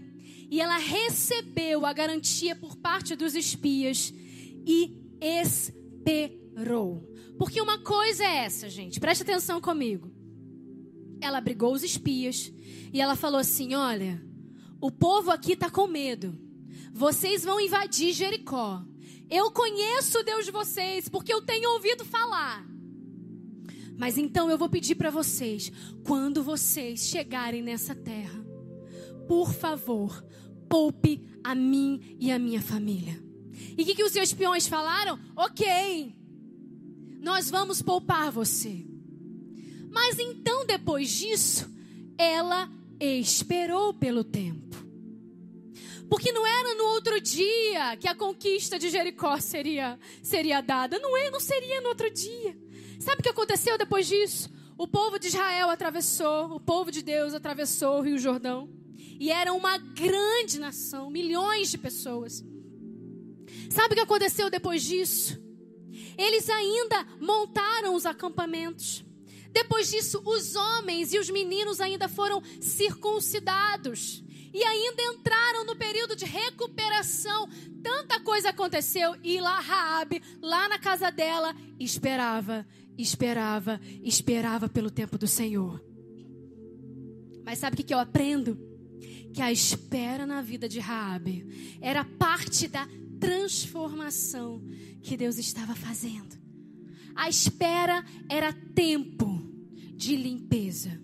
e 0.50 0.62
ela 0.62 0.78
recebeu 0.78 1.86
a 1.86 1.94
garantia 1.94 2.56
por 2.56 2.76
parte 2.78 3.16
dos 3.16 3.36
espias 3.36 4.14
e 4.66 4.98
esperou. 5.20 7.14
Porque 7.38 7.62
uma 7.62 7.80
coisa 7.80 8.24
é 8.24 8.46
essa, 8.46 8.70
gente, 8.70 9.00
preste 9.00 9.24
atenção 9.24 9.62
comigo. 9.62 10.12
Ela 11.22 11.42
brigou 11.42 11.74
os 11.74 11.84
espias 11.84 12.52
e 12.94 13.02
ela 13.02 13.16
falou 13.16 13.40
assim: 13.40 13.76
Olha, 13.76 14.22
o 14.80 14.92
povo 14.92 15.32
aqui 15.32 15.54
está 15.54 15.70
com 15.70 15.88
medo. 15.88 16.38
Vocês 16.94 17.44
vão 17.44 17.60
invadir 17.60 18.14
Jericó. 18.14 18.84
Eu 19.30 19.52
conheço 19.52 20.20
o 20.20 20.24
Deus 20.24 20.46
de 20.46 20.52
vocês 20.52 21.10
porque 21.10 21.34
eu 21.34 21.42
tenho 21.42 21.72
ouvido 21.72 22.06
falar. 22.06 22.66
Mas 23.98 24.18
então 24.18 24.50
eu 24.50 24.58
vou 24.58 24.70
pedir 24.70 24.96
para 24.96 25.10
vocês, 25.10 25.72
quando 26.06 26.44
vocês 26.44 27.08
chegarem 27.08 27.64
nessa 27.64 27.96
terra, 27.96 28.47
por 29.28 29.54
favor, 29.54 30.24
poupe 30.70 31.22
a 31.44 31.54
mim 31.54 32.18
e 32.20 32.32
a 32.32 32.40
minha 32.40 32.62
família. 32.62 33.22
E 33.78 33.82
o 33.82 33.86
que, 33.86 33.96
que 33.96 34.04
os 34.04 34.12
seus 34.12 34.30
espiões 34.30 34.68
falaram? 34.68 35.20
Ok, 35.36 36.16
nós 37.20 37.50
vamos 37.50 37.82
poupar 37.82 38.32
você. 38.32 38.86
Mas 39.92 40.20
então, 40.20 40.66
depois 40.66 41.10
disso, 41.10 41.70
ela 42.18 42.70
esperou 43.00 43.94
pelo 43.94 44.24
tempo. 44.24 44.68
Porque 46.10 46.32
não 46.32 46.46
era 46.46 46.76
no 46.76 46.86
outro 46.86 47.20
dia 47.20 47.98
que 47.98 48.08
a 48.08 48.16
conquista 48.16 48.80
de 48.80 48.90
Jericó 48.90 49.40
seria, 49.40 50.00
seria 50.22 50.62
dada. 50.62 50.98
Não, 51.00 51.18
é, 51.18 51.30
não 51.30 51.40
seria 51.40 51.82
no 51.82 51.90
outro 51.90 52.10
dia. 52.10 52.58
Sabe 53.00 53.20
o 53.20 53.24
que 53.24 53.30
aconteceu 53.30 53.78
depois 53.78 54.08
disso? 54.08 54.50
O 54.78 54.88
povo 54.88 55.20
de 55.20 55.28
Israel 55.28 55.70
atravessou, 55.70 56.56
o 56.56 56.60
povo 56.60 56.92
de 56.92 57.02
Deus 57.02 57.34
atravessou 57.34 57.98
o 57.98 58.02
Rio 58.02 58.18
Jordão. 58.18 58.70
E 59.20 59.32
era 59.32 59.54
uma 59.54 59.78
grande 59.78 60.60
nação, 60.60 61.10
milhões 61.10 61.70
de 61.70 61.78
pessoas. 61.78 62.44
Sabe 63.70 63.94
o 63.94 63.96
que 63.96 64.02
aconteceu 64.02 64.50
depois 64.50 64.84
disso? 64.84 65.42
Eles 66.18 66.50
ainda 66.50 67.06
montaram 67.20 67.96
os 67.96 68.06
acampamentos. 68.06 69.04
Depois 69.52 69.90
disso, 69.90 70.22
os 70.26 70.56
homens 70.56 71.14
e 71.14 71.20
os 71.20 71.30
meninos 71.30 71.80
ainda 71.80 72.08
foram 72.08 72.42
circuncidados. 72.60 74.24
E 74.54 74.64
ainda 74.64 75.02
entraram 75.04 75.66
no 75.66 75.76
período 75.76 76.16
de 76.16 76.26
recuperação. 76.26 77.48
Tanta 77.84 78.20
coisa 78.20 78.50
aconteceu. 78.50 79.16
E 79.24 79.40
lá 79.40 79.60
Raabe, 79.60 80.22
lá 80.42 80.68
na 80.68 80.80
casa 80.80 81.12
dela, 81.12 81.56
esperava, 81.80 82.66
esperava, 82.98 83.80
esperava 84.04 84.70
pelo 84.70 84.90
tempo 84.90 85.18
do 85.18 85.28
Senhor. 85.28 85.84
Mas 87.46 87.60
sabe 87.60 87.80
o 87.80 87.86
que 87.86 87.94
eu 87.94 88.00
aprendo? 88.00 88.77
Que 89.38 89.42
a 89.44 89.52
espera 89.52 90.26
na 90.26 90.42
vida 90.42 90.68
de 90.68 90.80
Raabe 90.80 91.78
era 91.80 92.04
parte 92.04 92.68
da 92.68 92.88
transformação 93.20 94.64
que 95.04 95.16
Deus 95.16 95.38
estava 95.38 95.76
fazendo. 95.76 96.36
A 97.14 97.30
espera 97.30 98.04
era 98.28 98.52
tempo 98.52 99.48
de 99.94 100.16
limpeza. 100.16 101.00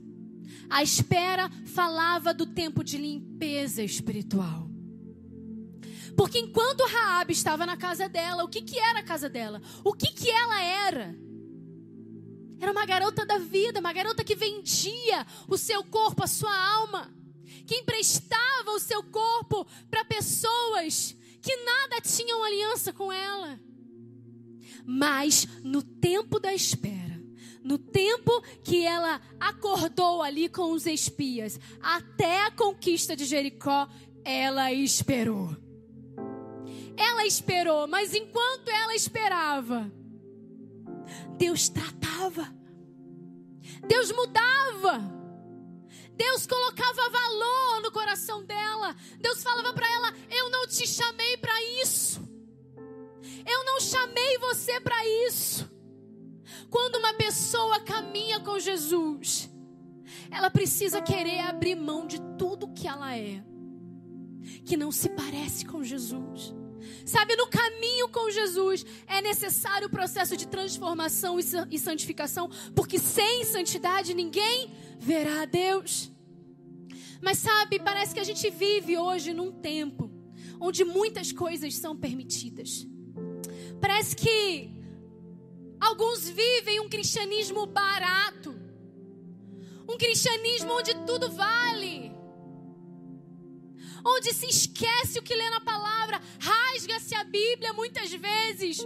A 0.68 0.82
espera 0.82 1.48
falava 1.68 2.34
do 2.34 2.48
tempo 2.48 2.84
de 2.84 2.98
limpeza 2.98 3.84
espiritual. 3.84 4.68
Porque 6.18 6.40
enquanto 6.40 6.88
Raabe 6.88 7.34
estava 7.34 7.68
na 7.68 7.78
casa 7.78 8.10
dela, 8.10 8.44
o 8.44 8.50
que, 8.50 8.64
que 8.64 8.80
era 8.80 9.02
a 9.02 9.04
casa 9.04 9.30
dela? 9.30 9.62
O 9.84 9.94
que, 9.94 10.12
que 10.12 10.32
ela 10.32 10.60
era? 10.60 11.16
Era 12.60 12.72
uma 12.72 12.88
garota 12.88 13.28
da 13.28 13.38
vida, 13.38 13.80
uma 13.80 13.94
garota 13.94 14.24
que 14.24 14.36
vendia 14.36 15.24
o 15.48 15.56
seu 15.56 15.84
corpo, 15.84 16.24
a 16.24 16.28
sua 16.28 16.58
alma, 16.78 17.14
que 17.66 17.76
emprestava 17.76 18.72
o 18.72 18.80
seu 18.80 19.04
corpo 19.04 19.66
para 19.90 20.06
pessoas 20.06 21.16
que 21.42 21.56
nada 21.58 22.02
tinham 22.02 22.44
aliança 22.44 22.94
com 22.94 23.12
ela. 23.12 23.60
Mas 24.86 25.46
no 25.64 25.82
tempo 25.82 26.40
da 26.40 26.54
espera, 26.54 27.22
no 27.64 27.78
tempo 27.78 28.42
que 28.64 28.86
ela 28.86 29.22
acordou 29.40 30.22
ali 30.22 30.50
com 30.50 30.72
os 30.72 30.86
espias, 30.86 31.60
até 31.82 32.46
a 32.46 32.52
conquista 32.52 33.16
de 33.16 33.26
Jericó, 33.26 33.88
ela 34.24 34.72
esperou. 34.72 35.56
Ela 36.96 37.26
esperou, 37.26 37.88
mas 37.88 38.14
enquanto 38.14 38.70
ela 38.70 38.94
esperava, 38.94 39.92
Deus 41.38 41.70
tratava, 41.70 42.54
Deus 43.88 44.12
mudava. 44.12 45.23
Deus 46.16 46.46
colocava 46.46 47.10
valor 47.10 47.82
no 47.82 47.92
coração 47.92 48.44
dela. 48.44 48.96
Deus 49.20 49.42
falava 49.42 49.74
para 49.74 49.92
ela: 49.92 50.14
Eu 50.30 50.50
não 50.50 50.68
te 50.68 50.88
chamei 50.88 51.38
para 51.38 51.54
isso. 51.82 52.22
Eu 53.46 53.66
não 53.66 53.80
chamei 53.80 54.38
você 54.38 54.80
para 54.80 55.06
isso. 55.28 55.70
Quando 56.70 56.96
uma 56.96 57.14
pessoa 57.14 57.80
caminha 57.80 58.40
com 58.40 58.60
Jesus, 58.60 59.50
ela 60.32 60.50
precisa 60.50 61.02
querer 61.02 61.40
abrir 61.40 61.76
mão 61.76 62.08
de 62.08 62.20
tudo 62.38 62.74
que 62.74 62.88
ela 62.88 63.16
é, 63.16 63.44
que 64.66 64.78
não 64.78 64.92
se 64.92 65.10
parece 65.10 65.66
com 65.66 65.84
Jesus. 65.84 66.54
Sabe, 67.06 67.36
no 67.36 67.48
caminho 67.48 68.08
com 68.10 68.32
Jesus 68.32 68.86
é 69.08 69.22
necessário 69.22 69.88
o 69.88 69.92
processo 69.92 70.38
de 70.38 70.48
transformação 70.48 71.38
e 71.40 71.78
santificação, 71.80 72.50
porque 72.76 72.98
sem 72.98 73.44
santidade 73.44 74.14
ninguém 74.14 74.74
verá 75.00 75.42
a 75.42 75.46
Deus. 75.46 76.12
Mas 77.22 77.40
sabe, 77.40 77.80
parece 77.80 78.14
que 78.14 78.20
a 78.20 78.24
gente 78.24 78.50
vive 78.50 78.98
hoje 78.98 79.34
num 79.34 79.52
tempo 79.52 80.12
onde 80.60 80.86
muitas 80.86 81.32
coisas 81.32 81.76
são 81.76 81.96
permitidas. 81.96 82.88
Parece 83.82 84.16
que 84.16 84.72
alguns 85.80 86.28
vivem 86.28 86.80
um 86.80 86.88
cristianismo 86.88 87.66
barato, 87.66 88.56
um 89.88 89.98
cristianismo 89.98 90.72
onde 90.72 90.94
tudo 91.06 91.30
vale 91.32 92.14
onde 94.06 94.34
se 94.34 94.48
esquece 94.48 95.20
o 95.20 95.24
que 95.24 95.36
lê 95.36 95.50
na 95.50 95.62
palavra, 95.62 96.22
rasga-se 96.40 97.16
a 97.16 97.24
Bíblia 97.24 97.74
muitas 97.74 98.12
vezes, 98.12 98.86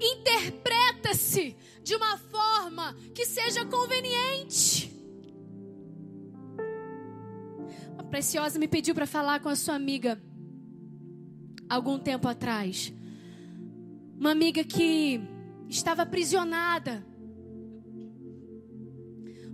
interpreta-se 0.00 1.56
de 1.82 1.94
uma 1.94 2.16
forma 2.18 2.94
que 3.14 3.24
seja 3.24 3.64
conveniente. 3.64 4.92
Uma 7.92 8.04
preciosa 8.04 8.58
me 8.58 8.66
pediu 8.66 8.94
para 8.94 9.06
falar 9.06 9.40
com 9.40 9.48
a 9.48 9.56
sua 9.56 9.74
amiga 9.74 10.20
algum 11.68 11.98
tempo 11.98 12.26
atrás. 12.26 12.92
Uma 14.18 14.30
amiga 14.30 14.64
que 14.64 15.20
estava 15.68 16.02
aprisionada. 16.02 17.04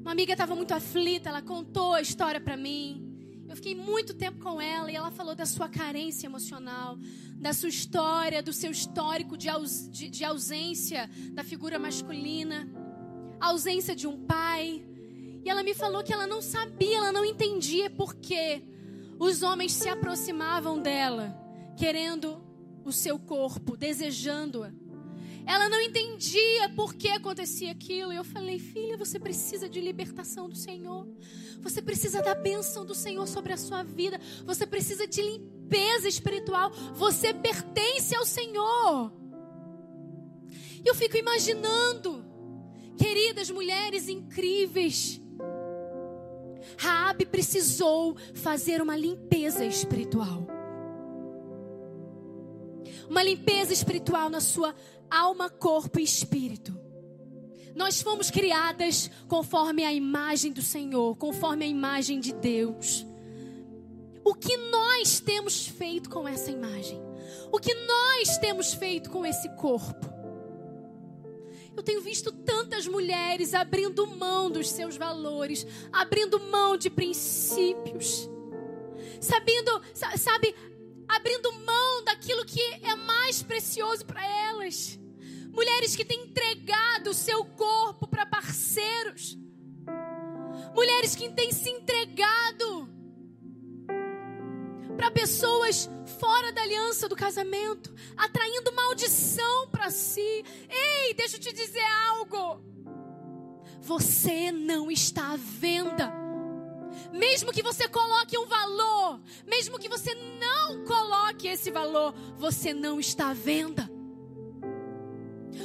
Uma 0.01 0.12
amiga 0.12 0.32
estava 0.32 0.55
muito 0.55 0.72
aflita, 0.72 1.28
ela 1.28 1.42
contou 1.42 1.94
a 1.94 2.01
história 2.01 2.40
para 2.40 2.57
mim. 2.57 3.09
Eu 3.51 3.57
fiquei 3.57 3.74
muito 3.74 4.14
tempo 4.14 4.38
com 4.38 4.61
ela 4.61 4.92
e 4.92 4.94
ela 4.94 5.11
falou 5.11 5.34
da 5.34 5.44
sua 5.44 5.68
carência 5.68 6.28
emocional, 6.28 6.96
da 7.34 7.53
sua 7.53 7.68
história, 7.68 8.40
do 8.40 8.53
seu 8.53 8.70
histórico 8.70 9.36
de, 9.36 9.48
aus, 9.48 9.90
de, 9.90 10.09
de 10.09 10.24
ausência 10.24 11.11
da 11.32 11.42
figura 11.42 11.76
masculina, 11.76 12.68
ausência 13.40 13.96
de 13.96 14.07
um 14.07 14.24
pai. 14.24 14.86
E 15.44 15.51
ela 15.51 15.64
me 15.64 15.74
falou 15.74 16.05
que 16.05 16.12
ela 16.12 16.28
não 16.28 16.40
sabia, 16.40 16.98
ela 16.98 17.11
não 17.11 17.24
entendia 17.24 17.90
por 17.90 18.14
que 18.14 18.62
os 19.18 19.42
homens 19.42 19.72
se 19.72 19.88
aproximavam 19.88 20.80
dela, 20.80 21.36
querendo 21.76 22.40
o 22.84 22.92
seu 22.92 23.18
corpo, 23.18 23.76
desejando-a. 23.76 24.72
Ela 25.47 25.68
não 25.68 25.80
entendia 25.80 26.68
por 26.70 26.95
que 26.95 27.09
acontecia 27.09 27.72
aquilo. 27.72 28.12
E 28.12 28.16
eu 28.16 28.24
falei, 28.24 28.59
filha, 28.59 28.97
você 28.97 29.18
precisa 29.18 29.68
de 29.68 29.80
libertação 29.80 30.49
do 30.49 30.57
Senhor. 30.57 31.07
Você 31.61 31.82
precisa 31.82 32.22
da 32.22 32.34
bênção 32.34 32.84
do 32.84 32.95
Senhor 32.95 33.26
sobre 33.26 33.53
a 33.53 33.57
sua 33.57 33.82
vida. 33.82 34.20
Você 34.45 34.66
precisa 34.66 35.07
de 35.07 35.22
limpeza 35.22 36.09
espiritual. 36.09 36.70
Você 36.95 37.34
pertence 37.34 38.14
ao 38.14 38.24
Senhor. 38.24 39.12
E 40.84 40.88
eu 40.88 40.95
fico 40.95 41.16
imaginando, 41.16 42.24
queridas 42.97 43.51
mulheres 43.51 44.09
incríveis, 44.09 45.20
Raabe 46.78 47.26
precisou 47.26 48.16
fazer 48.34 48.80
uma 48.80 48.97
limpeza 48.97 49.64
espiritual. 49.64 50.47
Uma 53.09 53.22
limpeza 53.22 53.72
espiritual 53.72 54.30
na 54.30 54.41
sua 54.41 54.74
alma, 55.11 55.50
corpo 55.50 55.98
e 55.98 56.04
espírito. 56.04 56.78
Nós 57.74 58.02
fomos 58.02 58.30
criadas 58.30 59.11
conforme 59.28 59.84
a 59.84 59.92
imagem 59.92 60.52
do 60.52 60.62
Senhor, 60.62 61.16
conforme 61.16 61.64
a 61.64 61.68
imagem 61.68 62.20
de 62.20 62.32
Deus. 62.32 63.06
O 64.24 64.34
que 64.34 64.56
nós 64.56 65.20
temos 65.20 65.66
feito 65.66 66.11
com 66.11 66.28
essa 66.28 66.50
imagem? 66.50 67.00
O 67.52 67.58
que 67.58 67.74
nós 67.74 68.38
temos 68.38 68.72
feito 68.74 69.11
com 69.11 69.24
esse 69.24 69.48
corpo? 69.56 70.11
Eu 71.76 71.82
tenho 71.82 72.02
visto 72.02 72.30
tantas 72.30 72.86
mulheres 72.86 73.54
abrindo 73.54 74.06
mão 74.06 74.50
dos 74.50 74.68
seus 74.68 74.96
valores, 74.96 75.66
abrindo 75.92 76.38
mão 76.38 76.76
de 76.76 76.90
princípios, 76.90 78.28
sabendo, 79.20 79.80
sabe, 79.94 80.54
abrindo 81.16 81.52
mão 81.52 82.04
daquilo 82.04 82.44
que 82.44 82.61
é 82.82 82.94
mais 82.94 83.42
precioso 83.42 84.04
para 84.04 84.24
elas. 84.24 84.98
Mulheres 85.52 85.96
que 85.96 86.04
têm 86.04 86.24
entregado 86.24 87.11
o 87.11 87.14
seu 87.14 87.44
corpo 87.44 88.06
para 88.06 88.24
parceiros. 88.24 89.36
Mulheres 90.74 91.16
que 91.16 91.28
têm 91.30 91.52
se 91.52 91.68
entregado 91.68 92.88
para 94.96 95.11
pessoas 95.11 95.88
fora 96.18 96.52
da 96.52 96.62
aliança 96.62 97.08
do 97.08 97.16
casamento, 97.16 97.94
atraindo 98.16 98.72
maldição 98.72 99.68
para 99.70 99.90
si. 99.90 100.44
Ei, 100.68 101.14
deixa 101.14 101.36
eu 101.36 101.40
te 101.40 101.52
dizer 101.52 101.84
algo. 102.08 102.62
Você 103.80 104.52
não 104.52 104.90
está 104.90 105.32
à 105.32 105.36
venda. 105.36 106.29
Mesmo 107.12 107.52
que 107.52 107.62
você 107.62 107.88
coloque 107.88 108.38
um 108.38 108.46
valor, 108.46 109.20
mesmo 109.46 109.78
que 109.78 109.88
você 109.88 110.14
não 110.14 110.84
coloque 110.84 111.48
esse 111.48 111.70
valor, 111.70 112.14
você 112.36 112.72
não 112.72 113.00
está 113.00 113.30
à 113.30 113.34
venda. 113.34 113.90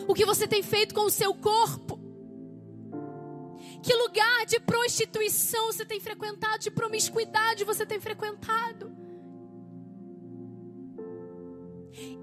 O 0.08 0.14
que 0.14 0.26
você 0.26 0.48
tem 0.48 0.64
feito 0.64 0.94
com 0.94 1.02
o 1.02 1.12
seu 1.12 1.34
corpo? 1.34 2.00
Que 3.82 3.94
lugar 3.94 4.46
de 4.48 4.60
prostituição 4.60 5.68
você 5.68 5.86
tem 5.86 6.00
frequentado, 6.00 6.60
de 6.60 6.72
promiscuidade 6.72 7.64
você 7.64 7.86
tem 7.86 8.00
frequentado? 8.00 8.92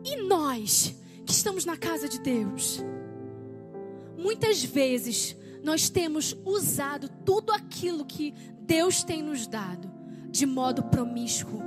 E 0.05 0.17
nós, 0.23 0.95
que 1.25 1.33
estamos 1.33 1.65
na 1.65 1.77
casa 1.77 2.09
de 2.09 2.19
Deus, 2.19 2.83
muitas 4.19 4.63
vezes 4.63 5.37
nós 5.63 5.89
temos 5.89 6.37
usado 6.45 7.09
tudo 7.25 7.53
aquilo 7.53 8.05
que 8.05 8.35
Deus 8.63 9.03
tem 9.03 9.23
nos 9.23 9.47
dado 9.47 9.91
de 10.31 10.47
modo 10.47 10.83
promíscuo. 10.85 11.63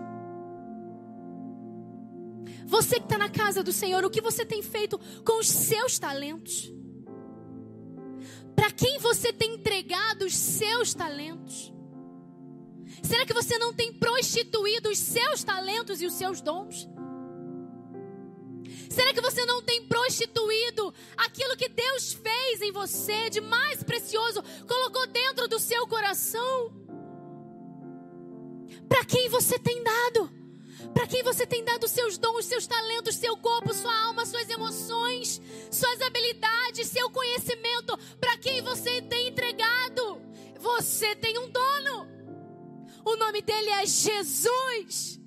Você 2.66 2.96
que 2.96 3.06
está 3.06 3.18
na 3.18 3.30
casa 3.30 3.62
do 3.64 3.72
Senhor, 3.72 4.04
o 4.04 4.10
que 4.10 4.22
você 4.22 4.44
tem 4.44 4.62
feito 4.62 5.00
com 5.24 5.40
os 5.40 5.48
seus 5.48 6.00
talentos? 6.00 6.74
Para 8.56 8.72
quem 8.72 8.98
você 9.00 9.32
tem 9.32 9.56
entregado 9.56 10.26
os 10.26 10.36
seus 10.36 10.94
talentos? 10.94 11.72
Será 13.04 13.26
que 13.26 13.34
você 13.34 13.58
não 13.60 13.74
tem 13.74 13.94
prostituído 13.94 14.90
os 14.90 14.98
seus 14.98 15.44
talentos 15.44 16.02
e 16.02 16.06
os 16.08 16.14
seus 16.14 16.42
dons? 16.42 16.90
Será 18.90 19.14
que 19.14 19.22
você 19.22 19.46
não 19.46 19.62
tem 19.62 19.86
prostituído 19.86 20.94
aquilo 21.18 21.58
que 21.58 21.70
Deus 21.70 22.14
fez 22.14 22.62
em 22.62 22.72
você 22.72 23.30
de 23.30 23.42
mais 23.42 23.84
precioso, 23.84 24.42
colocou 24.68 25.06
dentro 25.08 25.48
do 25.48 25.60
seu 25.60 25.86
coração? 25.86 26.85
Para 28.88 29.06
quem 29.06 29.30
você 29.30 29.58
tem 29.60 29.84
dado? 29.84 30.30
Para 30.94 31.08
quem 31.08 31.24
você 31.24 31.46
tem 31.46 31.64
dado 31.64 31.88
seus 31.88 32.18
dons, 32.18 32.46
seus 32.46 32.66
talentos, 32.66 33.16
seu 33.16 33.36
corpo, 33.36 33.74
sua 33.74 33.94
alma, 34.06 34.26
suas 34.26 34.50
emoções, 34.50 35.42
suas 35.70 36.02
habilidades, 36.02 36.88
seu 36.88 37.10
conhecimento? 37.10 37.98
Para 38.20 38.38
quem 38.38 38.62
você 38.62 39.02
tem 39.02 39.28
entregado? 39.30 40.22
Você 40.60 41.16
tem 41.16 41.38
um 41.38 41.50
dono. 41.50 42.08
O 43.04 43.16
nome 43.18 43.42
dele 43.42 43.70
é 43.70 43.86
Jesus. 43.86 45.20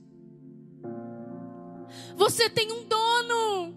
Você 2.16 2.50
tem 2.50 2.72
um 2.72 2.84
dono. 2.84 3.76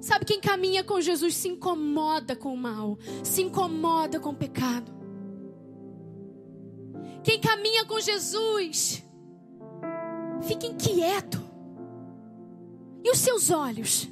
Sabe 0.00 0.24
quem 0.24 0.40
caminha 0.40 0.82
com 0.82 1.00
Jesus 1.00 1.36
se 1.36 1.48
incomoda 1.48 2.34
com 2.34 2.54
o 2.54 2.56
mal, 2.56 2.98
se 3.22 3.42
incomoda 3.42 4.18
com 4.18 4.30
o 4.30 4.34
pecado. 4.34 4.97
Quem 7.22 7.40
caminha 7.40 7.84
com 7.84 8.00
Jesus 8.00 9.04
fica 10.42 10.66
inquieto. 10.66 11.42
E 13.04 13.10
os 13.10 13.18
seus 13.18 13.50
olhos? 13.50 14.08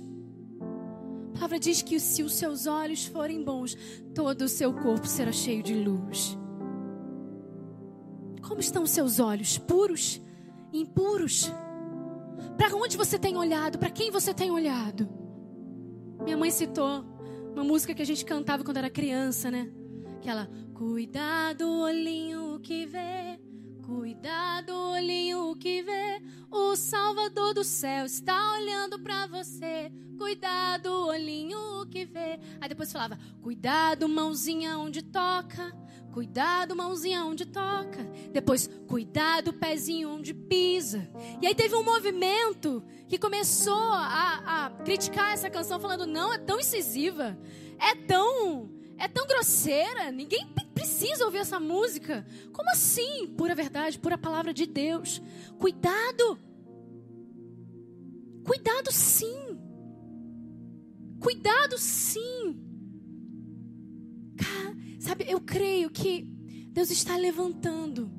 A 1.31 1.35
palavra 1.35 1.59
diz 1.59 1.83
que 1.83 2.01
se 2.01 2.23
os 2.23 2.35
seus 2.35 2.67
olhos 2.67 3.07
forem 3.07 3.45
bons, 3.45 3.77
todo 4.15 4.43
o 4.43 4.49
seu 4.49 4.73
corpo 4.73 5.07
será 5.07 5.33
cheio 5.33 5.63
de 5.63 5.75
luz. 5.75 6.37
Como 8.47 8.61
estão 8.61 8.85
os 8.85 8.91
seus 8.91 9.19
olhos? 9.21 9.59
Puros? 9.59 10.21
Impuros? 10.73 11.51
Para 12.57 12.75
onde 12.75 12.97
você 12.97 13.19
tem 13.19 13.37
olhado? 13.37 13.79
Para 13.79 13.91
quem 13.91 14.11
você 14.11 14.33
tem 14.33 14.51
olhado? 14.51 15.09
Minha 16.23 16.37
mãe 16.37 16.51
citou 16.51 17.05
uma 17.53 17.65
música 17.65 17.95
que 17.95 18.03
a 18.03 18.07
gente 18.07 18.25
cantava 18.25 18.65
quando 18.65 18.79
era 18.79 18.91
criança, 18.91 19.51
né? 19.51 19.71
Aquela 20.17 20.49
Cuidado, 20.77 21.67
olhinho 21.67 22.46
que 22.59 22.87
vê, 22.87 23.39
cuidado, 23.85 24.71
olhinho 24.73 25.55
que 25.57 25.83
vê. 25.83 26.23
O 26.51 26.75
Salvador 26.77 27.55
do 27.55 27.65
céu 27.65 28.05
está 28.05 28.55
olhando 28.55 28.99
para 28.99 29.27
você. 29.27 29.93
Cuidado, 30.19 30.87
olhinho 31.07 31.87
que 31.91 32.05
vê. 32.05 32.41
Aí 32.61 32.69
depois 32.69 32.93
falava: 32.93 33.19
Cuidado, 33.43 34.09
mãozinha 34.09 34.79
onde 34.79 35.03
toca. 35.03 35.73
Cuidado, 36.13 36.75
mãozinha 36.75 37.25
onde 37.25 37.45
toca. 37.45 38.03
Depois, 38.33 38.71
cuidado, 38.89 39.53
pezinho 39.53 40.09
onde 40.09 40.33
pisa. 40.33 41.07
E 41.43 41.47
aí 41.47 41.55
teve 41.55 41.75
um 41.75 41.85
movimento 41.85 42.83
que 43.07 43.19
começou 43.19 43.93
a, 43.93 44.65
a 44.67 44.71
criticar 44.83 45.33
essa 45.35 45.51
canção, 45.51 45.79
falando: 45.79 46.07
não, 46.07 46.33
é 46.33 46.39
tão 46.39 46.59
incisiva, 46.59 47.39
é 47.79 47.95
tão, 47.95 48.71
é 48.97 49.07
tão 49.07 49.27
grosseira, 49.27 50.11
ninguém 50.11 50.47
precisa 50.87 51.25
ouvir 51.25 51.39
essa 51.39 51.59
música. 51.59 52.25
Como 52.53 52.71
assim? 52.71 53.27
Pura 53.37 53.55
verdade, 53.55 53.99
pura 53.99 54.17
palavra 54.17 54.55
de 54.55 54.67
Deus. 54.67 55.21
Cuidado. 55.59 56.39
Cuidado 58.45 58.93
sim. 58.93 59.59
Cuidado 61.19 61.77
sim. 61.77 62.63
Cara, 64.37 64.77
Sabe, 65.01 65.25
eu 65.29 65.41
creio 65.41 65.91
que 65.91 66.23
Deus 66.71 66.91
está 66.91 67.17
levantando 67.17 68.11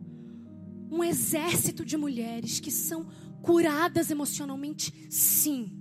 um 0.91 1.03
exército 1.03 1.85
de 1.85 1.95
mulheres 1.95 2.59
que 2.59 2.71
são 2.71 3.07
curadas 3.41 4.11
emocionalmente, 4.11 5.07
sim. 5.09 5.71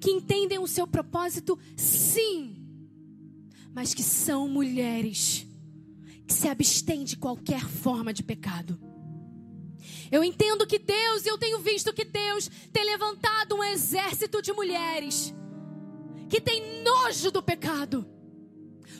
Que 0.00 0.10
entendem 0.10 0.58
o 0.58 0.66
seu 0.66 0.86
propósito, 0.86 1.58
sim. 1.76 2.56
Mas 3.72 3.94
que 3.94 4.02
são 4.02 4.48
mulheres 4.48 5.46
se 6.32 6.48
abstêm 6.48 7.04
de 7.04 7.16
qualquer 7.16 7.64
forma 7.66 8.12
de 8.12 8.22
pecado. 8.22 8.78
Eu 10.10 10.22
entendo 10.22 10.66
que 10.66 10.78
Deus, 10.78 11.24
eu 11.24 11.38
tenho 11.38 11.60
visto 11.60 11.92
que 11.92 12.04
Deus 12.04 12.50
tem 12.72 12.84
levantado 12.84 13.54
um 13.54 13.64
exército 13.64 14.42
de 14.42 14.52
mulheres 14.52 15.34
que 16.28 16.40
tem 16.40 16.82
nojo 16.82 17.30
do 17.30 17.42
pecado 17.42 18.06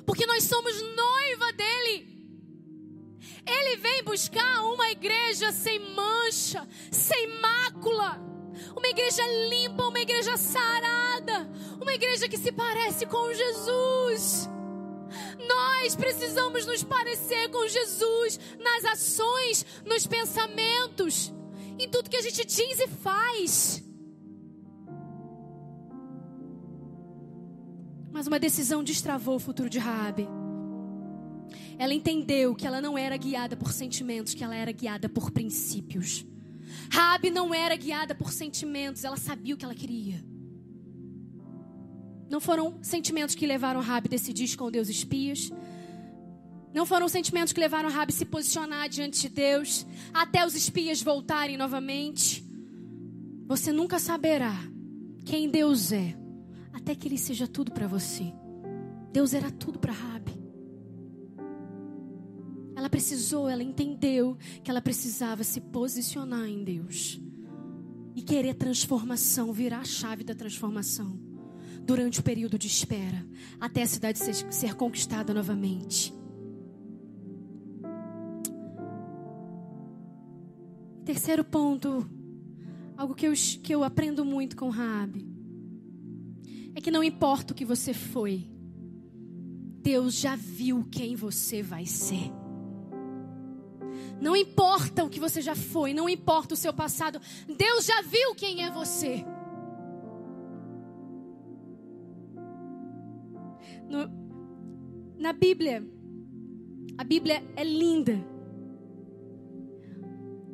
porque 0.06 0.26
nós 0.26 0.44
somos 0.44 0.80
noiva 0.82 1.52
dele. 1.52 2.08
Ele 3.46 3.76
vem 3.76 4.02
buscar 4.02 4.64
uma 4.64 4.90
igreja 4.90 5.52
sem 5.52 5.78
mancha, 5.94 6.66
sem 6.90 7.40
mácula, 7.40 8.20
uma 8.76 8.88
igreja 8.88 9.22
limpa, 9.48 9.86
uma 9.86 10.00
igreja 10.00 10.36
sarada, 10.36 11.48
uma 11.80 11.94
igreja 11.94 12.28
que 12.28 12.36
se 12.36 12.52
parece 12.52 13.06
com 13.06 13.32
Jesus. 13.32 14.48
Nós 15.52 15.96
precisamos 15.96 16.64
nos 16.64 16.84
parecer 16.84 17.48
com 17.50 17.66
Jesus 17.66 18.38
nas 18.58 18.84
ações, 18.84 19.66
nos 19.84 20.06
pensamentos, 20.06 21.32
em 21.78 21.88
tudo 21.88 22.08
que 22.08 22.16
a 22.16 22.22
gente 22.22 22.44
diz 22.46 22.78
e 22.78 22.86
faz. 22.86 23.82
Mas 28.12 28.26
uma 28.28 28.38
decisão 28.38 28.84
destravou 28.84 29.36
o 29.36 29.40
futuro 29.40 29.68
de 29.68 29.78
Raabe. 29.78 30.28
Ela 31.78 31.94
entendeu 31.94 32.54
que 32.54 32.66
ela 32.66 32.80
não 32.80 32.96
era 32.96 33.16
guiada 33.16 33.56
por 33.56 33.72
sentimentos, 33.72 34.34
que 34.34 34.44
ela 34.44 34.54
era 34.54 34.70
guiada 34.70 35.08
por 35.08 35.30
princípios. 35.30 36.24
Raabe 36.92 37.30
não 37.30 37.52
era 37.52 37.74
guiada 37.74 38.14
por 38.14 38.32
sentimentos, 38.32 39.02
ela 39.02 39.16
sabia 39.16 39.54
o 39.54 39.58
que 39.58 39.64
ela 39.64 39.74
queria. 39.74 40.22
Não 42.30 42.38
foram 42.38 42.78
sentimentos 42.80 43.34
que 43.34 43.44
levaram 43.44 43.80
Raabe 43.80 44.06
a 44.06 44.10
decidir 44.10 44.44
esconder 44.44 44.78
os 44.78 44.88
espias. 44.88 45.50
Não 46.72 46.86
foram 46.86 47.08
sentimentos 47.08 47.52
que 47.52 47.58
levaram 47.58 47.90
Raabe 47.90 48.12
a 48.12 48.16
se 48.16 48.24
posicionar 48.24 48.88
diante 48.88 49.22
de 49.22 49.28
Deus, 49.28 49.84
até 50.14 50.46
os 50.46 50.54
espias 50.54 51.02
voltarem 51.02 51.56
novamente. 51.56 52.44
Você 53.48 53.72
nunca 53.72 53.98
saberá 53.98 54.54
quem 55.24 55.50
Deus 55.50 55.90
é, 55.90 56.16
até 56.72 56.94
que 56.94 57.08
ele 57.08 57.18
seja 57.18 57.48
tudo 57.48 57.72
para 57.72 57.88
você. 57.88 58.32
Deus 59.12 59.34
era 59.34 59.50
tudo 59.50 59.80
para 59.80 59.92
Raabe. 59.92 60.38
Ela 62.76 62.88
precisou, 62.88 63.48
ela 63.48 63.64
entendeu 63.64 64.38
que 64.62 64.70
ela 64.70 64.80
precisava 64.80 65.42
se 65.42 65.60
posicionar 65.60 66.46
em 66.46 66.62
Deus 66.62 67.20
e 68.14 68.22
querer 68.22 68.54
transformação, 68.54 69.52
virar 69.52 69.80
a 69.80 69.84
chave 69.84 70.22
da 70.22 70.34
transformação 70.34 71.29
durante 71.90 72.20
o 72.20 72.22
período 72.22 72.56
de 72.56 72.68
espera, 72.68 73.26
até 73.58 73.82
a 73.82 73.86
cidade 73.86 74.16
ser, 74.16 74.34
ser 74.52 74.74
conquistada 74.74 75.34
novamente. 75.34 76.14
Terceiro 81.04 81.42
ponto, 81.42 82.08
algo 82.96 83.12
que 83.12 83.26
eu, 83.26 83.32
que 83.32 83.74
eu 83.74 83.82
aprendo 83.82 84.24
muito 84.24 84.56
com 84.56 84.68
Raabe, 84.68 85.26
é 86.76 86.80
que 86.80 86.92
não 86.92 87.02
importa 87.02 87.52
o 87.52 87.56
que 87.56 87.64
você 87.64 87.92
foi, 87.92 88.48
Deus 89.82 90.14
já 90.14 90.36
viu 90.36 90.86
quem 90.88 91.16
você 91.16 91.60
vai 91.60 91.86
ser. 91.86 92.30
Não 94.20 94.36
importa 94.36 95.02
o 95.02 95.10
que 95.10 95.18
você 95.18 95.42
já 95.42 95.56
foi, 95.56 95.92
não 95.92 96.08
importa 96.08 96.54
o 96.54 96.56
seu 96.56 96.72
passado, 96.72 97.20
Deus 97.48 97.84
já 97.84 98.00
viu 98.02 98.32
quem 98.36 98.64
é 98.64 98.70
você. 98.70 99.24
Bíblia, 105.40 105.82
a 106.98 107.02
Bíblia 107.02 107.42
é 107.56 107.64
linda. 107.64 108.22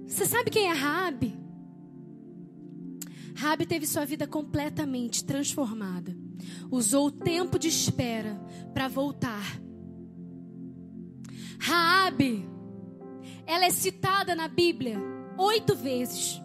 Você 0.07 0.24
sabe 0.24 0.49
quem 0.49 0.68
é 0.68 0.72
Rabi? 0.72 1.37
Rabi 3.34 3.66
teve 3.66 3.84
sua 3.84 4.05
vida 4.05 4.28
completamente 4.28 5.24
transformada. 5.24 6.16
Usou 6.70 7.09
o 7.09 7.11
tempo 7.11 7.59
de 7.59 7.66
espera 7.66 8.41
para 8.72 8.87
voltar. 8.87 9.61
Raabe, 11.59 12.49
ela 13.45 13.64
é 13.64 13.70
citada 13.70 14.37
na 14.37 14.47
Bíblia 14.47 15.01
oito 15.37 15.74
vezes. 15.74 16.41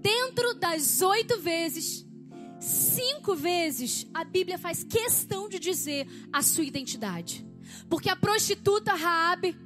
Dentro 0.00 0.54
das 0.54 1.02
oito 1.02 1.40
vezes, 1.40 2.06
cinco 2.60 3.34
vezes 3.34 4.06
a 4.14 4.24
Bíblia 4.24 4.58
faz 4.58 4.82
questão 4.82 5.48
de 5.48 5.58
dizer 5.58 6.06
a 6.32 6.42
sua 6.42 6.64
identidade, 6.64 7.46
porque 7.88 8.08
a 8.08 8.16
prostituta 8.16 8.94
Raabe 8.94 9.56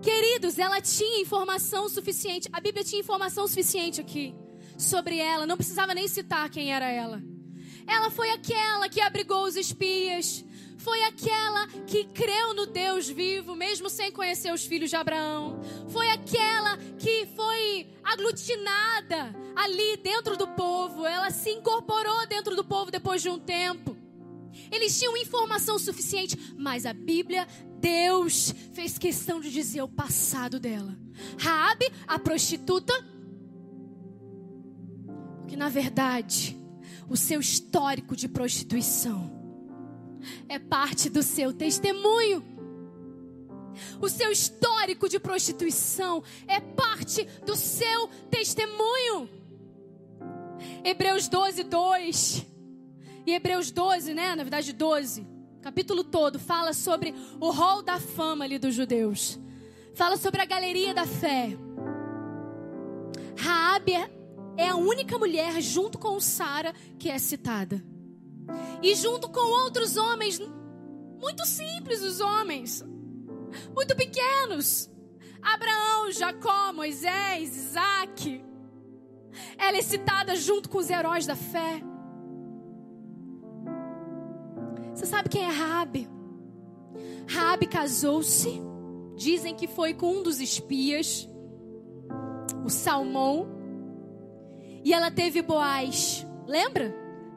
Queridos, 0.00 0.58
ela 0.58 0.80
tinha 0.80 1.20
informação 1.20 1.88
suficiente. 1.88 2.48
A 2.52 2.60
Bíblia 2.60 2.84
tinha 2.84 3.00
informação 3.00 3.46
suficiente 3.46 4.00
aqui 4.00 4.34
sobre 4.76 5.18
ela. 5.18 5.46
Não 5.46 5.56
precisava 5.56 5.92
nem 5.92 6.06
citar 6.06 6.48
quem 6.48 6.72
era 6.72 6.88
ela. 6.88 7.22
Ela 7.86 8.10
foi 8.10 8.30
aquela 8.30 8.88
que 8.88 9.00
abrigou 9.00 9.44
os 9.44 9.56
espias. 9.56 10.44
Foi 10.78 11.02
aquela 11.02 11.66
que 11.86 12.04
creu 12.04 12.54
no 12.54 12.64
Deus 12.64 13.08
vivo, 13.08 13.56
mesmo 13.56 13.90
sem 13.90 14.12
conhecer 14.12 14.52
os 14.52 14.64
filhos 14.64 14.90
de 14.90 14.96
Abraão. 14.96 15.60
Foi 15.88 16.08
aquela 16.08 16.76
que 16.96 17.26
foi 17.34 17.88
aglutinada 18.02 19.34
ali 19.56 19.96
dentro 19.96 20.36
do 20.36 20.46
povo. 20.46 21.04
Ela 21.04 21.30
se 21.30 21.50
incorporou 21.50 22.26
dentro 22.28 22.54
do 22.54 22.64
povo 22.64 22.92
depois 22.92 23.20
de 23.20 23.28
um 23.28 23.40
tempo. 23.40 23.96
Eles 24.70 24.96
tinham 24.96 25.16
informação 25.16 25.78
suficiente, 25.80 26.54
mas 26.56 26.86
a 26.86 26.92
Bíblia, 26.92 27.46
Deus 27.80 28.54
fez 28.72 28.96
questão 28.98 29.40
de 29.40 29.50
dizer 29.50 29.82
o 29.82 29.88
passado 29.88 30.60
dela. 30.60 30.96
Raabe, 31.38 31.90
a 32.06 32.20
prostituta, 32.20 32.92
porque 35.40 35.56
na 35.56 35.68
verdade, 35.68 36.56
o 37.08 37.16
seu 37.16 37.40
histórico 37.40 38.14
de 38.14 38.28
prostituição 38.28 39.37
é 40.48 40.58
parte 40.58 41.08
do 41.08 41.22
seu 41.22 41.52
testemunho. 41.52 42.44
O 44.00 44.08
seu 44.08 44.30
histórico 44.30 45.08
de 45.08 45.18
prostituição 45.18 46.22
é 46.46 46.60
parte 46.60 47.24
do 47.44 47.54
seu 47.54 48.08
testemunho. 48.30 49.28
Hebreus 50.84 51.28
12, 51.28 51.64
2 51.64 52.46
e 53.26 53.32
Hebreus 53.32 53.70
12, 53.70 54.14
né? 54.14 54.34
Na 54.34 54.42
verdade, 54.42 54.72
12, 54.72 55.26
capítulo 55.60 56.02
todo, 56.02 56.38
fala 56.38 56.72
sobre 56.72 57.14
o 57.40 57.50
rol 57.50 57.82
da 57.82 58.00
fama 58.00 58.44
ali 58.44 58.58
dos 58.58 58.74
judeus. 58.74 59.38
Fala 59.94 60.16
sobre 60.16 60.40
a 60.40 60.46
galeria 60.46 60.94
da 60.94 61.06
fé. 61.06 61.56
Raabe 63.36 63.92
é 64.56 64.68
a 64.68 64.76
única 64.76 65.18
mulher 65.18 65.60
junto 65.60 65.98
com 65.98 66.18
Sara 66.20 66.74
que 66.98 67.08
é 67.10 67.18
citada. 67.18 67.84
E 68.82 68.94
junto 68.94 69.28
com 69.28 69.40
outros 69.64 69.96
homens 69.96 70.40
muito 71.20 71.44
simples 71.44 72.02
os 72.02 72.20
homens, 72.20 72.84
muito 73.74 73.94
pequenos. 73.96 74.90
Abraão, 75.42 76.10
Jacó, 76.12 76.72
Moisés, 76.72 77.56
Isaac. 77.56 78.44
Ela 79.56 79.76
é 79.76 79.82
citada 79.82 80.34
junto 80.36 80.68
com 80.68 80.78
os 80.78 80.90
heróis 80.90 81.26
da 81.26 81.36
fé. 81.36 81.82
Você 84.94 85.06
sabe 85.06 85.28
quem 85.28 85.44
é 85.44 85.50
Raabe? 85.50 86.08
Raabe 87.28 87.66
casou-se. 87.66 88.60
Dizem 89.16 89.54
que 89.54 89.66
foi 89.66 89.94
com 89.94 90.18
um 90.18 90.22
dos 90.22 90.40
espias, 90.40 91.28
o 92.64 92.70
Salmão. 92.70 93.48
E 94.84 94.92
ela 94.92 95.10
teve 95.10 95.42
Boaz. 95.42 96.24
Lembra? 96.46 96.94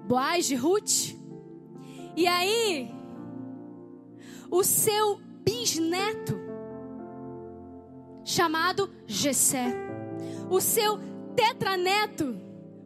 Boaz 0.08 0.46
de 0.46 0.56
Ruth. 0.56 1.16
E 2.16 2.28
aí, 2.28 2.94
o 4.50 4.64
seu 4.64 5.20
bisneto, 5.44 6.40
chamado 8.24 8.94
Jessé. 9.06 9.74
O 10.50 10.60
seu 10.60 11.00
tetraneto 11.36 12.38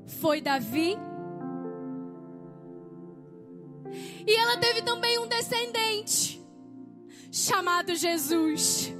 foi 0.05 0.39
Davi 0.39 0.95
E 4.27 4.35
ela 4.35 4.57
teve 4.57 4.81
também 4.81 5.19
um 5.19 5.27
descendente 5.27 6.43
chamado 7.31 7.95
Jesus. 7.95 8.93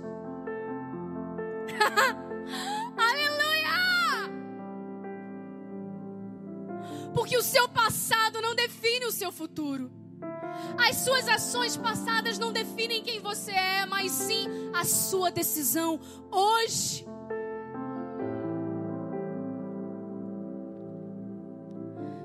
seu 7.45 7.69
passado 7.69 8.41
não 8.41 8.55
define 8.55 9.05
o 9.05 9.11
seu 9.11 9.31
futuro. 9.31 9.91
As 10.77 10.97
suas 10.97 11.27
ações 11.27 11.77
passadas 11.77 12.39
não 12.39 12.51
definem 12.51 13.03
quem 13.03 13.19
você 13.19 13.51
é, 13.51 13.85
mas 13.85 14.11
sim 14.11 14.47
a 14.73 14.83
sua 14.83 15.29
decisão 15.29 15.99
hoje. 16.31 17.05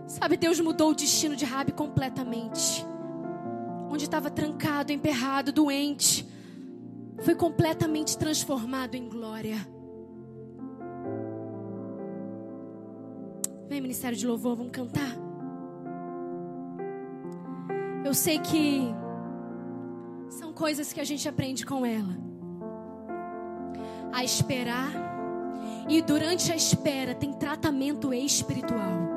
Sabe, 0.06 0.36
Deus 0.36 0.58
mudou 0.58 0.90
o 0.90 0.94
destino 0.94 1.36
de 1.36 1.44
Rabi 1.44 1.72
completamente. 1.72 2.84
Onde 3.90 4.04
estava 4.04 4.30
trancado, 4.30 4.92
emperrado, 4.92 5.52
doente, 5.52 6.26
foi 7.22 7.34
completamente 7.34 8.16
transformado 8.16 8.94
em 8.94 9.08
glória. 9.08 9.79
Vem, 13.70 13.80
Ministério 13.80 14.18
de 14.18 14.26
Louvor, 14.26 14.56
vamos 14.56 14.72
cantar. 14.72 15.16
Eu 18.04 18.12
sei 18.12 18.40
que 18.40 18.80
são 20.28 20.52
coisas 20.52 20.92
que 20.92 20.98
a 20.98 21.04
gente 21.04 21.28
aprende 21.28 21.64
com 21.64 21.86
ela. 21.86 22.18
A 24.12 24.24
esperar. 24.24 24.90
E 25.88 26.02
durante 26.02 26.50
a 26.50 26.56
espera 26.56 27.14
tem 27.14 27.32
tratamento 27.32 28.12
espiritual 28.12 29.08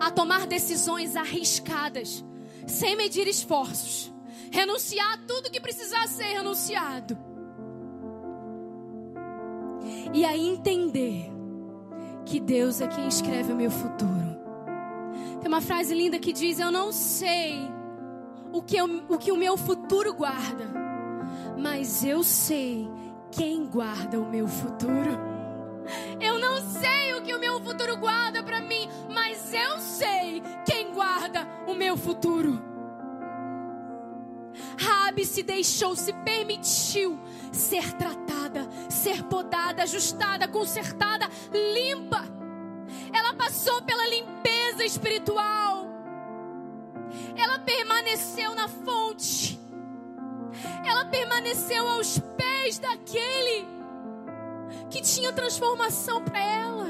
a 0.00 0.10
tomar 0.10 0.48
decisões 0.48 1.14
arriscadas, 1.14 2.24
sem 2.66 2.96
medir 2.96 3.28
esforços, 3.28 4.12
renunciar 4.50 5.14
a 5.14 5.18
tudo 5.18 5.52
que 5.52 5.60
precisar 5.60 6.08
ser 6.08 6.24
renunciado. 6.24 7.16
E 10.12 10.24
aí 10.24 10.48
entender 10.48 11.37
que 12.28 12.38
Deus 12.38 12.82
é 12.82 12.86
quem 12.86 13.08
escreve 13.08 13.52
o 13.52 13.56
meu 13.56 13.70
futuro. 13.70 14.38
Tem 15.40 15.48
uma 15.48 15.62
frase 15.62 15.94
linda 15.94 16.18
que 16.18 16.32
diz: 16.32 16.58
Eu 16.58 16.70
não 16.70 16.92
sei 16.92 17.58
o 18.52 18.62
que, 18.62 18.76
eu, 18.76 18.84
o 19.08 19.16
que 19.16 19.32
o 19.32 19.36
meu 19.36 19.56
futuro 19.56 20.12
guarda, 20.12 20.68
mas 21.56 22.04
eu 22.04 22.22
sei 22.22 22.86
quem 23.30 23.66
guarda 23.66 24.20
o 24.20 24.28
meu 24.28 24.46
futuro. 24.46 25.18
Eu 26.20 26.38
não 26.38 26.60
sei 26.60 27.14
o 27.14 27.22
que 27.22 27.34
o 27.34 27.40
meu 27.40 27.62
futuro 27.62 27.96
guarda 27.96 28.42
para 28.42 28.60
mim, 28.60 28.86
mas 29.08 29.54
eu 29.54 29.78
sei 29.78 30.42
quem 30.66 30.92
guarda 30.92 31.48
o 31.66 31.72
meu 31.72 31.96
futuro. 31.96 32.62
Rabi 34.76 35.24
se 35.24 35.42
deixou, 35.42 35.96
se 35.96 36.12
permitiu 36.12 37.18
ser 37.52 37.92
tratada, 37.94 38.68
ser 38.88 39.24
podada, 39.24 39.82
ajustada, 39.82 40.48
consertada, 40.48 41.28
limpa. 41.52 42.24
Ela 43.12 43.34
passou 43.34 43.82
pela 43.82 44.06
limpeza 44.08 44.84
espiritual. 44.84 45.86
Ela 47.36 47.58
permaneceu 47.60 48.54
na 48.54 48.68
fonte. 48.68 49.58
Ela 50.84 51.04
permaneceu 51.06 51.86
aos 51.86 52.18
pés 52.18 52.78
daquele 52.78 53.66
que 54.90 55.00
tinha 55.02 55.32
transformação 55.32 56.22
para 56.22 56.38
ela. 56.38 56.86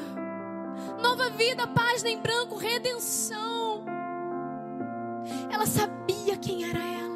Nova 1.01 1.30
vida, 1.30 1.66
página 1.66 2.10
em 2.10 2.20
branco, 2.20 2.56
redenção. 2.56 3.85
Ela 5.51 5.66
sabia 5.66 6.36
quem 6.36 6.68
era 6.68 6.78
ela. 6.78 7.07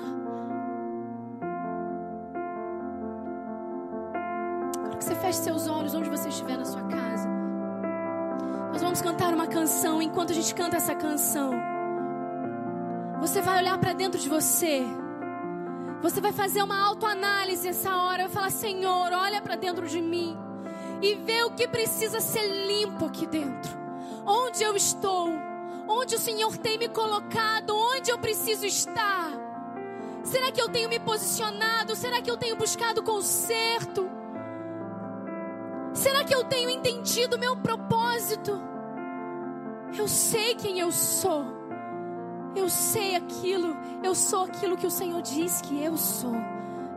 Que 5.02 5.08
você 5.08 5.14
feche 5.16 5.38
seus 5.40 5.66
olhos 5.66 5.94
onde 5.94 6.08
você 6.08 6.28
estiver 6.28 6.56
na 6.56 6.64
sua 6.64 6.82
casa. 6.82 7.28
Nós 8.72 8.80
vamos 8.80 9.02
cantar 9.02 9.34
uma 9.34 9.48
canção. 9.48 10.00
Enquanto 10.00 10.30
a 10.30 10.34
gente 10.34 10.54
canta 10.54 10.76
essa 10.76 10.94
canção, 10.94 11.52
você 13.20 13.42
vai 13.42 13.58
olhar 13.58 13.76
para 13.78 13.92
dentro 13.92 14.20
de 14.20 14.28
você. 14.28 14.82
Você 16.00 16.20
vai 16.20 16.32
fazer 16.32 16.62
uma 16.62 16.80
autoanálise 16.86 17.68
essa 17.68 17.96
hora. 17.96 18.24
Vai 18.24 18.32
falar: 18.32 18.50
Senhor, 18.50 19.12
olha 19.12 19.42
para 19.42 19.56
dentro 19.56 19.88
de 19.88 20.00
mim 20.00 20.38
e 21.00 21.16
vê 21.16 21.42
o 21.42 21.50
que 21.50 21.66
precisa 21.66 22.20
ser 22.20 22.46
limpo 22.66 23.06
aqui 23.06 23.26
dentro. 23.26 23.76
Onde 24.24 24.62
eu 24.62 24.76
estou? 24.76 25.28
Onde 25.88 26.14
o 26.14 26.18
Senhor 26.18 26.56
tem 26.56 26.78
me 26.78 26.88
colocado? 26.88 27.74
Onde 27.74 28.08
eu 28.08 28.18
preciso 28.18 28.64
estar? 28.64 29.32
Será 30.22 30.52
que 30.52 30.62
eu 30.62 30.68
tenho 30.68 30.88
me 30.88 31.00
posicionado? 31.00 31.96
Será 31.96 32.22
que 32.22 32.30
eu 32.30 32.36
tenho 32.36 32.54
buscado 32.54 33.02
conserto? 33.02 34.21
Será 35.94 36.24
que 36.24 36.34
eu 36.34 36.44
tenho 36.44 36.70
entendido 36.70 37.36
o 37.36 37.38
meu 37.38 37.56
propósito? 37.56 38.60
Eu 39.96 40.08
sei 40.08 40.54
quem 40.54 40.78
eu 40.78 40.90
sou. 40.90 41.44
Eu 42.56 42.68
sei 42.68 43.14
aquilo. 43.14 43.76
Eu 44.02 44.14
sou 44.14 44.44
aquilo 44.44 44.76
que 44.76 44.86
o 44.86 44.90
Senhor 44.90 45.20
diz 45.20 45.60
que 45.60 45.82
eu 45.82 45.96
sou. 45.96 46.34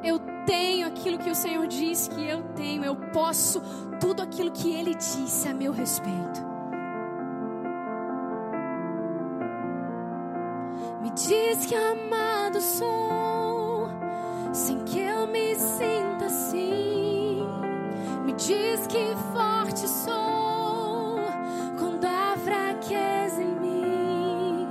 Eu 0.04 0.20
tenho 0.46 0.88
aquilo 0.88 1.18
que 1.18 1.30
o 1.30 1.36
Senhor 1.36 1.68
diz 1.68 2.08
que 2.08 2.26
eu 2.26 2.44
tenho. 2.56 2.84
Eu 2.86 2.96
posso 2.96 3.62
tudo 4.00 4.22
aquilo 4.22 4.52
que 4.52 4.72
Ele 4.72 4.94
disse 4.94 5.48
a 5.48 5.54
meu 5.54 5.72
respeito. 5.72 6.56
Me 11.02 11.10
diz 11.12 11.66
que 11.66 11.76
amado 11.76 12.62
sou, 12.62 13.90
sem 14.54 14.80
que 14.80 15.00
eu 15.00 15.28
me 15.28 15.56
sinta 15.56 16.26
assim. 16.26 17.05
Diz 18.38 18.86
que 18.88 19.16
forte 19.34 19.88
sou, 19.88 21.20
quando 21.80 22.04
há 22.04 22.36
fraqueza 22.38 23.42
em 23.42 23.56
mim. 23.62 24.68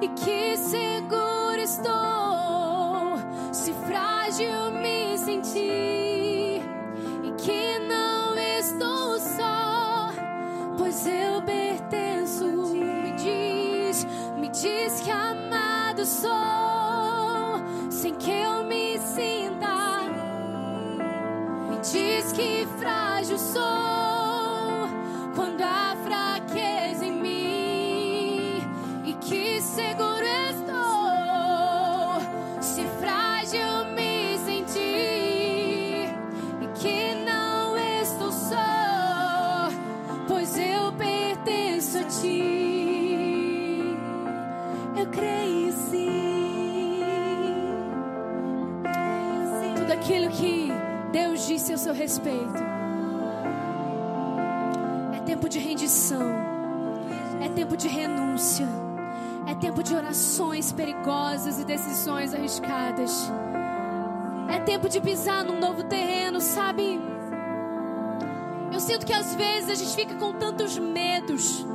E 0.00 0.08
que 0.08 0.56
seguro 0.56 1.58
estou, 1.58 3.18
se 3.52 3.72
frágil 3.72 4.70
me 4.70 5.18
sentir. 5.18 6.62
E 7.24 7.32
que 7.36 7.78
não 7.80 8.38
estou 8.38 9.18
só, 9.18 10.10
pois 10.78 11.04
eu 11.04 11.42
pertenço. 11.42 12.46
Me 12.46 13.12
diz, 13.12 14.06
me 14.36 14.48
diz 14.50 15.00
que 15.00 15.10
amado 15.10 16.06
sou, 16.06 16.63
a 51.74 51.78
seu 51.78 51.92
respeito. 51.92 52.62
É 55.12 55.20
tempo 55.20 55.48
de 55.48 55.58
rendição. 55.58 56.22
É 57.42 57.48
tempo 57.48 57.76
de 57.76 57.88
renúncia. 57.88 58.66
É 59.46 59.54
tempo 59.54 59.82
de 59.82 59.94
orações 59.94 60.72
perigosas 60.72 61.58
e 61.58 61.64
decisões 61.64 62.32
arriscadas. 62.32 63.30
É 64.48 64.60
tempo 64.60 64.88
de 64.88 65.00
pisar 65.00 65.44
num 65.44 65.58
novo 65.58 65.82
terreno, 65.84 66.40
sabe? 66.40 67.00
Eu 68.72 68.80
sinto 68.80 69.04
que 69.04 69.12
às 69.12 69.34
vezes 69.34 69.70
a 69.70 69.74
gente 69.74 69.94
fica 69.94 70.14
com 70.14 70.32
tantos 70.32 70.78
medos. 70.78 71.66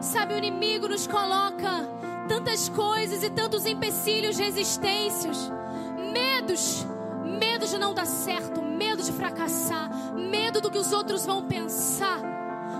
Sabe, 0.00 0.34
o 0.34 0.38
inimigo 0.38 0.88
nos 0.88 1.06
coloca 1.06 1.88
tantas 2.28 2.68
coisas 2.68 3.22
e 3.22 3.30
tantos 3.30 3.66
empecilhos, 3.66 4.36
resistências, 4.36 5.50
medos, 6.12 6.86
medo 7.24 7.66
de 7.66 7.78
não 7.78 7.94
dar 7.94 8.06
certo, 8.06 8.65
medo 8.76 9.02
de 9.02 9.12
fracassar, 9.12 9.90
medo 10.14 10.60
do 10.60 10.70
que 10.70 10.78
os 10.78 10.92
outros 10.92 11.24
vão 11.24 11.46
pensar. 11.46 12.20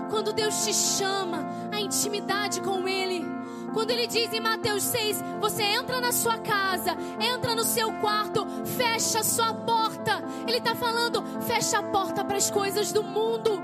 Quando 0.09 0.31
Deus 0.31 0.63
te 0.63 0.73
chama 0.73 1.45
a 1.71 1.81
intimidade 1.81 2.61
com 2.61 2.87
Ele, 2.87 3.25
quando 3.73 3.91
Ele 3.91 4.07
diz 4.07 4.31
em 4.31 4.39
Mateus 4.39 4.83
6: 4.83 5.23
você 5.39 5.63
entra 5.63 5.99
na 5.99 6.11
sua 6.11 6.37
casa, 6.37 6.95
entra 7.19 7.55
no 7.55 7.63
seu 7.63 7.91
quarto, 7.93 8.45
fecha 8.65 9.19
a 9.19 9.23
sua 9.23 9.53
porta. 9.53 10.23
Ele 10.47 10.57
está 10.57 10.75
falando: 10.75 11.23
fecha 11.41 11.79
a 11.79 11.83
porta 11.83 12.23
para 12.23 12.37
as 12.37 12.49
coisas 12.49 12.91
do 12.91 13.03
mundo, 13.03 13.61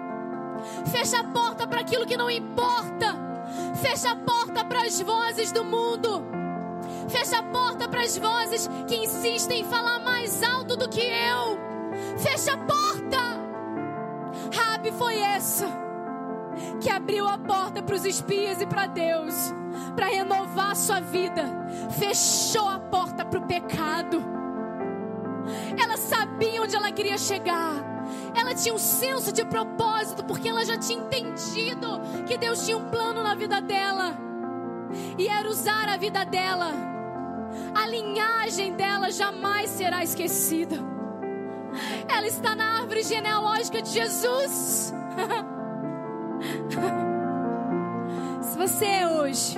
fecha 0.91 1.19
a 1.19 1.23
porta 1.23 1.67
para 1.67 1.81
aquilo 1.81 2.05
que 2.05 2.17
não 2.17 2.29
importa, 2.29 3.15
fecha 3.75 4.11
a 4.11 4.15
porta 4.15 4.65
para 4.65 4.83
as 4.85 4.99
vozes 4.99 5.51
do 5.51 5.63
mundo. 5.63 6.23
Fecha 7.09 7.39
a 7.39 7.43
porta 7.43 7.87
para 7.87 8.01
as 8.01 8.17
vozes 8.17 8.69
que 8.87 8.95
insistem 8.95 9.61
em 9.61 9.65
falar 9.65 9.99
mais 9.99 10.41
alto 10.41 10.75
do 10.75 10.87
que 10.89 11.01
eu. 11.01 11.62
Fecha 12.23 12.53
a 12.53 12.57
porta. 12.57 13.17
Rabi 14.55 14.91
foi 14.93 15.19
essa 15.19 15.67
que 16.79 16.89
abriu 16.89 17.27
a 17.27 17.37
porta 17.37 17.81
para 17.81 17.95
os 17.95 18.05
espias 18.05 18.61
e 18.61 18.65
para 18.65 18.85
Deus, 18.85 19.53
para 19.95 20.07
renovar 20.07 20.71
a 20.71 20.75
sua 20.75 21.01
vida. 21.01 21.43
Fechou 21.99 22.69
a 22.69 22.79
porta 22.79 23.25
para 23.25 23.39
o 23.39 23.45
pecado. 23.45 24.23
Ela 25.77 25.97
sabia 25.97 26.61
onde 26.61 26.75
ela 26.75 26.91
queria 26.91 27.17
chegar. 27.17 27.73
Ela 28.35 28.55
tinha 28.55 28.73
um 28.73 28.79
senso 28.79 29.31
de 29.33 29.43
propósito, 29.43 30.23
porque 30.23 30.47
ela 30.47 30.63
já 30.63 30.77
tinha 30.77 30.99
entendido 30.99 31.99
que 32.25 32.37
Deus 32.37 32.65
tinha 32.65 32.77
um 32.77 32.89
plano 32.89 33.21
na 33.21 33.35
vida 33.35 33.59
dela. 33.61 34.17
E 35.17 35.27
era 35.27 35.49
usar 35.49 35.89
a 35.89 35.97
vida 35.97 36.23
dela. 36.23 36.71
A 37.75 37.85
linhagem 37.87 38.73
dela 38.73 39.11
jamais 39.11 39.69
será 39.69 40.03
esquecida. 40.03 40.93
Ela 42.07 42.27
está 42.27 42.55
na 42.55 42.79
árvore 42.79 43.03
genealógica 43.03 43.81
de 43.81 43.89
Jesus. 43.89 44.93
Se 48.41 48.57
você 48.57 48.85
é 48.85 49.07
hoje 49.07 49.57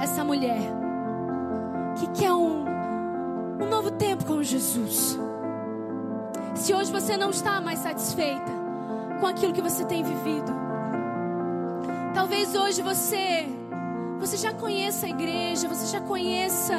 essa 0.00 0.24
mulher 0.24 0.60
que 1.98 2.08
quer 2.20 2.32
um, 2.32 2.64
um 3.62 3.68
novo 3.68 3.90
tempo 3.92 4.24
com 4.24 4.42
Jesus, 4.42 5.18
se 6.54 6.74
hoje 6.74 6.90
você 6.90 7.16
não 7.16 7.30
está 7.30 7.60
mais 7.60 7.80
satisfeita 7.80 8.52
com 9.20 9.26
aquilo 9.26 9.52
que 9.52 9.62
você 9.62 9.84
tem 9.84 10.02
vivido, 10.02 10.52
talvez 12.14 12.54
hoje 12.54 12.82
você 12.82 13.46
você 14.18 14.36
já 14.36 14.54
conheça 14.54 15.06
a 15.06 15.10
igreja, 15.10 15.68
você 15.68 15.86
já 15.86 16.00
conheça 16.00 16.74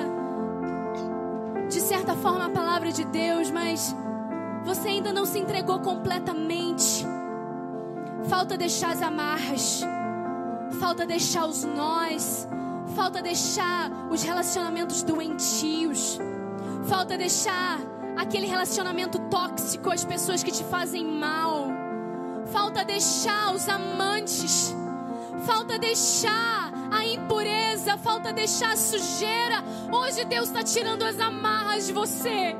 de 1.70 1.80
certa 1.80 2.16
forma 2.16 2.46
a 2.46 2.50
palavra 2.50 2.92
de 2.92 3.06
Deus, 3.06 3.52
mas 3.52 3.96
você 4.66 4.90
ainda 4.90 5.14
não 5.14 5.26
se 5.26 5.38
entregou 5.38 5.80
completamente. 5.80 7.06
Falta 8.28 8.58
deixar 8.58 8.94
as 8.94 9.02
amarras, 9.02 9.84
falta 10.80 11.06
deixar 11.06 11.46
os 11.46 11.64
nós, 11.64 12.48
falta 12.96 13.22
deixar 13.22 13.92
os 14.10 14.24
relacionamentos 14.24 15.04
doentios, 15.04 16.20
falta 16.86 17.16
deixar 17.16 17.80
aquele 18.18 18.48
relacionamento 18.48 19.20
tóxico, 19.30 19.92
as 19.92 20.04
pessoas 20.04 20.42
que 20.42 20.52
te 20.52 20.64
fazem 20.64 21.06
mal. 21.06 21.68
Falta 22.48 22.84
deixar 22.84 23.54
os 23.54 23.68
amantes. 23.70 24.76
Falta 25.46 25.78
deixar 25.78 26.72
a 26.92 27.06
impureza, 27.06 27.98
falta 27.98 28.32
deixar 28.34 28.74
a 28.74 28.78
sujeira. 28.78 29.64
Hoje 29.92 30.26
Deus 30.26 30.48
está 30.48 30.64
tirando 30.64 31.04
as 31.04 31.20
amarras 31.20 31.88
de 31.88 31.94
você, 31.94 32.56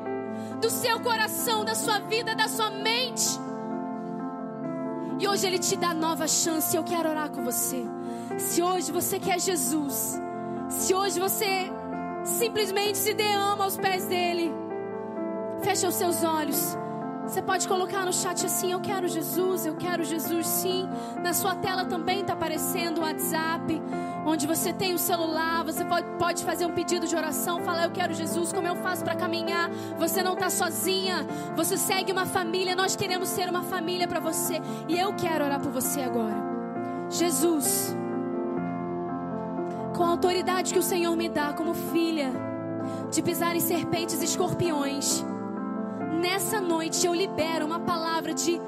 do 0.66 0.72
seu 0.72 1.00
coração, 1.00 1.64
da 1.64 1.76
sua 1.76 2.00
vida, 2.00 2.34
da 2.34 2.48
sua 2.48 2.72
mente. 2.72 3.40
E 5.20 5.28
hoje 5.28 5.46
Ele 5.46 5.60
te 5.60 5.76
dá 5.76 5.94
nova 5.94 6.28
chance. 6.28 6.76
Eu 6.76 6.84
quero 6.84 7.08
orar 7.08 7.30
com 7.30 7.44
você. 7.44 7.86
Se 8.40 8.64
hoje 8.64 8.92
você 8.92 9.20
quer 9.20 9.40
Jesus, 9.40 10.20
se 10.68 10.92
hoje 10.96 11.20
você 11.20 11.72
simplesmente 12.24 12.98
se 12.98 13.14
derrama 13.14 13.64
aos 13.64 13.78
pés 13.78 14.08
dele, 14.08 14.52
fecha 15.62 15.88
os 15.88 15.94
seus 15.94 16.24
olhos. 16.24 16.76
Você 17.28 17.42
pode 17.42 17.68
colocar 17.68 18.06
no 18.06 18.14
chat 18.14 18.46
assim: 18.46 18.72
Eu 18.72 18.80
quero 18.80 19.08
Jesus, 19.08 19.66
eu 19.66 19.76
quero 19.76 20.04
Jesus, 20.04 20.46
sim. 20.46 20.88
Na 21.24 21.34
sua 21.34 21.56
tela 21.56 21.84
também 21.84 22.22
está 22.22 22.34
aparecendo 22.34 23.00
o 23.00 23.02
WhatsApp, 23.02 23.82
onde 24.26 24.46
você 24.46 24.72
tem 24.72 24.94
o 24.94 25.00
celular. 25.00 25.64
Você 25.64 25.84
pode, 26.20 26.44
fazer 26.44 26.66
um 26.66 26.74
pedido 26.74 27.08
de 27.08 27.16
oração, 27.16 27.62
falar: 27.62 27.86
Eu 27.86 27.92
quero 27.92 28.14
Jesus, 28.14 28.54
como 28.54 28.68
eu 28.68 28.76
faço 28.76 29.04
para 29.04 29.16
caminhar? 29.16 29.70
Você 29.98 30.22
não 30.22 30.34
está 30.34 30.52
sozinha, 30.52 31.26
você 31.56 31.78
segue 31.78 32.12
uma 32.12 32.28
família. 32.28 32.76
Nós 32.76 32.96
queremos 32.96 33.30
ser 33.30 33.50
uma 33.50 33.64
família 33.64 34.08
para 34.08 34.20
você, 34.20 34.62
e 34.88 34.98
eu 34.98 35.14
quero 35.14 35.46
orar 35.46 35.60
por 35.60 35.72
você 35.72 36.02
agora. 36.02 36.56
Jesus, 37.10 37.96
com 39.96 40.04
a 40.04 40.10
autoridade 40.10 40.74
que 40.74 40.80
o 40.80 40.84
Senhor 40.84 41.16
me 41.16 41.28
dá 41.28 41.54
como 41.54 41.74
filha, 41.74 42.32
de 43.12 43.22
pisar 43.24 43.56
em 43.56 43.60
serpentes 43.60 44.22
e 44.22 44.26
escorpiões 44.26 45.26
nessa 46.16 46.60
noite 46.62 47.06
eu 47.06 47.14
libero 47.14 47.66
uma 47.66 47.80
palavra 47.80 48.34
de 48.34 48.60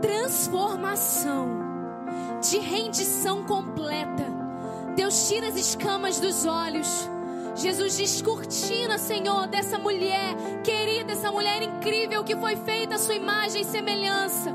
transformação, 0.00 1.48
de 2.40 2.58
rendição 2.58 3.44
completa. 3.44 4.26
Deus 4.96 5.28
tira 5.28 5.48
as 5.48 5.56
escamas 5.56 6.18
dos 6.20 6.44
olhos. 6.44 7.08
Jesus 7.54 7.96
descortina, 7.96 8.96
Senhor, 8.96 9.46
dessa 9.46 9.78
mulher 9.78 10.34
querida, 10.64 11.12
essa 11.12 11.30
mulher 11.30 11.62
incrível 11.62 12.24
que 12.24 12.34
foi 12.34 12.56
feita 12.56 12.94
a 12.94 12.98
sua 12.98 13.14
imagem 13.14 13.62
e 13.62 13.64
semelhança. 13.64 14.54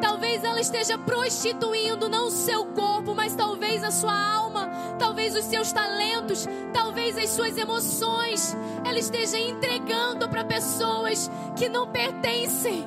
Talvez 0.00 0.44
ela 0.44 0.60
esteja 0.60 0.98
prostituindo 0.98 2.08
não 2.08 2.26
o 2.26 2.30
seu 2.30 2.66
corpo, 2.66 3.14
mas 3.14 3.34
talvez 3.34 3.82
a 3.82 3.90
sua 3.90 4.16
alma, 4.34 4.70
talvez 4.98 5.34
os 5.34 5.44
seus 5.44 5.72
talentos, 5.72 6.46
talvez 6.72 7.16
as 7.16 7.30
suas 7.30 7.56
emoções. 7.56 8.56
Ela 8.84 8.98
esteja 8.98 9.38
entregando 9.38 10.28
para 10.28 10.44
pessoas 10.44 11.30
que 11.56 11.68
não 11.68 11.88
pertencem, 11.88 12.86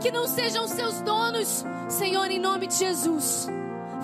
que 0.00 0.12
não 0.12 0.26
sejam 0.26 0.68
seus 0.68 1.00
donos. 1.00 1.64
Senhor, 1.88 2.30
em 2.30 2.38
nome 2.38 2.66
de 2.66 2.74
Jesus, 2.74 3.48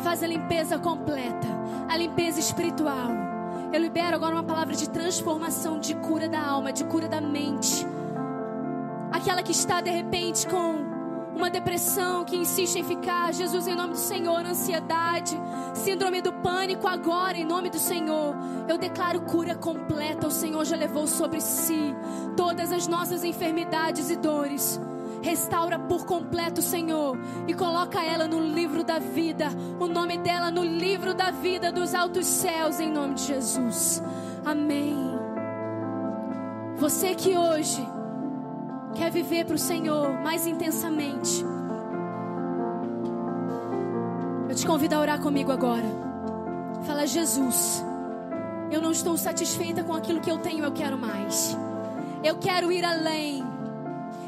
faz 0.03 0.23
a 0.23 0.27
limpeza 0.27 0.79
completa, 0.79 1.47
a 1.89 1.97
limpeza 1.97 2.41
espiritual. 2.41 3.34
Eu 3.75 3.81
libero 3.81 4.15
agora 4.15 4.37
uma 4.37 4.45
palavra 4.45 4.77
de 4.77 4.89
transformação, 4.89 5.81
de 5.81 5.97
cura 5.97 6.29
da 6.29 6.41
alma, 6.41 6.73
de 6.73 6.85
cura 6.85 7.09
da 7.09 7.21
mente. 7.21 7.85
Aquela 9.11 9.43
que 9.43 9.51
está 9.51 9.81
de 9.81 9.91
repente 9.91 10.47
com 10.47 10.77
uma 11.35 11.51
depressão 11.51 12.25
que 12.25 12.37
insiste 12.37 12.77
em 12.77 12.85
ficar, 12.85 13.35
Jesus, 13.35 13.67
em 13.67 13.75
nome 13.75 13.95
do 13.95 13.99
Senhor, 13.99 14.47
ansiedade, 14.47 15.37
síndrome 15.75 16.23
do 16.23 16.33
pânico, 16.35 16.87
agora, 16.87 17.37
em 17.37 17.45
nome 17.45 17.69
do 17.69 17.81
Senhor, 17.81 18.37
eu 18.69 18.79
declaro 18.79 19.23
cura 19.23 19.57
completa. 19.57 20.29
O 20.29 20.31
Senhor 20.31 20.65
já 20.65 20.77
levou 20.77 21.09
sobre 21.09 21.41
si 21.41 21.97
todas 22.37 22.71
as 22.71 22.87
nossas 22.87 23.25
enfermidades 23.25 24.09
e 24.09 24.15
dores. 24.15 24.81
Restaura 25.25 25.79
por 25.79 26.05
completo, 26.05 26.61
Senhor, 26.61 27.17
e 27.49 27.55
coloca 27.55 27.99
ela 28.05 28.29
no 28.29 28.41
livro 28.41 28.85
da 28.85 28.99
vida, 28.99 29.49
o 29.81 29.87
nome 29.87 30.19
dela 30.19 30.51
no 30.51 30.63
livro 30.63 31.15
da 31.15 31.31
vida 31.31 31.73
dos 31.73 31.95
altos 31.95 32.27
céus, 32.27 32.79
em 32.79 32.93
nome 32.93 33.15
de 33.15 33.29
Jesus. 33.29 34.03
Amém. 34.45 34.95
Você 36.77 37.15
que 37.15 37.39
hoje 37.39 37.83
quer 38.95 39.11
viver 39.11 39.47
para 39.47 39.55
o 39.55 39.59
Senhor 39.59 40.13
mais 40.23 40.47
intensamente, 40.47 41.43
eu 44.47 44.55
te 44.55 44.67
convido 44.67 44.95
a 44.95 45.01
orar 45.01 45.23
comigo 45.23 45.51
agora. 45.51 45.87
Fala, 46.83 47.07
Jesus, 47.07 47.83
eu 48.71 48.83
não 48.83 48.93
estou 48.93 49.17
satisfeita 49.17 49.83
com 49.83 49.95
aquilo 49.95 50.21
que 50.21 50.31
eu 50.31 50.37
tenho, 50.37 50.63
eu 50.63 50.73
quero 50.73 50.99
mais. 50.99 51.57
Eu 52.23 52.37
quero 52.37 52.71
ir 52.71 52.85
além. 52.85 53.54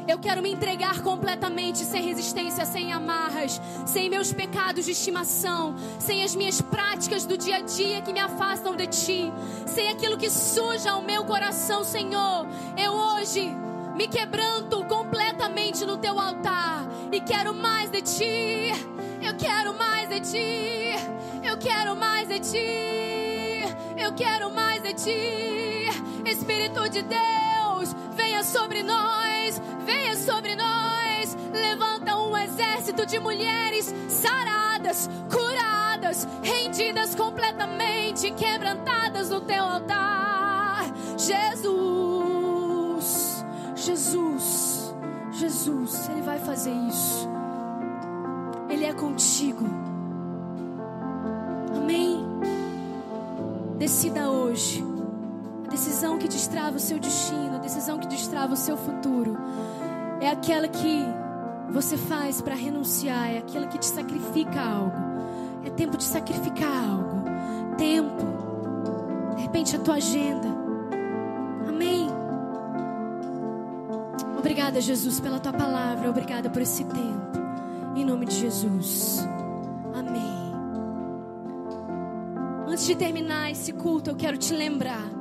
Eu 0.07 0.17
quero 0.17 0.41
me 0.41 0.51
entregar 0.51 1.01
completamente, 1.01 1.79
sem 1.79 2.01
resistência, 2.01 2.65
sem 2.65 2.93
amarras, 2.93 3.59
sem 3.85 4.09
meus 4.09 4.31
pecados 4.31 4.85
de 4.85 4.91
estimação, 4.91 5.75
sem 5.99 6.23
as 6.23 6.33
minhas 6.33 6.61
práticas 6.61 7.25
do 7.25 7.37
dia 7.37 7.57
a 7.57 7.61
dia 7.61 8.01
que 8.01 8.13
me 8.13 8.19
afastam 8.19 8.75
de 8.75 8.87
ti, 8.87 9.31
sem 9.65 9.89
aquilo 9.89 10.17
que 10.17 10.29
suja 10.29 10.95
o 10.95 11.03
meu 11.03 11.25
coração, 11.25 11.83
Senhor. 11.83 12.47
Eu 12.77 12.93
hoje 12.93 13.53
me 13.95 14.07
quebranto 14.07 14.85
completamente 14.85 15.85
no 15.85 15.97
teu 15.97 16.17
altar 16.19 16.87
e 17.11 17.19
quero 17.19 17.53
mais 17.53 17.89
de 17.89 18.01
ti. 18.01 18.71
Eu 19.21 19.35
quero 19.35 19.73
mais 19.73 20.07
de 20.07 20.21
ti. 20.21 20.91
Eu 21.43 21.57
quero 21.57 21.95
mais 21.95 22.27
de 22.29 22.39
ti. 22.39 23.61
Eu 23.97 24.13
quero 24.13 24.51
mais 24.51 24.81
de 24.81 24.93
ti. 24.93 25.87
Espírito 26.25 26.87
de 26.89 27.01
Deus, 27.01 27.56
venha 28.37 28.43
sobre 28.43 28.83
nós. 28.83 29.61
Venha 29.85 30.15
sobre 30.15 30.55
nós. 30.55 31.35
Levanta 31.51 32.15
um 32.17 32.37
exército 32.37 33.05
de 33.05 33.19
mulheres 33.19 33.93
saradas, 34.09 35.09
curadas, 35.31 36.27
rendidas 36.43 37.15
completamente, 37.15 38.31
quebrantadas 38.31 39.29
no 39.29 39.41
teu 39.41 39.63
altar. 39.63 40.85
Jesus. 41.17 41.87
Jesus, 43.75 44.93
Jesus, 45.31 46.09
Ele 46.09 46.21
vai 46.21 46.39
fazer 46.39 46.73
isso. 46.73 47.27
Ele 48.69 48.85
é 48.85 48.93
contigo. 48.93 49.65
Amém. 51.75 52.25
Decida 53.77 54.29
hoje. 54.29 54.96
Decisão 55.69 56.17
que 56.17 56.27
destrava 56.27 56.77
o 56.77 56.79
seu 56.79 56.97
destino, 56.99 57.59
decisão 57.59 57.97
que 57.99 58.07
destrava 58.07 58.53
o 58.53 58.57
seu 58.57 58.77
futuro, 58.77 59.37
é 60.21 60.29
aquela 60.29 60.67
que 60.67 61.05
você 61.69 61.97
faz 61.97 62.41
para 62.41 62.55
renunciar, 62.55 63.29
é 63.29 63.39
aquela 63.39 63.67
que 63.67 63.77
te 63.77 63.85
sacrifica 63.85 64.59
algo. 64.59 64.95
É 65.65 65.69
tempo 65.69 65.97
de 65.97 66.03
sacrificar 66.03 66.71
algo. 66.89 67.23
Tempo. 67.77 69.35
De 69.35 69.41
repente 69.41 69.75
a 69.75 69.79
tua 69.79 69.95
agenda. 69.95 70.47
Amém. 71.67 72.07
Obrigada, 74.37 74.79
Jesus, 74.79 75.19
pela 75.19 75.39
tua 75.39 75.51
palavra. 75.51 76.09
Obrigada 76.09 76.49
por 76.49 76.61
esse 76.61 76.85
tempo. 76.85 77.37
Em 77.95 78.05
nome 78.05 78.25
de 78.25 78.35
Jesus. 78.35 79.27
Amém. 79.93 80.53
Antes 82.67 82.85
de 82.85 82.95
terminar 82.95 83.51
esse 83.51 83.73
culto, 83.73 84.11
eu 84.11 84.15
quero 84.15 84.37
te 84.37 84.53
lembrar 84.53 85.16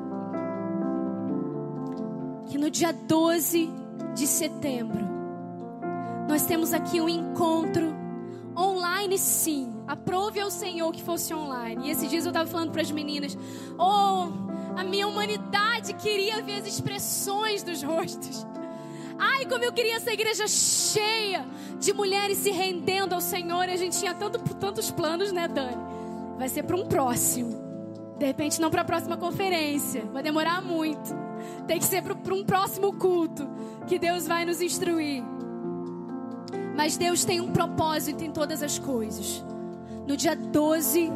no 2.67 2.71
dia 2.71 2.93
12 2.93 3.71
de 4.17 4.27
setembro, 4.27 5.07
nós 6.29 6.47
temos 6.47 6.73
aqui 6.73 7.01
um 7.01 7.09
encontro 7.09 7.95
online, 8.59 9.17
sim. 9.19 9.73
Aprove 9.87 10.41
ao 10.41 10.51
Senhor 10.51 10.91
que 10.91 11.01
fosse 11.01 11.33
online. 11.33 11.87
E 11.87 11.91
esses 11.93 12.11
dias 12.11 12.25
eu 12.25 12.31
estava 12.31 12.51
falando 12.51 12.73
para 12.73 12.83
as 12.83 12.91
meninas: 12.91 13.39
Oh, 13.79 14.27
a 14.77 14.83
minha 14.83 15.07
humanidade 15.07 15.95
queria 15.95 16.43
ver 16.43 16.57
as 16.57 16.67
expressões 16.67 17.63
dos 17.63 17.85
rostos. 17.85 18.45
Ai, 19.17 19.47
como 19.47 19.63
eu 19.63 19.73
queria 19.73 19.95
essa 19.95 20.13
igreja 20.13 20.49
cheia 20.49 21.47
de 21.79 21.93
mulheres 21.93 22.39
se 22.39 22.51
rendendo 22.51 23.15
ao 23.15 23.21
Senhor. 23.21 23.69
E 23.69 23.75
a 23.75 23.77
gente 23.77 23.97
tinha 23.97 24.13
tanto, 24.13 24.41
tantos 24.57 24.91
planos, 24.91 25.31
né, 25.31 25.47
Dani? 25.47 25.77
Vai 26.37 26.49
ser 26.49 26.65
para 26.65 26.75
um 26.75 26.87
próximo. 26.87 27.65
De 28.19 28.27
repente, 28.27 28.61
não 28.61 28.71
para 28.71 28.83
a 28.83 28.85
próxima 28.85 29.17
conferência. 29.17 30.05
Vai 30.13 30.25
demorar 30.25 30.61
muito. 30.61 31.26
Tem 31.67 31.79
que 31.79 31.85
ser 31.85 32.03
para 32.03 32.35
um 32.35 32.45
próximo 32.45 32.93
culto 32.93 33.49
que 33.87 33.99
Deus 33.99 34.27
vai 34.27 34.45
nos 34.45 34.61
instruir. 34.61 35.23
Mas 36.77 36.97
Deus 36.97 37.25
tem 37.25 37.41
um 37.41 37.51
propósito 37.51 38.23
em 38.23 38.31
todas 38.31 38.63
as 38.63 38.79
coisas. 38.79 39.45
No 40.07 40.17
dia 40.17 40.37
12 40.37 41.11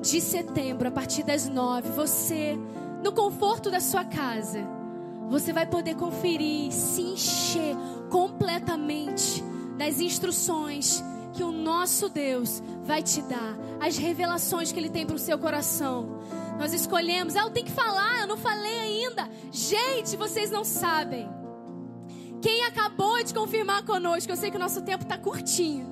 de 0.00 0.20
setembro, 0.20 0.88
a 0.88 0.90
partir 0.90 1.22
das 1.22 1.48
9, 1.48 1.90
você, 1.90 2.58
no 3.04 3.12
conforto 3.12 3.70
da 3.70 3.80
sua 3.80 4.04
casa, 4.04 4.66
você 5.28 5.52
vai 5.52 5.66
poder 5.66 5.94
conferir, 5.94 6.72
se 6.72 7.02
encher 7.02 7.76
completamente 8.08 9.44
das 9.78 10.00
instruções 10.00 11.04
que 11.32 11.44
o 11.44 11.52
nosso 11.52 12.08
Deus 12.08 12.62
vai 12.82 13.02
te 13.02 13.22
dar, 13.22 13.56
as 13.80 13.96
revelações 13.96 14.72
que 14.72 14.78
Ele 14.78 14.90
tem 14.90 15.06
para 15.06 15.16
o 15.16 15.18
seu 15.18 15.38
coração. 15.38 16.18
Nós 16.60 16.74
escolhemos, 16.74 17.36
ah, 17.36 17.40
eu 17.40 17.50
tenho 17.50 17.64
que 17.64 17.72
falar, 17.72 18.20
eu 18.20 18.26
não 18.26 18.36
falei 18.36 18.80
ainda. 18.80 19.26
Gente, 19.50 20.14
vocês 20.14 20.50
não 20.50 20.62
sabem. 20.62 21.26
Quem 22.42 22.64
acabou 22.64 23.24
de 23.24 23.32
confirmar 23.32 23.82
conosco, 23.82 24.30
eu 24.30 24.36
sei 24.36 24.50
que 24.50 24.58
o 24.58 24.60
nosso 24.60 24.82
tempo 24.82 25.04
está 25.04 25.16
curtinho. 25.16 25.86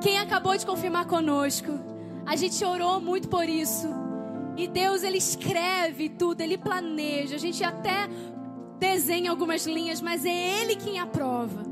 Quem 0.00 0.18
acabou 0.18 0.56
de 0.56 0.64
confirmar 0.64 1.04
conosco, 1.04 1.78
a 2.24 2.36
gente 2.36 2.64
orou 2.64 3.02
muito 3.02 3.28
por 3.28 3.46
isso. 3.46 3.86
E 4.56 4.66
Deus, 4.66 5.02
Ele 5.02 5.18
escreve 5.18 6.08
tudo, 6.08 6.40
Ele 6.40 6.56
planeja. 6.56 7.36
A 7.36 7.38
gente 7.38 7.62
até 7.62 8.08
desenha 8.78 9.30
algumas 9.30 9.66
linhas, 9.66 10.00
mas 10.00 10.24
é 10.24 10.62
Ele 10.62 10.74
quem 10.74 10.98
aprova. 10.98 11.64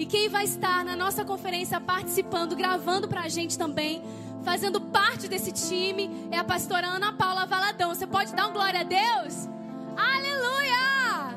E 0.00 0.04
quem 0.04 0.28
vai 0.28 0.46
estar 0.46 0.84
na 0.84 0.96
nossa 0.96 1.24
conferência 1.24 1.80
participando, 1.80 2.56
gravando 2.56 3.06
para 3.06 3.20
a 3.20 3.28
gente 3.28 3.56
também, 3.56 4.02
fazendo 4.44 4.80
parte 4.80 5.26
desse 5.26 5.50
time, 5.50 6.28
é 6.30 6.38
a 6.38 6.44
pastora 6.44 6.86
Ana 6.86 7.12
Paula 7.12 7.46
Valadão. 7.46 7.94
Você 7.94 8.06
pode 8.06 8.34
dar 8.34 8.48
um 8.48 8.52
glória 8.52 8.80
a 8.80 8.84
Deus? 8.84 9.48
Aleluia! 9.96 11.34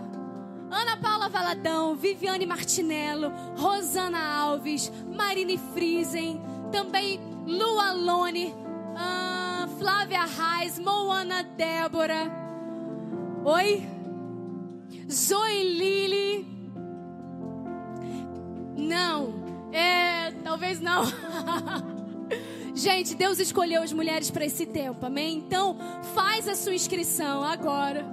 Ana 0.70 0.98
Paula 0.98 1.30
Valadão, 1.30 1.96
Viviane 1.96 2.46
Martinello, 2.46 3.32
Rosana 3.58 4.20
Alves, 4.20 4.92
Marine 5.16 5.58
Friesen, 5.74 6.42
também 6.72 7.20
Lu 7.46 7.80
Alone, 7.80 8.54
ah, 8.96 9.68
Flávia 9.80 10.26
Reis, 10.26 10.78
Moana 10.78 11.44
Débora. 11.44 12.30
Oi? 13.46 13.88
Zoe 15.10 15.64
Lili. 15.64 16.46
Não, 18.76 19.34
é, 19.72 20.32
talvez 20.44 20.82
não. 20.82 21.04
Gente, 22.78 23.16
Deus 23.16 23.40
escolheu 23.40 23.82
as 23.82 23.92
mulheres 23.92 24.30
para 24.30 24.46
esse 24.46 24.64
tempo, 24.64 25.04
amém? 25.04 25.40
Então, 25.40 25.76
faz 26.14 26.48
a 26.48 26.54
sua 26.54 26.76
inscrição 26.76 27.44
agora. 27.44 28.06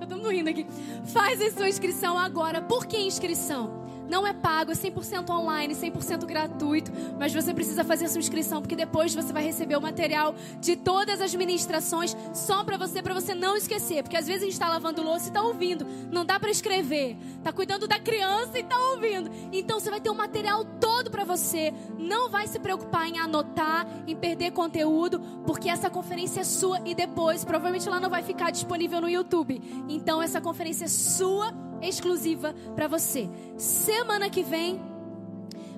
Tá 0.00 0.06
todo 0.06 0.16
mundo 0.18 0.30
rindo 0.30 0.50
aqui. 0.50 0.66
Faz 1.04 1.40
a 1.40 1.52
sua 1.52 1.68
inscrição 1.68 2.18
agora. 2.18 2.60
Por 2.60 2.84
que 2.84 2.98
inscrição? 2.98 3.81
Não 4.12 4.26
é 4.26 4.34
pago, 4.34 4.70
é 4.70 4.74
100% 4.74 5.30
online, 5.30 5.74
100% 5.74 6.26
gratuito, 6.26 6.92
mas 7.18 7.32
você 7.32 7.54
precisa 7.54 7.82
fazer 7.82 8.08
sua 8.08 8.18
inscrição 8.18 8.60
porque 8.60 8.76
depois 8.76 9.14
você 9.14 9.32
vai 9.32 9.42
receber 9.42 9.74
o 9.74 9.80
material 9.80 10.34
de 10.60 10.76
todas 10.76 11.22
as 11.22 11.34
ministrações 11.34 12.14
só 12.34 12.62
para 12.62 12.76
você, 12.76 13.00
para 13.00 13.14
você 13.14 13.34
não 13.34 13.56
esquecer, 13.56 14.02
porque 14.02 14.18
às 14.18 14.26
vezes 14.26 14.42
a 14.42 14.44
gente 14.44 14.52
está 14.52 14.68
lavando 14.68 15.02
louça 15.02 15.24
e 15.24 15.28
está 15.28 15.42
ouvindo, 15.42 15.86
não 16.10 16.26
dá 16.26 16.38
para 16.38 16.50
escrever, 16.50 17.16
está 17.38 17.54
cuidando 17.54 17.88
da 17.88 17.98
criança 17.98 18.58
e 18.58 18.60
está 18.60 18.76
ouvindo. 18.90 19.30
Então 19.50 19.80
você 19.80 19.88
vai 19.88 19.98
ter 19.98 20.10
o 20.10 20.14
material 20.14 20.62
todo 20.78 21.10
para 21.10 21.24
você. 21.24 21.72
Não 21.96 22.28
vai 22.28 22.46
se 22.46 22.58
preocupar 22.58 23.08
em 23.08 23.18
anotar, 23.18 23.86
em 24.06 24.14
perder 24.14 24.50
conteúdo, 24.50 25.20
porque 25.46 25.70
essa 25.70 25.88
conferência 25.88 26.42
é 26.42 26.44
sua 26.44 26.82
e 26.84 26.94
depois 26.94 27.46
provavelmente 27.46 27.88
ela 27.88 27.98
não 27.98 28.10
vai 28.10 28.22
ficar 28.22 28.50
disponível 28.50 29.00
no 29.00 29.08
YouTube. 29.08 29.58
Então 29.88 30.20
essa 30.20 30.38
conferência 30.38 30.84
é 30.84 30.88
sua 30.88 31.71
exclusiva 31.82 32.54
para 32.74 32.88
você. 32.88 33.28
Semana 33.56 34.30
que 34.30 34.42
vem, 34.42 34.80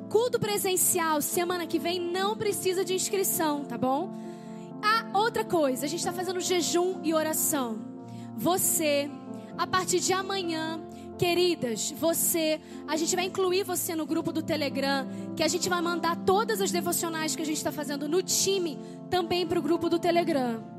culto 0.09 0.39
presencial, 0.39 1.21
semana 1.21 1.67
que 1.67 1.79
vem 1.79 1.99
não 2.01 2.37
precisa 2.37 2.85
de 2.85 2.95
inscrição, 2.95 3.65
tá 3.65 3.79
bom? 3.79 4.15
Ah, 4.83 5.07
outra 5.19 5.45
coisa, 5.45 5.87
a 5.87 5.89
gente 5.89 6.01
está 6.01 6.13
fazendo 6.13 6.41
jejum 6.41 7.01
e 7.03 7.15
oração. 7.15 7.79
Você, 8.37 9.11
a 9.57 9.67
partir 9.67 10.01
de 10.01 10.13
amanhã, 10.13 10.81
Queridas, 11.17 11.93
você, 11.93 12.61
a 12.89 12.97
gente 12.97 13.15
vai 13.15 13.27
incluir 13.27 13.63
você 13.63 13.95
no 13.95 14.05
grupo 14.05 14.33
do 14.33 14.43
Telegram, 14.43 15.07
que 15.37 15.45
a 15.45 15.49
gente 15.49 15.69
vai 15.69 15.81
mandar 15.81 16.17
todas 16.17 16.61
as 16.61 16.73
devocionais 16.73 17.37
que 17.37 17.43
a 17.43 17.47
gente 17.47 17.57
está 17.57 17.71
fazendo 17.71 18.09
no 18.09 18.21
time 18.21 18.79
também 19.09 19.47
para 19.47 19.59
o 19.59 19.63
grupo 19.63 19.89
do 19.89 19.97
Telegram. 19.97 20.74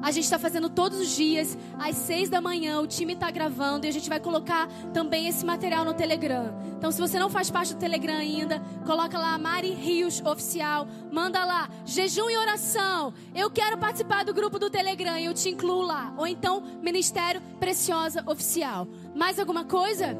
A 0.00 0.10
gente 0.10 0.24
está 0.24 0.38
fazendo 0.38 0.68
todos 0.68 0.98
os 1.00 1.14
dias, 1.14 1.56
às 1.78 1.96
seis 1.96 2.28
da 2.28 2.40
manhã, 2.40 2.80
o 2.80 2.86
time 2.86 3.14
está 3.14 3.30
gravando 3.30 3.86
e 3.86 3.88
a 3.88 3.92
gente 3.92 4.08
vai 4.08 4.20
colocar 4.20 4.68
também 4.92 5.26
esse 5.26 5.44
material 5.44 5.84
no 5.84 5.94
Telegram. 5.94 6.54
Então, 6.76 6.92
se 6.92 7.00
você 7.00 7.18
não 7.18 7.28
faz 7.28 7.50
parte 7.50 7.74
do 7.74 7.80
Telegram 7.80 8.16
ainda, 8.16 8.60
coloca 8.86 9.18
lá 9.18 9.36
Mari 9.38 9.72
Rios 9.72 10.20
Oficial, 10.24 10.86
manda 11.10 11.44
lá, 11.44 11.68
jejum 11.84 12.30
e 12.30 12.36
oração. 12.36 13.12
Eu 13.34 13.50
quero 13.50 13.76
participar 13.78 14.24
do 14.24 14.32
grupo 14.32 14.58
do 14.58 14.70
Telegram 14.70 15.18
e 15.18 15.24
eu 15.24 15.34
te 15.34 15.48
incluo 15.48 15.82
lá. 15.82 16.14
Ou 16.16 16.26
então, 16.26 16.62
Ministério 16.80 17.40
Preciosa 17.58 18.22
Oficial. 18.26 18.86
Mais 19.14 19.38
alguma 19.38 19.64
coisa? 19.64 20.16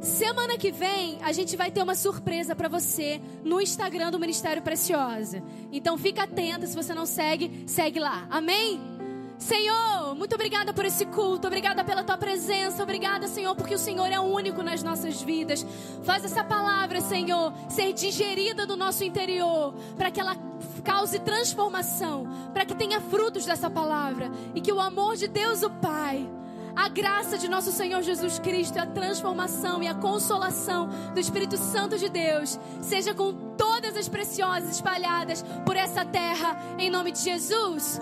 Semana 0.00 0.56
que 0.56 0.70
vem 0.70 1.18
a 1.22 1.32
gente 1.32 1.56
vai 1.56 1.70
ter 1.70 1.82
uma 1.82 1.94
surpresa 1.94 2.54
para 2.54 2.68
você 2.68 3.20
no 3.42 3.60
Instagram 3.60 4.10
do 4.10 4.18
Ministério 4.18 4.62
Preciosa. 4.62 5.42
Então 5.72 5.98
fica 5.98 6.22
atenta, 6.22 6.66
se 6.66 6.76
você 6.76 6.94
não 6.94 7.04
segue, 7.04 7.64
segue 7.66 7.98
lá. 7.98 8.26
Amém? 8.30 8.97
Senhor, 9.38 10.16
muito 10.16 10.34
obrigada 10.34 10.72
por 10.72 10.84
esse 10.84 11.06
culto, 11.06 11.46
obrigada 11.46 11.84
pela 11.84 12.02
tua 12.02 12.18
presença, 12.18 12.82
obrigada, 12.82 13.28
Senhor, 13.28 13.54
porque 13.54 13.74
o 13.74 13.78
Senhor 13.78 14.06
é 14.06 14.18
único 14.18 14.64
nas 14.64 14.82
nossas 14.82 15.22
vidas. 15.22 15.64
Faz 16.02 16.24
essa 16.24 16.42
palavra, 16.42 17.00
Senhor, 17.00 17.52
ser 17.68 17.92
digerida 17.92 18.66
do 18.66 18.76
nosso 18.76 19.04
interior, 19.04 19.72
para 19.96 20.10
que 20.10 20.20
ela 20.20 20.36
cause 20.84 21.20
transformação, 21.20 22.26
para 22.52 22.66
que 22.66 22.74
tenha 22.74 23.00
frutos 23.00 23.46
dessa 23.46 23.70
palavra 23.70 24.28
e 24.56 24.60
que 24.60 24.72
o 24.72 24.80
amor 24.80 25.14
de 25.14 25.28
Deus, 25.28 25.62
o 25.62 25.70
Pai, 25.70 26.28
a 26.74 26.88
graça 26.88 27.38
de 27.38 27.48
nosso 27.48 27.70
Senhor 27.70 28.02
Jesus 28.02 28.40
Cristo, 28.40 28.78
a 28.78 28.86
transformação 28.86 29.82
e 29.82 29.86
a 29.86 29.94
consolação 29.94 30.88
do 31.14 31.20
Espírito 31.20 31.56
Santo 31.56 31.96
de 31.96 32.08
Deus 32.08 32.58
seja 32.80 33.14
com 33.14 33.32
todas 33.56 33.96
as 33.96 34.08
preciosas 34.08 34.70
espalhadas 34.70 35.44
por 35.64 35.76
essa 35.76 36.04
terra, 36.04 36.56
em 36.76 36.90
nome 36.90 37.12
de 37.12 37.20
Jesus. 37.20 38.00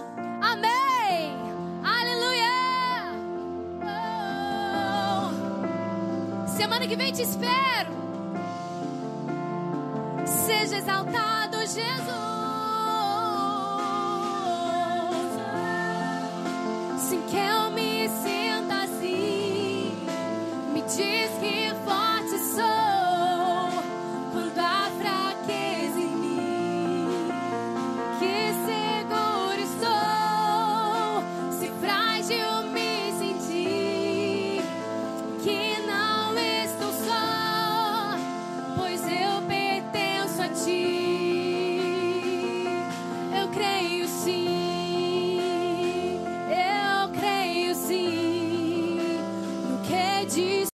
Amém. 0.52 1.34
Aleluia. 1.82 2.54
Oh. 5.24 6.46
Semana 6.46 6.86
que 6.86 6.94
vem 6.94 7.12
te 7.12 7.22
espero. 7.22 7.90
Seja 10.24 10.76
exaltado, 10.76 11.58
Jesus. 11.58 11.82
Sim, 17.00 17.22
que 17.28 17.36
eu 17.36 17.70
me 17.72 18.08
sinta 18.08 18.84
assim. 18.84 19.98
Me 20.72 20.82
diz 20.82 21.30
que 21.40 21.74